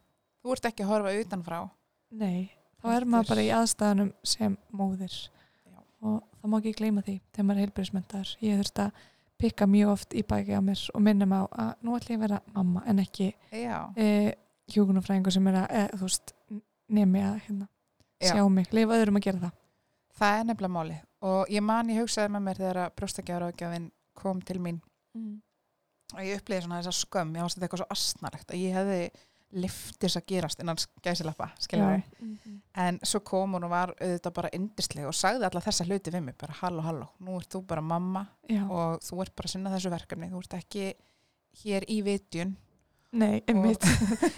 þú 0.43 0.55
ert 0.57 0.71
ekki 0.71 0.87
að 0.87 0.95
horfa 0.95 1.17
utanfrá 1.23 1.59
Nei, 2.15 2.53
þá 2.81 2.93
er 2.95 3.07
maður 3.11 3.33
bara 3.33 3.45
í 3.45 3.51
aðstæðanum 3.55 4.13
sem 4.27 4.55
móðir 4.71 5.13
Já. 5.13 5.79
og 6.07 6.23
það 6.39 6.53
má 6.53 6.57
ekki 6.61 6.75
gleyma 6.79 7.03
því 7.03 7.17
þegar 7.33 7.47
maður 7.49 7.59
er 7.59 7.65
heilbærismentar. 7.67 8.33
Ég 8.45 8.61
þurft 8.61 8.83
að 8.85 9.01
pikka 9.39 9.67
mjög 9.69 9.91
oft 9.93 10.15
í 10.17 10.23
bæki 10.27 10.57
á 10.57 10.61
mér 10.65 10.83
og 10.95 11.03
minna 11.05 11.27
mig 11.29 11.39
á 11.39 11.47
að 11.67 11.73
nú 11.85 11.97
ætlum 11.97 12.17
ég 12.17 12.19
að 12.21 12.25
vera 12.27 12.41
mamma 12.55 12.83
en 12.87 12.99
ekki 13.03 13.27
e, 13.97 14.35
hjúkunarfræðingur 14.73 15.33
sem 15.37 15.47
er 15.53 15.59
að, 15.63 15.67
e, 15.71 15.83
þú 15.97 16.09
veist, 16.09 16.33
nemi 16.89 17.21
að 17.23 17.41
hérna, 17.47 17.69
Já. 18.23 18.31
sjá 18.33 18.49
mig, 18.49 18.71
leifa 18.73 18.97
öðrum 18.97 19.19
að 19.21 19.27
gera 19.29 19.43
það. 19.47 19.55
það 20.17 20.39
er 20.41 20.45
nefnilega 20.51 20.75
máli 20.79 20.97
og 21.27 21.51
ég 21.53 21.63
man 21.63 21.91
ég 21.93 22.01
hugsaði 22.01 22.33
með 22.33 22.45
mér 22.47 22.61
þegar 22.63 22.81
að 22.87 22.95
brjóstakjáraðgjafinn 23.01 23.91
kom 24.15 24.41
til 24.43 24.59
mín 24.61 24.81
Mm. 25.17 25.41
og 26.13 26.19
ég 26.21 26.37
upplýði 26.43 26.63
svona 26.67 26.83
þessa 26.83 26.93
skömm, 27.07 27.31
ég 27.39 27.45
ást 27.47 27.57
þetta 27.57 27.65
eitthvað 27.67 27.81
svo 27.81 27.87
asnalegt 27.95 28.51
að 28.53 28.61
ég 28.61 28.75
hefði 28.77 28.99
liftis 29.57 30.17
að 30.19 30.27
gerast 30.31 30.61
innan 30.63 30.79
gæsilappa, 31.05 31.49
skilur 31.63 31.95
við. 31.95 32.03
Mhm. 32.21 32.57
En 32.77 32.99
svo 33.03 33.21
kom 33.25 33.57
hún 33.57 33.65
og 33.65 33.73
var 33.73 33.95
auðvitað 33.97 34.35
bara 34.37 34.51
yndisleg 34.57 35.09
og 35.09 35.15
sagði 35.17 35.49
alla 35.49 35.63
þessa 35.65 35.87
hluti 35.89 36.13
við 36.13 36.23
mig, 36.27 36.37
bara 36.39 36.53
halló, 36.61 36.83
halló, 36.85 37.09
nú 37.25 37.39
ert 37.41 37.49
þú 37.55 37.63
bara 37.67 37.81
mamma 37.81 38.27
Já, 38.49 38.63
og 38.69 39.01
þú 39.01 39.23
ert 39.25 39.35
bara 39.37 39.49
að 39.49 39.55
sinna 39.55 39.73
þessu 39.73 39.93
verkefni, 39.95 40.31
þú 40.31 40.43
ert 40.45 40.57
ekki 40.61 40.87
hér 41.63 41.87
í 41.89 42.03
vitjun. 42.05 42.57
nei, 43.17 43.41
einmitt. 43.49 43.83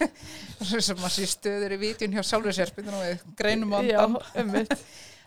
Sem 0.63 0.97
maður 1.01 1.15
sé 1.17 1.27
stöður 1.27 1.75
í 1.75 1.79
vitjun 1.83 2.15
hjá 2.15 2.23
sjálfur 2.23 2.55
sér, 2.55 2.71
byrja 2.77 2.95
nú 2.95 3.03
við, 3.03 3.25
greinum 3.37 3.75
einmitt. 3.75 4.75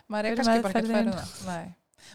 maður 0.08 0.30
er 0.30 0.36
kannski 0.40 0.62
bara 0.64 0.72
ekki 0.72 0.88
að 0.88 0.96
færa 0.96 1.16
það. 1.18 1.38
Nei. 1.50 1.74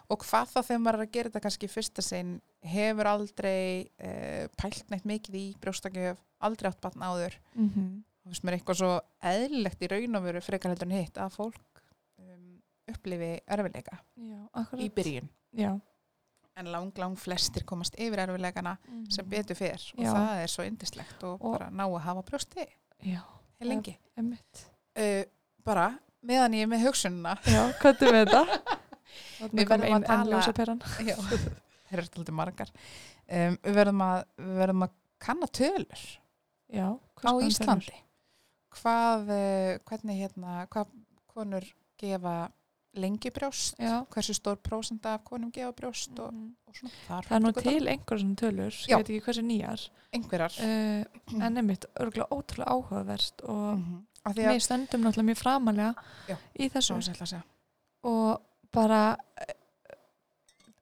Og 0.10 0.20
hvað 0.26 0.52
þá 0.54 0.60
þegar 0.68 0.80
maður 0.84 1.00
er 1.00 1.06
að 1.08 1.12
gera 1.16 1.30
þetta 1.30 1.44
kannski 1.46 1.68
fyrsta 1.72 2.02
sinn 2.06 2.42
hefur 2.64 3.08
aldrei 3.08 3.88
uh, 4.04 4.46
pælt 4.58 4.90
neitt 4.92 5.06
mikið 5.06 5.36
í 5.36 5.46
brjóstakjöf 5.62 6.18
aldrei 6.40 6.70
átt 6.72 6.82
batn 6.82 7.02
áður 7.06 7.38
mm 7.56 7.70
-hmm. 7.70 7.92
og 8.26 8.32
finnst 8.32 8.44
mér 8.44 8.58
eitthvað 8.58 8.78
svo 8.82 8.92
eðlilegt 9.24 9.82
í 9.82 9.88
raun 9.92 10.16
og 10.16 10.24
veru 10.24 10.42
frekar 10.42 10.70
heldur 10.72 10.88
en 10.92 10.98
hitt 11.00 11.18
að 11.18 11.30
fólk 11.36 11.84
um, 12.20 12.62
upplifi 12.88 13.32
erfileika 13.48 13.98
Já, 14.16 14.42
í 14.78 14.90
byrjun 14.90 15.30
Já. 15.54 15.80
en 16.58 16.72
lang, 16.72 16.92
lang 16.98 17.18
flestir 17.20 17.64
komast 17.66 17.96
yfir 18.00 18.20
erfileikana 18.20 18.78
sem 19.10 19.26
Mhm. 19.26 19.30
betur 19.30 19.56
fyrr 19.56 19.94
og 19.98 20.04
Já. 20.04 20.14
það 20.14 20.44
er 20.44 20.48
svo 20.48 20.64
indislegt 20.64 21.24
og, 21.24 21.42
Og- 21.44 21.58
bara 21.60 21.70
ná 21.70 21.84
að 21.88 22.00
hafa 22.02 22.22
brjósti 22.22 22.66
Já, 23.04 23.22
heil 23.60 23.70
lengi 23.70 23.98
uh, 24.18 25.24
bara 25.64 26.00
meðan 26.24 26.54
ég 26.54 26.64
er 26.64 26.68
með 26.68 26.86
hugsununa 26.88 27.38
Já, 27.46 27.72
hvað 27.82 28.02
er 28.02 28.26
þetta? 28.26 28.42
Við 29.39 29.68
verðum 29.70 29.95
að 29.97 30.05
tala- 30.08 30.41
þeir 31.88 32.01
eru 32.01 32.05
alltaf 32.08 32.36
margar. 32.36 32.72
Um, 33.28 33.58
við, 33.64 33.74
verðum 33.80 34.01
að, 34.08 34.20
við 34.39 34.58
verðum 34.62 34.84
að 34.88 34.93
kanna 35.20 35.47
tölur 35.47 36.03
Já, 36.72 36.88
á 37.24 37.32
Íslandi. 37.47 37.95
Hvað, 38.78 39.30
uh, 39.32 39.80
hvernig 39.88 40.22
hérna 40.22 40.68
hvað 40.72 40.91
konur 41.32 41.66
gefa 41.97 42.38
lengi 42.97 43.30
brjóst, 43.30 43.76
Já. 43.78 43.99
hversu 44.10 44.34
stór 44.34 44.58
prósenda 44.64 45.14
af 45.18 45.24
konum 45.28 45.51
gefa 45.53 45.72
brjóst 45.78 46.18
og, 46.20 46.34
Mhm. 46.34 46.55
og 46.68 46.74
Það 47.08 47.32
er 47.36 47.39
nú 47.43 47.51
til 47.53 47.88
einhver 47.88 48.20
svona 48.20 48.36
tölur, 48.36 48.74
ég 48.88 48.95
veit 48.97 49.10
ekki 49.10 49.22
hversu 49.26 49.43
nýjar, 49.45 49.89
uh, 50.64 51.43
en 51.45 51.58
einmitt 51.58 51.86
örgulega 51.99 52.28
ótrúlega 52.32 52.72
áhugavert 52.74 53.43
og 53.43 53.78
mm 53.78 54.03
því 54.28 54.43
við 54.43 54.60
stöndum 54.66 55.03
náttúrulega 55.05 55.30
mjög 55.30 55.38
framalega 55.39 55.95
Já. 56.28 56.36
í 56.60 56.70
þessu. 56.70 56.93
og 58.03 58.41
bara 58.76 59.01
eh, 59.41 59.55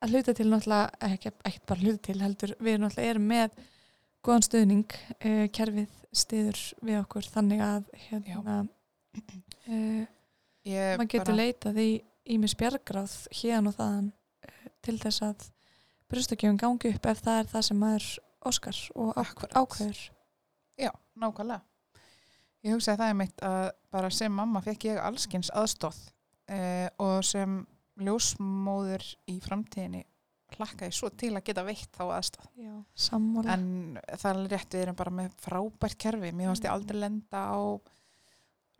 að 0.03 0.15
hluta 0.15 0.35
til 0.37 0.49
náttúrulega, 0.49 0.91
ekki, 1.09 1.31
ekki 1.47 1.63
bara 1.69 1.83
hluta 1.83 2.03
til 2.09 2.19
heldur, 2.21 2.55
við 2.59 2.81
náttúrulega 2.81 3.15
erum 3.15 3.31
með 3.31 3.57
góðan 4.25 4.45
stuðning, 4.45 4.97
uh, 5.21 5.45
kerfið 5.53 5.91
stiður 6.15 6.61
við 6.85 6.99
okkur 7.03 7.27
þannig 7.29 7.61
að 7.61 7.89
hérna 8.07 8.57
uh, 8.63 10.05
maður 10.65 11.09
getur 11.11 11.37
leitað 11.37 11.81
í 11.83 11.89
ímis 12.35 12.55
bjargráð 12.57 13.13
hérna 13.37 13.71
og 13.71 13.77
þaðan 13.77 14.07
uh, 14.09 14.71
til 14.85 14.97
þess 15.03 15.25
að 15.27 15.45
brjóstakjöfum 16.09 16.59
gangi 16.61 16.93
upp 16.95 17.07
ef 17.11 17.21
það 17.25 17.39
er 17.43 17.51
það 17.53 17.67
sem 17.69 17.79
maður 17.81 18.09
óskar 18.45 18.81
og 18.95 19.13
Akkúrat. 19.21 19.55
ákveður 19.57 20.01
Já, 20.75 20.91
nákvæmlega. 21.15 21.61
Ég 22.65 22.73
hugsaði 22.75 22.99
það 22.99 23.11
einmitt 23.13 23.43
að 23.45 23.69
bara 23.93 24.09
sem 24.11 24.33
mamma 24.33 24.59
fekk 24.65 24.89
ég 24.89 24.99
allskins 24.99 25.51
aðstóð 25.55 26.01
og 27.01 27.21
sem 27.25 27.61
ljósmóður 28.01 29.05
í 29.31 29.39
framtíðinni 29.43 30.03
hlakkaði 30.55 30.93
svo 30.95 31.09
til 31.09 31.31
að 31.35 31.43
geta 31.47 31.63
veitt 31.65 31.89
þá 31.97 32.03
aðstóð. 32.15 32.45
Já, 32.61 32.73
sammála 32.95 33.53
En 33.55 33.65
það 34.07 34.29
er 34.29 34.49
rétt, 34.53 34.69
við 34.75 34.81
erum 34.85 34.95
bara 34.95 35.11
með 35.11 35.33
frábært 35.41 35.97
kerfi. 35.99 36.31
Mér 36.31 36.47
fannst 36.51 36.63
ég 36.63 36.69
Mhm. 36.71 36.75
aldrei 36.75 36.99
lenda 36.99 37.41
á 37.51 37.59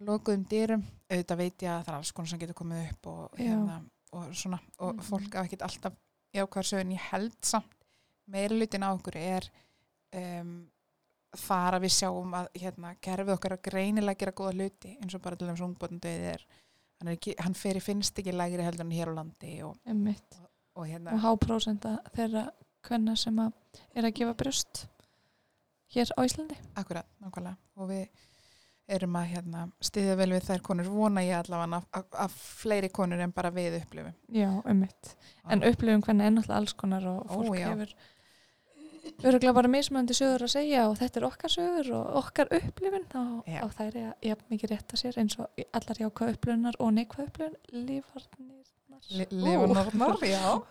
lokuðum 0.05 0.45
dýrum. 0.47 0.83
Auðvitað 1.09 1.37
veit 1.41 1.57
ég 1.65 1.69
að 1.71 1.83
það 1.85 1.89
er 1.93 1.97
alls 1.97 2.11
konar 2.11 2.27
sem 2.29 2.39
getur 2.39 2.53
komið 2.59 2.91
upp 2.91 3.07
og, 3.07 3.29
hérna, 3.39 3.81
og 4.13 4.23
svona. 4.33 4.59
Og 4.79 4.95
Mhm. 4.95 5.01
fólk 5.09 5.35
á 5.35 5.43
ekkert 5.43 5.61
alltaf 5.61 5.93
jákvæðar 6.33 6.69
sögun. 6.71 6.91
Ég 6.93 6.99
held 7.11 7.35
samt 7.41 7.73
meira 8.27 8.55
lutin 8.55 8.83
á 8.83 8.89
okkur 8.93 9.15
er 9.15 9.49
um, 10.13 10.69
þar 11.35 11.73
að 11.73 11.81
við 11.81 11.93
sjáum 11.99 12.31
að 12.33 12.47
hérna, 12.55 12.95
kerfið 13.01 13.33
okkar 13.37 13.57
að 13.57 13.61
greinilega 13.63 14.17
gera 14.17 14.31
góða 14.31 14.53
hluti 14.53 14.97
eins 15.01 15.13
og 15.15 15.21
bara 15.21 15.35
til 15.35 15.47
þess 15.47 15.61
ungbótandauðið 15.61 16.33
er 16.33 16.45
hann, 16.99 17.11
ekki, 17.15 17.35
hann 17.39 17.55
í 17.55 17.81
finnst 17.83 18.19
ekki 18.19 18.33
lægri 18.35 18.65
heldur 18.65 18.85
en 18.85 18.95
hér 18.95 19.11
á 19.11 19.17
landi 19.19 19.55
og, 19.67 19.77
einmitt. 19.85 20.39
og 20.75 20.87
hérna 20.89 21.15
og 21.15 21.23
háprósenta 21.23 21.97
þeirra 22.15 22.49
kvenna 22.85 23.15
sem 23.17 23.39
að 23.39 23.53
er 23.95 24.07
að 24.07 24.15
gefa 24.19 24.35
brjóst 24.37 24.85
hér 25.95 26.11
á 26.17 26.21
Íslandi. 26.25 26.57
Akkurat, 26.75 27.07
nákvæmlega. 27.23 27.57
Og 27.79 27.89
við 27.89 28.07
erum 28.95 29.15
að 29.17 29.29
hérna, 29.31 29.61
stiðja 29.81 30.15
vel 30.19 30.29
við 30.35 30.43
þær 30.45 30.63
konur. 30.65 30.89
Vona 30.93 31.23
ég 31.25 31.39
allavega 31.39 31.79
að, 32.21 32.35
fleiri 32.61 32.89
konur 32.93 33.21
en 33.23 33.33
bara 33.33 33.49
við 33.55 33.79
upplifum. 33.79 34.13
Já, 34.29 34.49
einmitt. 34.67 35.15
En 35.49 35.63
upplifum 35.65 36.03
hvernig 36.05 36.27
er 36.27 36.35
náttúrulega 36.35 36.59
alls 36.61 36.75
konar 36.77 37.07
og 37.09 37.23
Ó, 37.25 37.33
fólk 37.33 37.57
já. 37.57 37.69
hefur 37.71 37.95
öruglega 39.23 39.53
bara 39.55 39.71
mismöndi 39.71 40.13
sögur 40.17 40.43
að 40.47 40.55
segja 40.55 40.79
og 40.89 40.95
þetta 40.99 41.15
er 41.21 41.27
okkar 41.29 41.51
sögur 41.53 41.87
og 41.97 42.05
okkar 42.23 42.47
upplifun. 42.59 43.05
Og, 43.21 43.33
og 43.65 43.71
það 43.77 43.85
er 43.87 43.95
ja, 44.29 44.35
mikið 44.51 44.67
rétt 44.73 44.89
að 44.95 44.99
sér 45.03 45.15
eins 45.21 45.35
og 45.39 45.45
allar 45.77 45.97
jákvæð 46.01 46.29
upplifunar 46.35 46.75
og 46.79 46.87
neikvæð 46.97 47.25
upplifun 47.29 47.57
lífarnirnar 47.85 48.63
Lefunarnar, 49.29 50.15
já, 50.25 50.45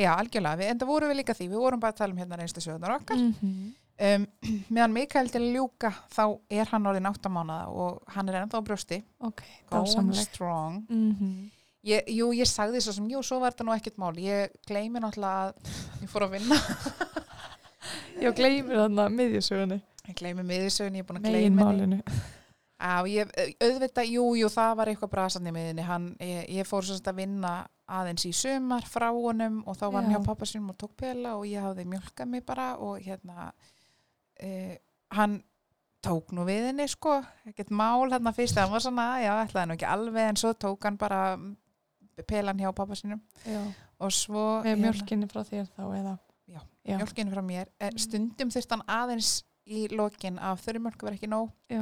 Já, 0.00 0.14
algjörlega, 0.14 0.56
við, 0.60 0.68
en 0.70 0.78
það 0.78 0.86
vorum 0.86 1.10
við 1.10 1.18
líka 1.18 1.34
því. 1.34 1.46
Við 1.50 1.62
vorum 1.64 1.80
bara 1.82 1.90
að 1.90 1.98
tala 1.98 2.14
um 2.14 2.20
hérna 2.20 2.38
reynslu 2.38 2.62
sögurnar 2.62 2.94
okkar. 3.00 3.18
Mm 3.18 3.74
um, 4.00 4.26
meðan 4.74 4.94
Mikael 4.94 5.30
til 5.32 5.46
ljúka 5.54 5.92
þá 6.12 6.24
er 6.52 6.70
hann 6.72 6.88
orðin 6.90 7.08
áttamánaða 7.10 7.70
og 7.74 8.14
hann 8.14 8.30
er 8.30 8.42
ennþá 8.42 8.62
á 8.62 8.66
brjósti. 8.66 9.00
Ok, 9.26 9.42
going 9.70 9.88
dásamlegt. 9.88 10.30
strong. 10.30 10.84
Mm 10.88 11.50
ég, 11.86 12.10
Jú, 12.16 12.32
ég 12.36 12.48
sagði 12.48 12.82
svo 12.84 12.96
sem, 12.96 13.06
jú, 13.12 13.22
svo 13.26 13.40
var 13.42 13.54
þetta 13.54 13.68
nú 13.68 13.76
ekkert 13.76 14.00
mál. 14.00 14.12
Ég 14.20 14.56
gleymi 14.68 15.02
náttúrulega 15.02 15.50
að 15.50 15.72
ég 16.02 16.12
fór 16.12 16.26
að 16.26 16.36
vinna. 16.38 16.60
Já, 18.22 18.30
gleymir 18.36 18.82
þarna 18.82 19.08
miðjusögunni. 19.14 19.80
Ég 20.10 20.18
gleymi 20.18 20.44
miðisögun, 20.44 20.98
ég 20.98 21.04
er 21.04 21.08
búin 21.08 21.20
að 21.22 21.26
megin 21.28 21.56
gleyma 21.56 21.72
henni. 21.72 22.02
Málinu 22.02 22.38
Á, 22.80 23.04
ég, 23.04 23.28
auðvitað, 23.60 24.08
jú, 24.08 24.22
jú, 24.40 24.48
það 24.48 24.70
var 24.78 24.88
eitthvað 24.88 25.10
brasandi 25.12 25.50
miðinni, 25.52 25.82
hann, 25.84 26.06
ég, 26.24 26.46
ég 26.56 26.68
fór 26.68 26.86
svo 26.88 26.96
að 26.96 27.18
vinna 27.18 27.50
aðeins 27.92 28.24
í 28.24 28.30
sumar 28.32 28.86
frá 28.88 29.10
honum 29.12 29.58
og 29.68 29.76
þá 29.76 29.84
var 29.90 29.98
hann 29.98 30.14
Já. 30.14 30.16
hjá 30.16 30.28
pappa 30.30 30.48
sínum 30.48 30.70
og 30.72 30.78
tók 30.80 30.94
pela 30.96 31.34
og 31.36 31.44
ég 31.50 31.60
hafði 31.60 31.84
mjölkað 31.90 32.30
mig 32.32 32.44
bara 32.46 32.70
og 32.80 33.02
hérna 33.04 33.50
uh, 33.50 34.74
hann 35.18 35.40
tók 36.00 36.32
nú 36.32 36.46
við 36.48 36.70
henni 36.70 36.86
sko, 36.88 37.18
ekkert 37.50 37.72
mál 37.76 38.08
hérna 38.08 38.32
fyrst, 38.32 38.56
hann 38.56 38.72
var 38.72 38.80
svona, 38.80 39.10
já, 39.20 39.34
ætlaði 39.42 39.68
nú 39.68 39.76
ekki 39.76 39.90
alveg 39.90 40.30
en 40.30 40.40
svo 40.40 40.54
tók 40.56 40.88
hann 40.88 40.96
bara 41.00 41.20
pelan 42.28 42.58
hjá 42.58 42.72
pappa 42.74 42.94
sínum. 42.98 43.20
Já, 43.46 43.60
og 44.00 44.12
svo 44.12 44.62
með 44.64 44.80
mjölkinni 44.84 45.28
frá 45.30 45.42
þér 45.44 45.68
þá 45.76 45.84
eða? 46.00 46.18
Já, 46.50 46.60
Já, 46.88 46.96
mjölkinu 46.98 47.30
frá 47.34 47.42
mér, 47.46 47.68
Eh, 47.80 47.90
Mm. 47.90 47.98
stundum 47.98 48.50
þurfti 48.50 48.70
hann 48.76 48.86
aðeins 48.88 49.42
í 49.66 49.86
lokin 49.94 50.38
að 50.38 50.60
þurri 50.64 50.80
mjölk 50.82 51.02
var 51.02 51.12
ekki 51.12 51.28
nóg. 51.30 51.50
Já, 51.70 51.80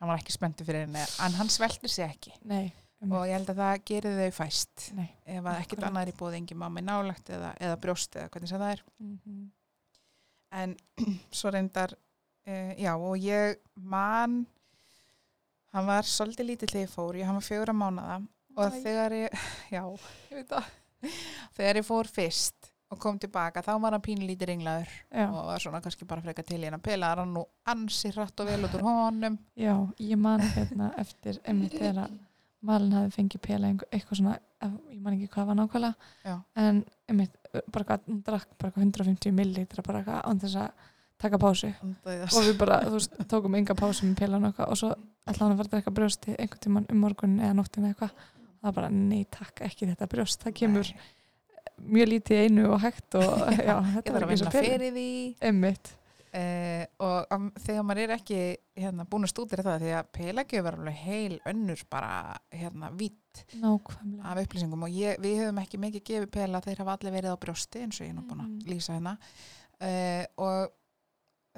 hann 0.00 0.08
var 0.08 0.18
ekki 0.18 0.32
spenntur 0.32 0.66
fyrir 0.66 0.86
henni, 0.86 1.04
en 1.20 1.32
hann 1.32 1.48
sveltir 1.48 1.88
sig 1.88 2.04
ekki. 2.10 2.32
Nei 2.44 2.72
og 3.02 3.24
ég 3.26 3.32
held 3.34 3.48
að 3.50 3.56
það 3.58 3.80
gerir 3.84 4.12
þau 4.14 4.30
fæst. 4.36 4.92
Nei, 4.94 5.08
ef 5.26 5.44
ekkert 5.44 5.82
annað 5.88 6.02
er 6.06 6.10
í 6.12 6.16
bóði 6.20 6.36
engin 6.38 6.58
mamma 6.60 6.80
nálagt 6.80 7.30
eða, 7.34 7.48
eða 7.58 7.76
brjóst 7.82 8.14
eða 8.14 8.28
hvernig 8.30 8.52
það 8.52 8.72
er. 8.72 8.82
Mm 9.00 9.50
en 10.52 10.76
svo 11.32 11.50
reyndar 11.50 11.94
uh, 12.46 12.74
já 12.76 12.92
og 12.94 13.16
ég 13.16 13.56
man 13.74 14.46
hann 15.72 15.86
var 15.88 16.02
svolítið 16.04 16.46
lítið 16.50 16.72
þegar 16.74 16.84
ég 16.84 16.90
fór, 16.92 17.16
ég 17.16 17.24
hann 17.24 17.38
var 17.38 17.46
fjögur 17.46 17.72
að 17.72 17.78
mánada 17.80 18.18
og 18.56 18.76
þegar 18.82 19.16
ég 19.16 19.38
já, 19.76 19.82
ég 19.82 20.36
veit 20.40 20.52
það. 20.52 20.68
Þegar 21.56 21.80
ég 21.80 21.86
fór 21.88 22.10
fyrst 22.10 22.68
og 22.92 22.98
kom 23.00 23.16
tilbaka 23.18 23.62
þá 23.64 23.72
var 23.80 23.96
hann 23.96 24.04
pínlítið 24.04 24.50
ringlaður 24.50 24.90
Já, 25.08 25.24
og 25.26 25.46
var 25.48 25.62
svona 25.64 25.80
kannski 25.82 26.06
bara 26.08 26.22
freka 26.22 26.44
til 26.46 26.60
í 26.60 26.66
hann 26.68 26.76
að 26.76 26.84
pela. 26.90 27.14
Hann 27.16 27.32
nú 27.34 27.46
ansi 27.72 28.12
hratt 28.12 28.42
og 28.44 28.50
vel 28.50 28.60
út 28.68 28.76
úr 28.76 28.84
honum. 28.84 29.38
Já, 29.56 29.74
ég 29.98 30.20
man 30.20 30.44
hérna 30.52 30.92
eftir 31.00 31.40
emmitt 31.48 31.78
þegar 31.78 32.04
að 32.04 32.20
Malin 32.62 32.92
hafi 32.94 33.10
fengið 33.16 33.42
pela 33.42 33.72
eitthvað 33.90 34.20
svona 34.20 34.36
ég 34.62 35.00
man 35.02 35.16
ekki 35.16 35.32
hvað 35.32 35.48
var 35.48 35.56
nákvæmlega 35.58 36.10
Já. 36.22 36.34
en 36.62 36.76
emmitt, 37.10 37.32
bara 37.74 37.86
hvað, 37.88 38.04
hún 38.06 38.20
drakk 38.22 38.52
bara 38.54 38.70
eitthvað 38.70 38.84
150 38.86 39.34
millilitra 39.34 39.82
bara 39.82 40.02
eitthvað 40.02 40.20
án 40.28 40.42
þess 40.44 40.60
að 40.62 40.84
taka 41.22 41.38
pásu. 41.42 41.72
Og 41.82 42.38
við 42.46 42.54
bara, 42.58 42.80
þú 42.86 42.94
veist, 42.98 43.18
tókum 43.30 43.56
enga 43.58 43.74
pásu 43.78 44.06
með 44.06 44.20
pelan 44.22 44.46
og 44.46 44.52
eitthvað 44.52 44.70
og 44.74 44.78
svo 44.78 44.92
ætla 44.92 45.44
hann 45.46 45.54
að 45.54 45.60
fara 45.60 45.68
að 45.68 45.74
drekka 45.74 45.94
brjósti 45.96 46.36
einhvern 46.36 46.62
tíman 46.66 46.86
um 46.90 47.02
morgun 47.02 47.36
eða 47.40 47.58
nóttin 47.58 47.86
eða 47.86 47.92
eitthvað 47.96 48.30
það 48.62 48.68
var 48.70 48.76
bara, 48.78 48.92
nei 48.94 49.24
takk, 49.30 49.64
ekki 49.66 49.90
þetta 49.90 50.08
brjóst. 50.14 50.44
Það 50.46 50.56
kemur 50.62 50.92
mjög 51.82 52.08
lítið 52.12 52.44
einu 52.46 52.68
og 52.70 52.78
hægt 52.84 53.18
og 53.18 53.32
já, 53.68 53.74
ég 53.74 53.98
þetta 53.98 54.14
að 54.20 54.28
ekki 54.28 54.40
svo 54.44 54.54
fyrir 54.54 54.94
því. 54.94 55.10
Emmitt, 55.50 55.96
Uh, 56.32 56.86
og 57.04 57.34
um, 57.36 57.50
þegar 57.60 57.82
maður 57.84 57.98
er 58.06 58.12
ekki 58.14 58.36
hérna, 58.80 59.04
búin 59.04 59.26
að 59.26 59.32
stúdira 59.34 59.64
það 59.66 59.82
því 59.82 59.90
að 59.98 60.06
pelagjöf 60.16 60.68
er 60.70 60.76
alveg 60.78 60.94
heil 61.02 61.34
önnur 61.50 61.82
bara 61.92 62.12
hérna 62.56 62.88
vitt 62.96 63.42
af 63.60 64.40
upplýsingum. 64.40 64.86
Og 64.86 64.94
ég, 64.96 65.18
við 65.20 65.42
höfum 65.42 65.60
ekki 65.60 65.80
mikið 65.82 66.04
gefið 66.08 66.30
pela 66.32 66.62
þeir 66.64 66.80
hafa 66.80 66.94
allir 66.96 67.12
verið 67.18 67.36
á 67.36 67.42
brjósti 67.42 67.82
eins 67.84 68.00
og 68.00 68.06
ég 68.06 68.14
er 68.14 68.16
nú 68.16 68.24
búin 68.30 68.40
að 68.46 68.70
lýsa 68.72 68.96
hérna. 68.96 69.12
Uh, 69.76 70.24
og 70.40 70.72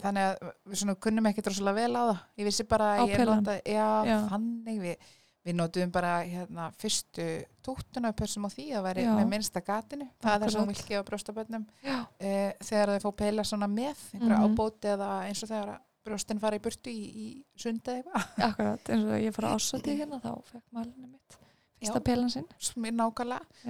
þannig 0.02 0.26
að 0.32 0.50
við 0.72 0.82
svona 0.82 0.96
kunnum 1.06 1.30
ekki 1.30 1.46
droslega 1.46 1.78
vel 1.78 1.94
á 1.94 2.02
það. 2.10 2.18
Ég 2.42 2.50
vissi 2.50 2.66
bara 2.74 2.90
Á 2.98 3.04
ég 3.06 3.14
pelann. 3.22 3.44
nota 3.44 3.56
já, 3.62 3.88
Já. 4.10 4.16
þannig 4.34 4.82
við, 4.88 5.12
við 5.44 5.56
notuðum 5.58 5.90
bara 5.92 6.12
hérna, 6.24 6.70
fyrstu 6.80 7.24
túttuna 7.64 8.12
pössum 8.16 8.46
á 8.46 8.50
því 8.52 8.64
að 8.78 8.86
Já. 9.04 9.14
með 9.18 9.28
minnsta 9.28 9.60
gatinu. 9.60 10.06
Það 10.24 10.34
er 10.46 10.52
vil 10.70 10.76
gefa 10.88 11.04
brjóstabönnum 11.10 11.66
já, 11.84 11.98
uh, 12.00 12.52
þegar 12.64 12.92
þau 12.94 13.00
fá 13.04 13.10
peila 13.22 13.44
svona 13.44 13.68
með 13.68 13.96
einhverja 14.14 14.38
Mhm. 14.40 14.54
ábóti 14.56 14.88
eða 14.94 15.10
eins 15.28 15.42
og 15.42 15.48
þegar 15.52 15.78
brjóstin 16.04 16.40
fara 16.40 16.56
í 16.56 16.60
burtu 16.60 16.90
í, 16.92 17.04
í 17.14 17.44
sundi 17.56 17.90
eða 17.90 18.02
eitthvað. 18.02 18.26
Akkurat, 18.48 18.88
eins 18.90 19.04
og 19.04 19.20
ég 19.20 19.32
fór 19.36 19.44
að 19.48 19.54
ásati 19.58 19.98
hérna 20.00 20.20
þá 20.20 20.32
fekk 20.52 20.64
malinu 20.72 21.08
mitt 21.12 21.38
fyrsta 21.84 22.00
pelan 22.00 22.30
sinn. 22.30 22.46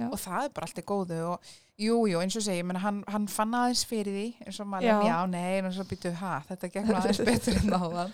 Og 0.07 0.19
það 0.19 0.43
er 0.45 0.49
bara 0.55 0.67
allt 0.69 0.77
í 0.79 0.83
góðu 0.87 1.17
og 1.33 1.39
jú, 1.77 1.95
jú, 2.07 2.19
eins 2.23 2.35
og 2.39 2.43
segi, 2.45 2.63
menn, 2.63 2.79
hann, 2.79 3.03
hann 3.11 3.27
fann 3.27 3.51
aðeins 3.51 3.83
fyrir 3.85 4.15
því 4.15 4.27
eins 4.47 4.59
og 4.63 4.67
maður, 4.71 4.87
Já. 4.87 5.01
já, 5.09 5.17
nei, 5.27 5.57
en 5.59 5.71
svo 5.75 5.83
býtu, 5.83 6.13
ha, 6.21 6.37
þetta 6.47 6.69
gekk 6.71 6.93
aðeins 6.95 7.19
betur 7.27 7.57
en 7.59 7.75
áðan. 7.75 8.13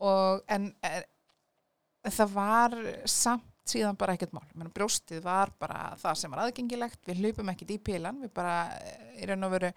Og 0.00 0.40
en 0.48 0.72
það 2.06 2.34
var 2.34 2.76
samt 3.04 3.44
síðan 3.68 3.98
bara 4.00 4.14
ekkert 4.16 4.32
mál, 4.32 4.46
menn, 4.56 4.70
brjóstið 4.72 5.20
var 5.26 5.52
bara 5.60 5.92
það 6.00 6.14
sem 6.22 6.32
var 6.32 6.46
aðgengilegt, 6.46 7.00
við 7.04 7.20
hlupum 7.20 7.50
ekkert 7.52 7.74
í 7.74 7.78
pilan, 7.84 8.20
við 8.24 8.32
bara, 8.38 8.54
eh, 8.80 9.22
í 9.22 9.28
raun 9.28 9.44
og 9.44 9.52
veru 9.58 9.72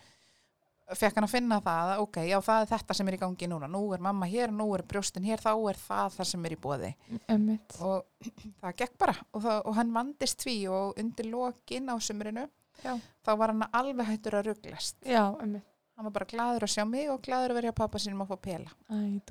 fekk 0.91 1.17
hann 1.17 1.27
að 1.27 1.31
finna 1.31 1.57
það, 1.63 1.89
að, 1.93 2.01
ok, 2.03 2.17
já, 2.27 2.37
það 2.43 2.61
er 2.63 2.69
þetta 2.71 2.95
sem 2.97 3.07
er 3.09 3.15
í 3.15 3.19
gangi 3.21 3.47
núna, 3.51 3.67
nú 3.71 3.81
er 3.95 4.03
mamma 4.03 4.27
hér, 4.27 4.51
nú 4.55 4.67
er 4.75 4.83
brjóstin 4.87 5.27
hér, 5.27 5.39
þá 5.43 5.51
er 5.71 5.79
það 5.79 6.15
það 6.17 6.29
sem 6.31 6.47
er 6.47 6.55
í 6.55 6.59
bóði 6.65 6.89
Einmitt. 7.31 7.75
og 7.79 8.31
það 8.61 8.75
gekk 8.81 8.97
bara. 8.99 9.15
Og, 9.31 9.43
það, 9.45 9.61
og 9.65 9.77
hann 9.79 9.93
vandist 9.95 10.43
því 10.43 10.55
og 10.71 10.99
undir 11.03 11.29
lokin 11.31 11.91
á 11.91 11.95
sumrinu 12.03 12.47
Já. 12.81 12.95
þá 13.23 13.31
var 13.37 13.53
hann 13.53 13.67
alveg 13.71 14.09
hættur 14.09 14.39
að 14.39 14.51
rugglast 14.51 14.97
Já, 15.05 15.23
einmitt. 15.39 15.67
Hann 16.01 16.07
var 16.09 16.15
bara 16.15 16.25
gladur 16.31 16.65
að 16.65 16.71
sjá 16.73 16.83
mig 16.89 17.09
og 17.13 17.21
gladur 17.21 17.53
að 17.53 17.59
vera 17.59 17.69
hjá 17.71 17.75
pappa 17.77 17.99
sínum 18.01 18.23
að 18.25 18.31
fá 18.33 18.37
pela. 18.47 18.71
Æ, 18.89 19.21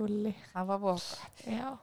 það 0.55 0.66
var 0.71 0.79
voka 0.85 1.18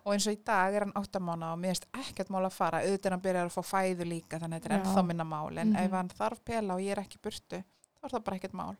og 0.05 0.13
eins 0.13 0.27
og 0.31 0.33
í 0.37 0.39
dag 0.47 0.73
er 0.79 0.85
hann 0.87 0.93
áttamána 1.01 1.51
og 1.53 1.59
mér 1.59 1.73
finnst 1.75 1.87
ekkert 2.01 2.29
mál 2.31 2.45
að 2.47 2.55
fara. 2.55 2.81
Auðvitað 2.87 3.11
hann 3.17 3.23
byrjar 3.27 3.49
að 3.51 3.57
fá 3.57 3.63
fæðu 3.73 4.07
líka 4.07 4.39
þannig 4.39 4.57
að 4.57 4.63
þetta 4.63 4.73
er 4.73 4.79
ennþá 4.79 5.05
minna 5.11 5.23
mál. 5.27 5.57
En 5.57 5.73
Mhm. 5.73 5.83
ef 5.85 5.91
hann 5.91 6.09
þarf 6.09 6.43
pela 6.45 6.73
og 6.75 6.79
ég 6.81 6.91
er 6.95 7.03
ekki 7.03 7.19
burtu 7.21 7.59
þá 7.61 8.03
er 8.03 8.09
það 8.15 8.23
bara 8.23 8.37
ekkert 8.37 8.53
mál. 8.53 8.75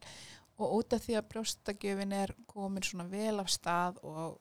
Og 0.57 0.71
út 0.79 0.93
af 0.93 1.01
því 1.05 1.17
að 1.19 1.27
brjóstagjöfin 1.29 2.13
er 2.13 2.33
komin 2.47 2.81
svona 2.83 3.09
vel 3.09 3.39
af 3.39 3.47
stað 3.51 3.97
og 4.03 4.39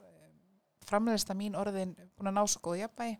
framleðist 0.86 1.30
að 1.30 1.36
mín 1.40 1.56
orðin 1.58 1.96
búin 2.16 2.30
að 2.30 2.36
ná 2.38 2.44
svo 2.48 2.60
góð 2.62 2.78
jafnvægi 2.84 3.18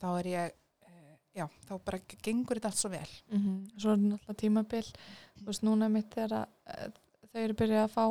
þá 0.00 0.06
er 0.20 0.28
ég 0.30 0.52
eh, 0.86 1.16
já, 1.34 1.46
þá 1.68 1.72
bara 1.84 1.98
gengur 2.22 2.56
þetta 2.60 2.70
allt 2.70 2.78
svo 2.80 2.90
vel. 2.92 3.10
Mm 3.32 3.56
Svo 3.76 3.90
er 3.92 3.96
náttúrulega 3.96 4.36
tímabil, 4.42 4.92
þú 5.40 5.44
veist, 5.50 5.62
núna 5.66 5.88
mitt 5.90 6.16
er 6.16 6.28
að 6.28 6.46
eh, 6.66 6.88
þau 7.36 7.44
eru 7.44 7.58
byrjað 7.60 7.84
að 7.84 7.92
fá 7.92 8.04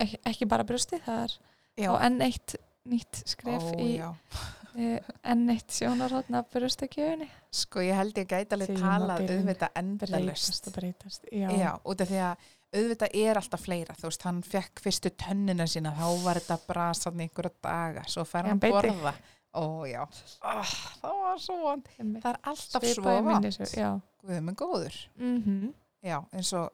ekki, 0.00 0.18
ekki 0.32 0.48
bara 0.48 0.66
brjósti, 0.68 1.00
það 1.04 1.22
er 1.26 1.36
já, 1.84 1.88
og 1.92 2.00
enn 2.06 2.24
eitt 2.24 2.56
nýtt 2.88 3.22
skref 3.28 3.68
ó, 3.68 3.74
í 3.76 3.90
e, 4.80 4.96
enn 5.32 5.44
eitt 5.52 5.76
sjónarhóttna 5.76 6.42
brjóstakjöfunni. 6.52 7.28
sko 7.52 7.84
ég 7.84 8.00
held 8.00 8.18
ég 8.22 8.30
gæti 8.30 8.56
alveg 8.56 8.80
talað 8.80 9.28
auðvitað 9.28 9.78
endalust 9.82 10.16
Breytast 10.16 10.70
og 10.70 10.76
breytast. 10.78 11.28
Já. 11.28 11.46
já, 11.52 11.70
út 11.84 12.04
af 12.04 12.10
því 12.10 12.24
að 12.30 12.48
auðvitað 12.72 13.20
er 13.20 13.42
alltaf 13.42 13.66
fleira, 13.66 13.98
þú 14.00 14.08
veist, 14.08 14.24
hann 14.24 14.40
fekk 14.46 14.82
fyrstu 14.86 15.12
tönnina 15.20 15.68
sína, 15.68 15.92
þá 15.92 16.06
var 16.24 16.40
þetta 16.40 16.58
brasan 16.70 17.20
einhverja 17.20 17.52
daga, 17.60 18.06
svo 18.08 18.24
fær 18.28 18.48
hann 18.48 18.62
borða. 18.62 19.12
Ó 19.52 19.84
já, 19.84 20.00
oh, 20.48 20.68
það 21.02 21.18
var 21.20 21.40
svo 21.44 21.58
vond. 21.60 21.88
Það 21.98 22.28
er 22.30 22.38
alltaf 22.40 22.86
Svipað 22.88 22.94
svo 22.96 23.16
vond 23.26 23.48
Já. 23.76 23.90
Guð 24.22 24.38
minn 24.46 24.56
góður. 24.56 24.96
Mm 25.20 25.72
já, 26.02 26.16
eins 26.32 26.48
og 26.58 26.72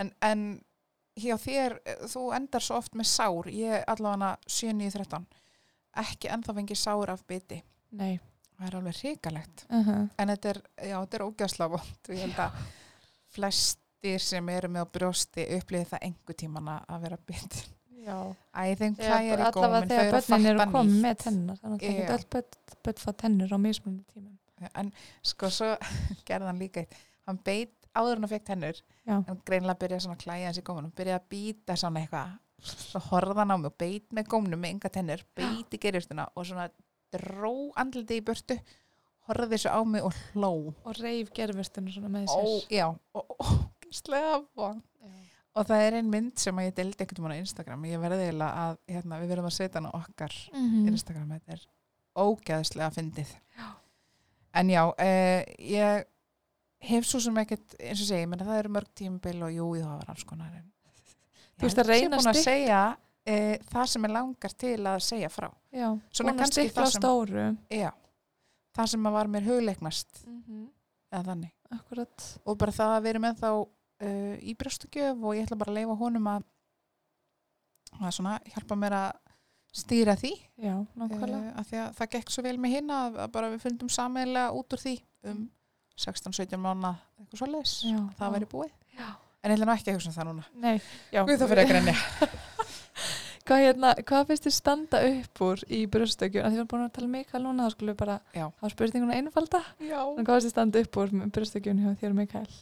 en, 0.00 0.12
en 0.24 0.44
hjá 1.20 1.36
þér, 1.38 1.78
eh, 1.84 1.96
þú 2.10 2.24
endar 2.36 2.60
svo 2.64 2.76
oft 2.76 2.94
með 2.98 3.06
sár, 3.06 3.48
ég 3.52 3.84
allavega 3.86 4.36
7-9-13 4.46 5.26
ekki 6.04 6.28
ennþá 6.30 6.54
fengi 6.54 6.74
sár 6.78 7.10
af 7.10 7.24
biti, 7.26 7.62
Nei. 7.92 8.20
það 8.58 8.66
er 8.68 8.76
alveg 8.76 8.94
hrikalegt 9.00 9.64
Uh 9.70 9.86
-huh. 9.88 10.08
en 10.18 10.28
þetta 10.28 10.48
er, 10.54 10.62
já, 10.88 10.96
þetta 11.00 11.14
er 11.14 11.22
og 12.08 12.14
ég 12.14 12.20
held 12.20 12.36
að 12.38 12.52
flestir 13.34 14.18
sem 14.20 14.48
eru 14.48 14.68
með 14.68 14.86
á 14.86 14.92
brjósti 14.94 15.44
upplýði 15.58 15.88
það 15.92 16.02
engu 16.08 16.32
tíman 16.34 16.68
að 16.88 17.00
vera 17.04 17.18
biti 17.26 17.66
Já. 18.00 18.16
Æ, 18.56 18.74
þeim 18.80 18.94
Þegar- 18.96 19.12
allavega 19.12 19.50
góminn, 19.52 19.82
þau 19.82 19.88
þegar 19.88 20.06
eru 20.06 20.16
að 20.16 20.28
börnin 20.30 20.46
eru 20.46 20.58
fatta 20.58 20.72
komið 20.72 20.90
nýtt. 20.94 21.02
með 21.04 21.16
tennar 21.24 21.56
þannig 21.60 21.74
að 21.74 21.80
það 21.80 22.00
er 22.00 22.14
öll 22.14 22.24
börn, 22.30 22.94
fá 23.04 23.12
tennur 23.12 23.52
á 23.52 23.58
mismunandi 23.60 24.04
tímum 24.14 24.36
En 24.74 24.92
sko, 25.22 25.48
svo 25.50 25.76
gerði 26.28 26.46
hann 26.46 26.58
líka 26.58 26.80
eitt. 26.80 26.94
Hann 27.26 27.38
beit 27.44 27.79
áður 27.96 28.16
en 28.16 28.22
hann 28.24 28.32
fekk 28.34 28.44
tennur. 28.50 28.80
Já. 29.06 29.16
Hann 29.26 29.40
greinlega 29.46 29.78
byrjaði 29.82 30.04
svona 30.06 30.16
að 30.18 30.24
klæja 30.24 30.46
hans 30.50 30.58
í 30.60 30.62
gómunum. 30.66 30.92
Byrjaði 30.96 31.18
að 31.20 31.28
býta 31.34 31.76
svona 31.76 32.00
eitthvað. 32.04 32.36
Svo 32.60 33.00
horfði 33.10 33.38
hann 33.40 33.50
á 33.50 33.56
mig 33.56 33.70
og 33.70 33.78
beit 33.80 34.12
með 34.12 34.28
gómunum 34.34 34.60
með 34.60 34.74
enga 34.74 34.90
tennur. 34.92 35.24
Beit 35.34 35.74
í 35.74 35.80
gerjustuna 35.80 36.28
og 36.36 36.46
svona 36.46 36.68
dró 37.14 37.54
andliti 37.80 38.20
í 38.20 38.24
burtu. 38.24 38.58
Horfði 39.30 39.58
svo 39.62 39.70
á 39.72 39.80
mig 39.86 40.02
og 40.04 40.14
hló. 40.34 40.74
og 40.84 40.94
reif 41.00 41.30
gerfustinu 41.36 41.90
svona 41.92 42.08
með 42.08 42.28
sér 42.28 42.70
já, 42.70 42.86
og 43.14 43.34
ógæslega 43.40 44.44
von. 44.56 44.82
Og 45.54 45.66
það 45.66 45.82
er 45.86 45.94
ein 45.98 46.10
mynd 46.10 46.38
sem 46.38 46.56
ég 46.62 46.74
deildi 46.74 47.02
einhvern 47.02 47.24
veginn 47.26 47.42
á 47.42 47.42
Instagram. 47.42 47.84
Ég 47.90 47.98
verði 48.00 48.26
eiginlega 48.28 48.64
að, 48.64 48.76
hérna, 48.88 49.18
við 49.20 49.28
verðum 49.32 49.48
að 49.50 49.54
setja 49.56 49.80
hann 49.80 49.90
á 49.90 49.98
okkar 49.98 50.34
Mhm. 50.54 50.88
Instagram, 50.88 51.28
þetta 51.34 51.52
er 51.56 51.64
ógæðslega 52.16 52.90
fyndið. 52.94 53.32
Já. 53.58 53.66
En 54.54 54.68
já, 54.68 54.82
uh, 54.86 55.44
ég 55.58 56.04
hef 56.80 57.06
svo 57.08 57.20
sem 57.22 57.36
ekkert, 57.42 57.76
eins 57.78 58.00
og 58.00 58.08
segi, 58.08 58.26
menn 58.30 58.42
það 58.44 58.58
eru 58.62 58.72
mörg 58.76 58.90
tímabil 58.96 59.42
og 59.46 59.54
jú, 59.54 59.68
það 59.78 59.96
var 60.00 60.12
alls 60.14 60.26
konar. 60.28 60.52
en 60.56 60.68
Þú 61.60 61.66
veist 61.68 61.80
að 61.82 61.90
reyna 61.92 62.16
að 62.16 62.38
segja 62.40 62.80
uh, 62.96 63.56
það 63.68 63.88
sem 63.92 64.06
er 64.08 64.12
langar 64.14 64.54
til 64.62 64.76
að 64.88 65.02
segja 65.04 65.28
frá. 65.32 65.48
Já, 65.76 65.88
Svona 66.08 66.32
að 66.32 66.38
kannski 66.40 66.64
það 66.72 66.86
sem- 66.88 67.02
stóru 67.02 67.44
Já, 67.68 67.90
það 68.78 68.92
sem 68.94 69.08
að 69.10 69.16
var 69.18 69.32
mér 69.34 69.48
hugleiknast, 69.50 70.22
mm 70.26 70.68
eða 71.10 71.24
þannig. 71.26 71.50
Akkurat 71.74 72.24
Og 72.46 72.56
bara 72.58 72.70
það 72.74 72.92
að 72.94 73.04
vera 73.08 73.20
með 73.22 73.40
þá 73.42 73.48
uh, 73.50 74.34
í 74.46 74.54
brjóstukjöf 74.54 75.24
og 75.26 75.34
ég 75.34 75.42
ætla 75.46 75.58
bara 75.58 75.72
að 75.74 75.78
leifa 75.80 75.96
honum 75.98 76.28
að, 76.30 76.44
að 77.98 78.12
svona 78.14 78.36
hjálpa 78.46 78.78
mér 78.78 78.96
að 79.00 79.08
stýra 79.74 80.14
því. 80.18 80.30
Já, 80.62 80.76
nákvæmlega 80.98 81.50
uh, 81.50 81.56
að 81.60 81.74
að 81.82 81.96
það 81.98 82.12
gekk 82.14 82.30
svo 82.30 82.44
vel 82.46 82.56
með 82.62 82.76
hinn 82.76 82.94
að, 82.94 83.18
að 83.26 83.32
bara 83.34 83.50
við 83.50 83.64
fundum 83.66 83.90
sammeðlega 83.90 84.54
út 84.54 84.76
úr 84.78 84.82
því 84.86 84.94
um 85.30 85.42
16-17 86.04 86.60
mánu 86.64 86.92
eitthvað 87.20 87.42
svoleiðis, 87.42 87.74
Já, 87.86 87.96
að 88.00 88.14
það 88.20 88.34
væri 88.36 88.48
búið. 88.54 88.72
Já. 88.98 89.08
en 89.40 89.50
ég 89.52 89.56
ætla 89.56 89.66
nú 89.70 89.74
ekki 89.76 89.90
að 89.92 89.98
hugsa 89.98 90.10
um 90.10 90.16
það 90.18 90.28
núna. 90.30 90.46
Nei, 90.64 90.74
Guð 91.12 91.36
það 91.42 91.52
fyrir 91.52 91.62
að 91.64 91.70
grenja. 91.74 91.96
Hvað, 93.50 93.62
hérna, 93.64 93.88
hvað 94.06 94.26
finnst 94.28 94.44
þið 94.46 94.52
standa 94.54 94.98
upp 95.08 95.40
úr 95.42 95.62
í 95.74 95.78
brjóstökjum? 95.90 96.44
Því 96.44 96.52
við 96.54 96.58
erum 96.60 96.68
búin 96.70 96.82
að 96.84 96.90
tala 96.94 97.08
um 97.08 97.14
Mikael 97.16 97.40
núna 97.42 97.64
þá 97.66 97.72
skulum 97.74 97.90
við 97.90 97.96
bara 97.98 98.16
Já. 98.36 98.44
hafa 98.60 98.70
spurninguna 98.70 99.16
einfalda. 99.18 99.60
Hvað 99.80 100.20
finnst 100.28 100.46
þið 100.46 100.52
standa 100.52 100.82
upp 100.84 100.98
úr 101.02 101.14
með 101.18 101.32
brjóstökjum 101.34 101.80
hjá 101.80 101.88
þér? 102.04 102.52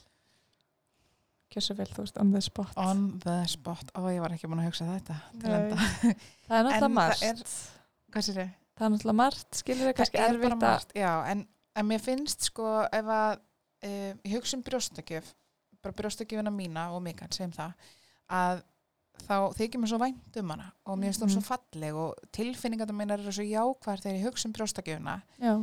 Gjör 1.48 1.64
svo 1.64 1.76
vel, 1.78 1.88
þú 1.96 2.02
veist, 2.04 2.18
on 2.22 2.32
the 2.32 2.40
spot. 2.44 2.72
On 2.80 3.04
the 3.24 3.36
spot. 3.48 3.92
Ó, 3.96 4.00
ég 4.12 4.20
var 4.20 4.34
ekki 4.36 4.48
búin 4.50 4.60
að 4.62 4.68
hugsa 4.68 4.88
þetta 4.88 5.14
Það 5.42 6.56
er 6.58 6.66
náttúrulega 6.68 6.90
margt. 6.94 7.22
það 7.24 8.32
er- 8.32 8.50
náttúrulega 8.78 9.16
margt, 9.20 9.48
skilur 9.60 9.88
þið 9.88 9.94
kannski 9.98 10.20
Það 10.20 10.26
bara 10.28 10.50
erfitt 10.52 10.68
að 10.68 11.00
Já, 11.02 11.12
en, 11.32 11.44
en 11.78 11.86
mér 11.88 12.02
finnst 12.02 12.48
sko 12.50 12.66
ef 12.92 13.12
að 13.14 13.38
uh, 13.38 14.12
ég 14.24 14.34
hugsa 14.34 14.58
um 14.58 14.64
brjóstakjöf 14.66 15.30
bara 15.82 15.94
brjóstakjöfuna 15.94 16.50
mína 16.50 16.88
og 16.94 17.02
Mikael 17.04 17.30
segjum 17.32 17.54
það 17.54 17.72
að 18.34 18.62
þá 19.28 19.34
þykir 19.58 19.80
mér 19.82 19.90
svo 19.92 19.98
vænt 20.02 20.36
um 20.42 20.50
hana 20.54 20.68
og 20.86 20.98
mér 20.98 21.10
finnst 21.12 21.22
hún 21.24 21.30
Mhm. 21.32 21.36
svo 21.38 21.46
falleg 21.48 21.94
og 22.04 22.14
tilfinningarna 22.34 22.94
mínar 22.98 23.22
eru 23.22 23.32
svo 23.34 23.46
jákvæðar 23.46 24.02
þegar 24.04 24.18
ég 24.18 24.26
hugsa 24.28 24.48
um 24.48 24.52
brjóstakjöfuna 24.58 25.16
Já, 25.42 25.54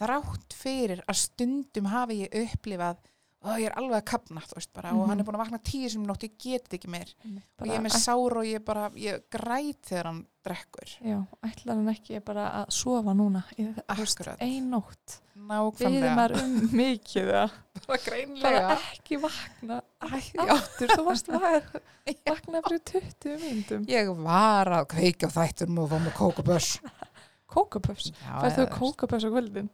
þrátt 0.00 0.56
fyrir 0.56 1.02
að 1.08 1.20
stundum 1.20 1.88
hafi 1.92 2.18
ég 2.26 2.36
upplifað 2.46 2.96
og 3.42 3.58
ég 3.58 3.66
er 3.70 3.74
alveg 3.78 3.98
að 4.00 4.04
kapna 4.12 4.40
þú 4.46 4.54
veist 4.58 4.72
bara 4.72 4.90
og 4.92 5.00
Mhm. 5.02 5.08
hann 5.10 5.20
er 5.20 5.24
búin 5.24 5.34
að 5.38 5.44
vakna 5.44 5.58
tíu 5.62 5.88
sem 5.90 6.04
nótt, 6.06 6.22
ég 6.22 6.36
get 6.38 6.68
þetta 6.68 6.78
ekki 6.78 6.88
meir. 6.88 7.14
Og 7.60 7.66
ég 7.66 7.74
er 7.74 7.80
með 7.82 7.96
sár 7.98 8.36
og 8.38 8.44
ég 8.46 8.64
bara 8.64 8.90
ég 8.90 9.22
græt 9.30 9.82
þegar 9.88 10.04
hann 10.04 10.26
drekkur. 10.44 10.88
Já, 11.06 11.26
ætlar 11.44 11.74
hann 11.76 11.88
ekki 11.88 12.20
bara 12.24 12.46
að 12.62 12.70
sofa 12.72 13.12
núna 13.14 13.44
í 13.58 13.66
Akkurat. 13.88 14.36
ein 14.40 14.70
nótt? 14.70 15.20
Við 15.36 15.46
nákvæmlega 15.48 16.14
maður 16.16 16.42
um 16.42 16.68
mikið 16.82 17.26
bara 17.32 17.50
bara 17.86 17.98
greinlega 17.98 18.78
ekki 18.94 19.18
vakna 19.20 19.82
aftur, 20.02 20.88
þú 20.88 21.04
varst 21.06 21.26
vak- 21.28 21.82
vakna 22.30 22.60
fyrir 22.62 22.82
20 22.84 23.38
myndum 23.42 23.86
ég 23.88 24.10
var 24.22 24.66
að 24.66 24.86
kveikja 24.92 25.28
á 25.30 25.34
þættunum 25.38 25.78
og 25.84 25.90
fá 25.90 25.98
með 25.98 26.12
kókabörs 26.18 26.78
Kókapöfs, 27.52 28.12
færðu 28.24 28.62
þú 28.62 28.66
kókapöfs 28.78 29.24
á 29.26 29.30
kvöldin? 29.32 29.66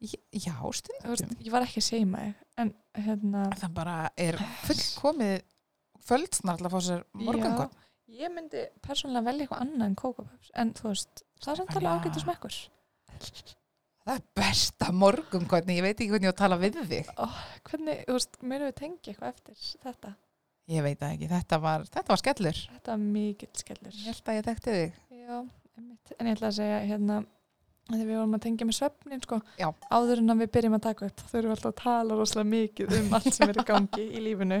Já, 0.00 0.54
stundum. 0.76 1.36
Ég 1.40 1.52
var 1.54 1.66
ekki 1.66 1.82
að 1.82 1.88
segja 1.88 2.08
mig 2.10 2.34
en 2.60 2.72
hérna 2.96 3.48
það 3.56 3.74
bara 3.76 3.96
er 4.20 4.38
fullkomið 4.66 5.36
kvöldsnarl 6.06 6.68
að 6.68 6.74
fá 6.76 6.80
sér 6.86 7.04
morgungu 7.16 7.66
Já, 7.66 7.84
ég 8.22 8.34
myndi 8.34 8.66
persónulega 8.84 9.30
velja 9.30 9.46
eitthvað 9.46 9.62
annað 9.64 9.86
en 9.90 10.00
kókapöfs 10.02 10.52
en 10.54 10.74
þú 10.76 10.90
veist, 10.92 11.24
það 11.42 11.52
er 11.52 11.62
samt 11.62 11.70
alveg 11.72 11.80
Stefania. 11.80 12.02
ágættu 12.04 12.24
smekkur 12.26 12.58
það 14.06 14.20
er 14.20 14.26
besta 14.38 14.92
morgun 14.94 15.48
hvernig, 15.50 15.80
ég 15.80 15.86
veit 15.86 15.96
ekki 15.98 16.12
hvernig 16.12 16.28
ég 16.28 16.32
á 16.32 16.36
að 16.36 16.42
tala 16.44 16.58
við 16.60 16.78
þig. 16.86 17.10
Hvernig, 17.66 18.02
þú 18.06 18.16
veist, 18.18 18.38
mér 18.42 18.64
hefur 18.66 18.76
tengið 18.80 19.12
eitthvað 19.12 19.32
eftir 19.32 19.62
þetta? 19.82 20.12
Ég 20.70 20.82
veit 20.82 21.02
ekki, 21.06 21.28
þetta 21.30 21.58
var, 21.62 21.86
þetta 21.90 22.12
var 22.12 22.20
skellur. 22.22 22.60
Þetta 22.74 22.92
var 22.92 23.02
mikill 23.02 23.50
skellur. 23.58 23.96
Ég 23.96 24.06
held 24.10 24.30
að 24.30 24.38
ég 24.38 24.46
þekkti 24.46 24.76
þig. 24.76 25.00
Já, 25.26 25.36
en 25.80 26.30
ég 26.30 26.36
ætla 26.36 26.50
að 26.50 26.56
segja 26.60 26.78
hérna 26.86 27.18
þegar 27.90 28.06
við 28.10 28.16
vorum 28.18 28.34
að 28.38 28.42
tengja 28.46 28.66
með 28.66 28.76
svefnin 28.80 29.22
sko, 29.22 29.40
Já. 29.60 29.68
áður 29.94 30.18
en 30.22 30.38
við 30.40 30.50
byrjum 30.56 30.74
að 30.78 30.84
taka 30.88 31.06
upp 31.06 31.20
þurfum 31.30 31.46
við 31.50 31.54
alltaf 31.56 31.72
að 31.72 31.80
tala 31.82 32.18
rosalega 32.18 32.50
mikið 32.50 32.94
um 33.00 33.12
allt 33.18 33.34
sem 33.36 33.48
er 33.52 33.60
í 33.62 33.66
gangi 33.70 34.06
í 34.10 34.22
lífinu 34.24 34.58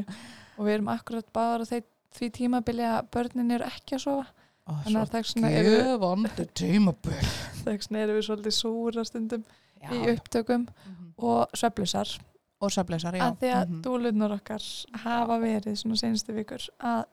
og 0.56 0.62
við 0.66 0.74
erum 0.76 0.88
akkurat 0.94 1.32
bara 1.32 1.64
því 1.66 2.30
tímabili 2.32 2.86
að 2.86 3.08
börnin 3.12 3.50
eru 3.56 3.66
ekki 3.68 3.96
að 3.98 4.04
sofa 4.06 4.26
og 4.66 4.78
þannig 4.84 5.02
að 5.02 5.10
þess 5.16 5.34
vegna 5.36 5.50
eru, 5.60 5.74
gjöfandi 5.82 6.46
tímabil 6.62 7.18
þess 7.66 7.90
vegna 7.90 8.04
eru 8.06 8.16
við 8.16 8.24
svolítið 8.30 8.56
súra 8.56 9.04
stundum 9.06 9.44
já, 9.82 9.90
í 9.92 10.00
upptökum 10.14 10.66
Mhm. 10.86 11.12
og 11.18 11.50
söflusar 11.56 12.08
og 12.60 12.70
söfleysar, 12.72 13.14
já 13.16 13.26
að 13.26 13.36
því 13.42 13.50
að 13.52 13.68
Mhm. 13.68 13.82
dúlunar 13.84 14.32
okkar 14.38 14.62
hafa 15.02 15.38
verið 15.42 15.76
svona 15.76 15.96
senstu 16.00 16.32
vikur 16.32 16.62
að 16.80 17.04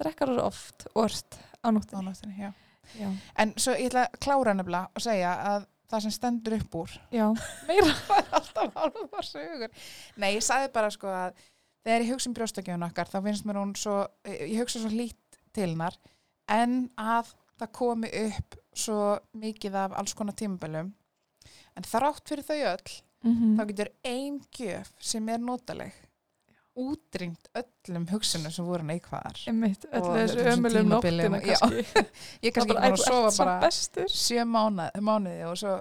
drekkar 0.00 0.28
eru 0.32 0.42
oft 0.46 0.86
orst 0.94 1.36
á 1.62 1.68
Á 1.68 1.70
nóttinni 1.72 2.04
nóttinni, 2.04 2.36
já. 2.40 2.52
Já, 2.98 3.08
en 3.42 3.54
svo 3.56 3.76
ég 3.78 3.90
ætla 3.90 4.06
að 4.08 4.18
klára 4.26 4.54
nefnilega 4.56 4.90
og 4.94 5.04
segja 5.04 5.32
að 5.52 5.66
það 5.92 6.04
sem 6.06 6.14
stendur 6.16 6.56
upp 6.58 6.76
úr 6.80 6.94
já, 7.14 7.26
meira 7.68 7.92
er 8.18 8.30
alltaf 8.40 8.78
alveg 8.84 9.10
það 9.12 9.28
sögur. 9.28 9.74
Nei, 10.16 10.30
ég 10.36 10.44
sagði 10.46 10.72
bara 10.74 10.90
sko 10.94 11.12
að 11.12 11.38
þegar 11.84 12.04
ég 12.06 12.12
hugsa 12.14 12.30
um 12.30 12.36
brjóstakjöfun 12.38 12.86
okkar 12.88 13.10
þá 13.12 13.18
finnst 13.28 13.48
mér 13.48 13.60
hún 13.60 13.74
svo 13.78 13.96
ég 14.28 14.58
hugsa 14.62 14.80
svo 14.82 14.90
lít 14.92 15.40
til 15.54 15.68
hennar 15.70 15.96
en 16.50 16.88
að 16.98 17.34
það 17.60 17.74
komi 17.78 18.10
upp 18.24 18.56
svo 18.74 19.00
mikið 19.38 19.76
af 19.84 19.98
alls 20.00 20.14
konar 20.18 20.34
tímabölum 20.38 20.92
en 21.74 21.86
þrátt 21.86 22.28
fyrir 22.28 22.46
þau 22.48 22.60
öll 22.74 22.94
mm 23.24 23.54
þá 23.58 23.62
getur 23.70 23.88
ein 24.04 24.40
gjöf 24.52 24.90
sem 25.00 25.28
er 25.32 25.38
notaleg 25.40 25.94
útrýmt 26.74 27.48
öllum 27.60 28.06
hugsunum 28.10 28.52
sem 28.54 28.66
voru 28.66 28.86
neikvæðar. 28.88 29.40
Einmitt, 29.50 29.86
öll 29.90 30.02
Og 30.02 30.16
þessu 30.18 30.46
ömulum 30.52 30.92
nóttina 30.92 31.40
kannski. 31.44 32.04
Ég 32.46 32.54
kannski 32.54 32.74
búin 32.74 32.86
að 32.90 33.02
sofa 33.04 33.34
bara 33.44 33.72
sjö 34.10 34.46
mánuði, 34.48 35.42
og 35.48 35.58
svo 35.60 35.80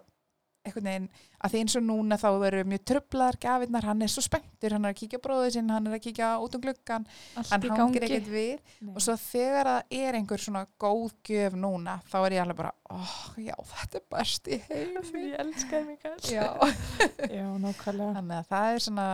einhvern 0.63 0.87
veginn, 0.87 1.07
að 1.43 1.51
því 1.51 1.61
eins 1.61 1.73
og 1.75 1.83
núna 1.83 2.17
þá 2.19 2.27
veru 2.39 2.61
mjög 2.71 2.83
trublaðar 2.87 3.37
gafirnar, 3.43 3.87
hann 3.89 4.05
er 4.05 4.11
svo 4.11 4.23
spenntur 4.23 4.75
hann 4.75 4.87
er 4.87 4.93
að 4.93 4.99
kíkja 5.01 5.19
bróðið 5.23 5.57
sinn, 5.57 5.71
hann 5.73 5.89
er 5.89 5.97
að 5.97 6.03
kíkja 6.05 6.29
út 6.39 6.55
um 6.55 6.63
gluggan 6.63 7.07
allt 7.39 7.51
hann 7.51 7.65
hangir 7.73 8.05
ekkert 8.07 8.29
við. 8.31 8.61
Nei. 8.79 8.93
og 8.93 9.03
svo 9.03 9.17
þegar 9.19 9.69
það 9.71 9.97
er 9.99 10.19
einhver 10.19 10.43
svona 10.45 10.63
góð 10.79 11.17
gjöf 11.27 11.57
núna, 11.59 11.97
þá 12.07 12.17
er 12.21 12.37
ég 12.37 12.45
alveg 12.45 12.61
bara 12.61 12.71
oh, 12.95 13.19
já, 13.43 13.57
þetta 13.73 13.99
er 13.99 14.07
best 14.15 14.47
í 14.47 14.61
heimi. 14.69 15.03
Ég 15.25 15.43
elskaði 15.43 15.83
mig 15.89 16.31
já, 16.31 16.47
já, 17.37 17.45
nákvæmlega. 17.65 18.15
Þannig 18.21 18.39
að 18.39 18.49
það 18.53 18.71
er 18.71 18.87
svona 18.87 19.09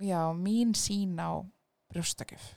já, 0.00 0.20
mín 0.34 0.74
sín 0.78 1.18
á 1.20 1.30
brjóstakjöf. 1.92 2.54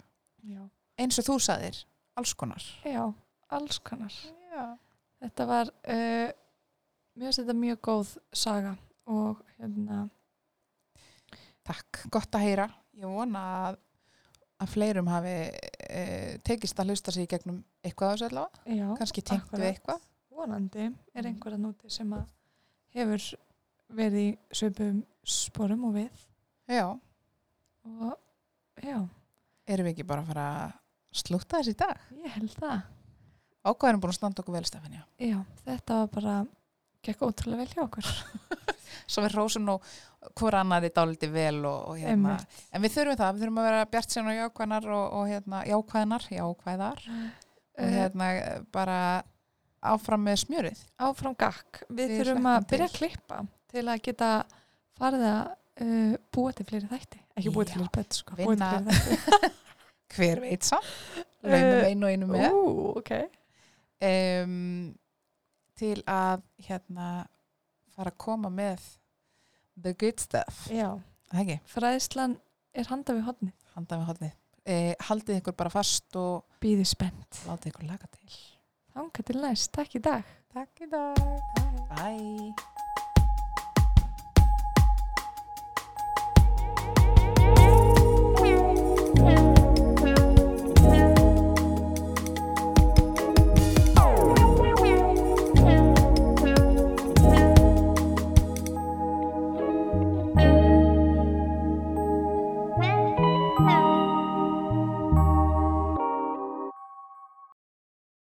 Eins 1.01 1.17
og 1.21 1.25
þú 1.27 1.37
saðir, 1.41 1.77
alls 2.19 2.33
konar. 2.37 2.63
Já, 2.85 3.03
alls 3.49 3.79
konar. 3.79 4.13
Já, 4.51 4.65
þetta 5.23 5.45
var 5.49 5.71
uh, 5.71 6.31
finnst 7.17 7.41
þetta 7.41 7.55
mjög 7.57 7.79
góð 7.87 8.15
saga 8.33 8.75
og 9.11 9.41
hérna 9.57 10.03
takk, 11.67 12.03
gott 12.13 12.35
að 12.37 12.45
heyra. 12.47 12.67
Ég 12.99 13.07
vona 13.07 13.41
að, 13.67 13.77
að 14.61 14.71
fleirum 14.73 15.09
hafi 15.11 15.35
e, 15.89 16.01
tekist 16.45 16.79
að 16.81 16.91
hlusta 16.91 17.13
sig 17.15 17.25
í 17.27 17.29
gegnum 17.31 17.61
eitthvað 17.85 18.09
á 18.09 18.13
þessu 18.15 18.27
allavega. 18.29 18.63
Já, 18.81 18.87
kannski 18.99 19.23
tengt 19.25 19.53
við 19.55 19.67
eitthvað. 19.71 20.03
Vonandi 20.31 20.83
er 20.87 21.21
Mm. 21.21 21.27
einhver 21.31 21.53
að 21.55 21.61
núti 21.65 21.89
sem 21.91 22.11
að 22.17 22.25
hefur 22.95 23.25
verið 23.93 24.19
í 24.21 24.29
svipum 24.57 25.01
sporum 25.23 25.85
og 25.89 25.95
við. 25.99 26.25
Já, 26.71 26.87
og 27.85 28.83
já, 28.83 28.97
erum 29.67 29.87
við 29.87 29.93
ekki 29.95 30.07
bara 30.07 30.23
að 30.23 30.31
fara 30.33 30.45
að 30.61 30.73
slúta 31.21 31.59
þessi 31.59 31.73
í 31.75 31.79
dag? 31.81 32.01
Ég 32.23 32.35
held 32.37 32.55
það. 32.59 32.81
Ákvæðum 33.61 34.01
búin 34.01 34.13
að 34.13 34.17
standa 34.17 34.41
okkur 34.41 34.55
vel 34.57 34.65
Stefania. 34.65 35.03
Já, 35.21 35.37
þetta 35.65 35.97
var 36.01 36.07
bara 36.15 36.35
gekk 37.05 37.21
ótrúlega 37.27 37.61
vel 37.61 37.73
hjá 37.75 37.83
okkur. 37.83 38.07
Svo 39.11 39.23
við 39.25 39.35
rósum 39.35 39.65
nú 39.67 39.75
hvora 40.37 40.61
annari 40.63 40.89
dáliti 40.93 41.27
vel 41.33 41.59
og, 41.65 41.91
og 41.91 41.99
hérna. 42.01 42.37
En 42.71 42.81
við 42.83 42.93
þurfum 42.95 43.19
það, 43.19 43.33
við 43.37 43.43
þurfum 43.45 43.61
að 43.61 43.67
vera 43.69 43.85
bjart 43.93 44.13
síðan 44.13 44.31
og 44.31 44.37
jákvæðnar 44.39 44.87
og, 44.95 45.05
og 45.19 45.29
hérna, 45.31 45.61
jákvæðnar, 45.71 46.27
jákvæðar. 46.39 47.05
Og 47.11 47.29
Eh, 47.81 47.87
hérna 47.95 48.25
bara 48.75 48.95
áfram 49.87 50.25
með 50.27 50.41
smjörið. 50.43 50.79
áfram 51.01 51.33
gakk. 51.39 51.79
Við 51.89 52.09
Við 52.11 52.19
þurfum 52.19 52.49
að 52.51 52.65
byrja 52.69 52.87
til. 52.87 52.91
að 52.91 52.97
klippa 52.99 53.37
til 53.71 53.83
að 53.87 54.01
geta 54.05 54.31
farið 54.99 55.23
að 55.29 55.53
uh, 55.81 56.15
búa 56.33 56.53
til 56.55 56.67
fleiri 56.69 56.89
þætti 56.91 57.21
ekki 57.37 57.53
búa 57.55 57.67
til 57.67 57.79
fleiri 57.79 57.93
bett 57.97 58.17
sko, 58.19 58.37
hver 60.15 60.41
veit 60.43 60.67
samt, 60.67 60.89
laumum 61.43 61.77
Eh, 61.77 61.85
einu 61.91 62.05
og 62.07 62.11
einu 62.11 62.27
með. 62.29 62.49
Ú, 62.51 62.63
ok. 62.99 63.11
Um, 64.01 64.91
til 65.77 66.01
að 66.09 66.43
hérna 66.65 67.07
fara 67.95 68.11
að 68.11 68.19
koma 68.21 68.51
með 68.53 68.83
the 69.79 69.93
good 69.93 70.19
stuff. 70.21 70.67
Fræðslan 71.71 72.37
er 72.75 72.91
handa 72.91 73.15
við 73.17 73.27
hodni 73.29 73.51
handa 73.75 73.97
með 74.01 74.09
hodni 74.11 74.31
eh, 74.65 74.93
haldið 75.07 75.41
ykkur 75.41 75.57
bara 75.57 75.73
fast 75.73 76.17
og 76.19 76.45
Býði 76.61 76.85
spennt. 76.87 77.41
látið 77.47 77.73
ykkur 77.73 77.89
laga 77.89 78.11
til. 78.11 78.29
Þanga 78.91 79.27
til 79.27 79.41
næst, 79.41 79.71
takk 79.75 79.97
í 79.97 80.03
dag. 80.03 80.37
Takk 80.53 80.85
í 80.85 80.91
dag. 80.91 81.25
Bye 81.95 82.80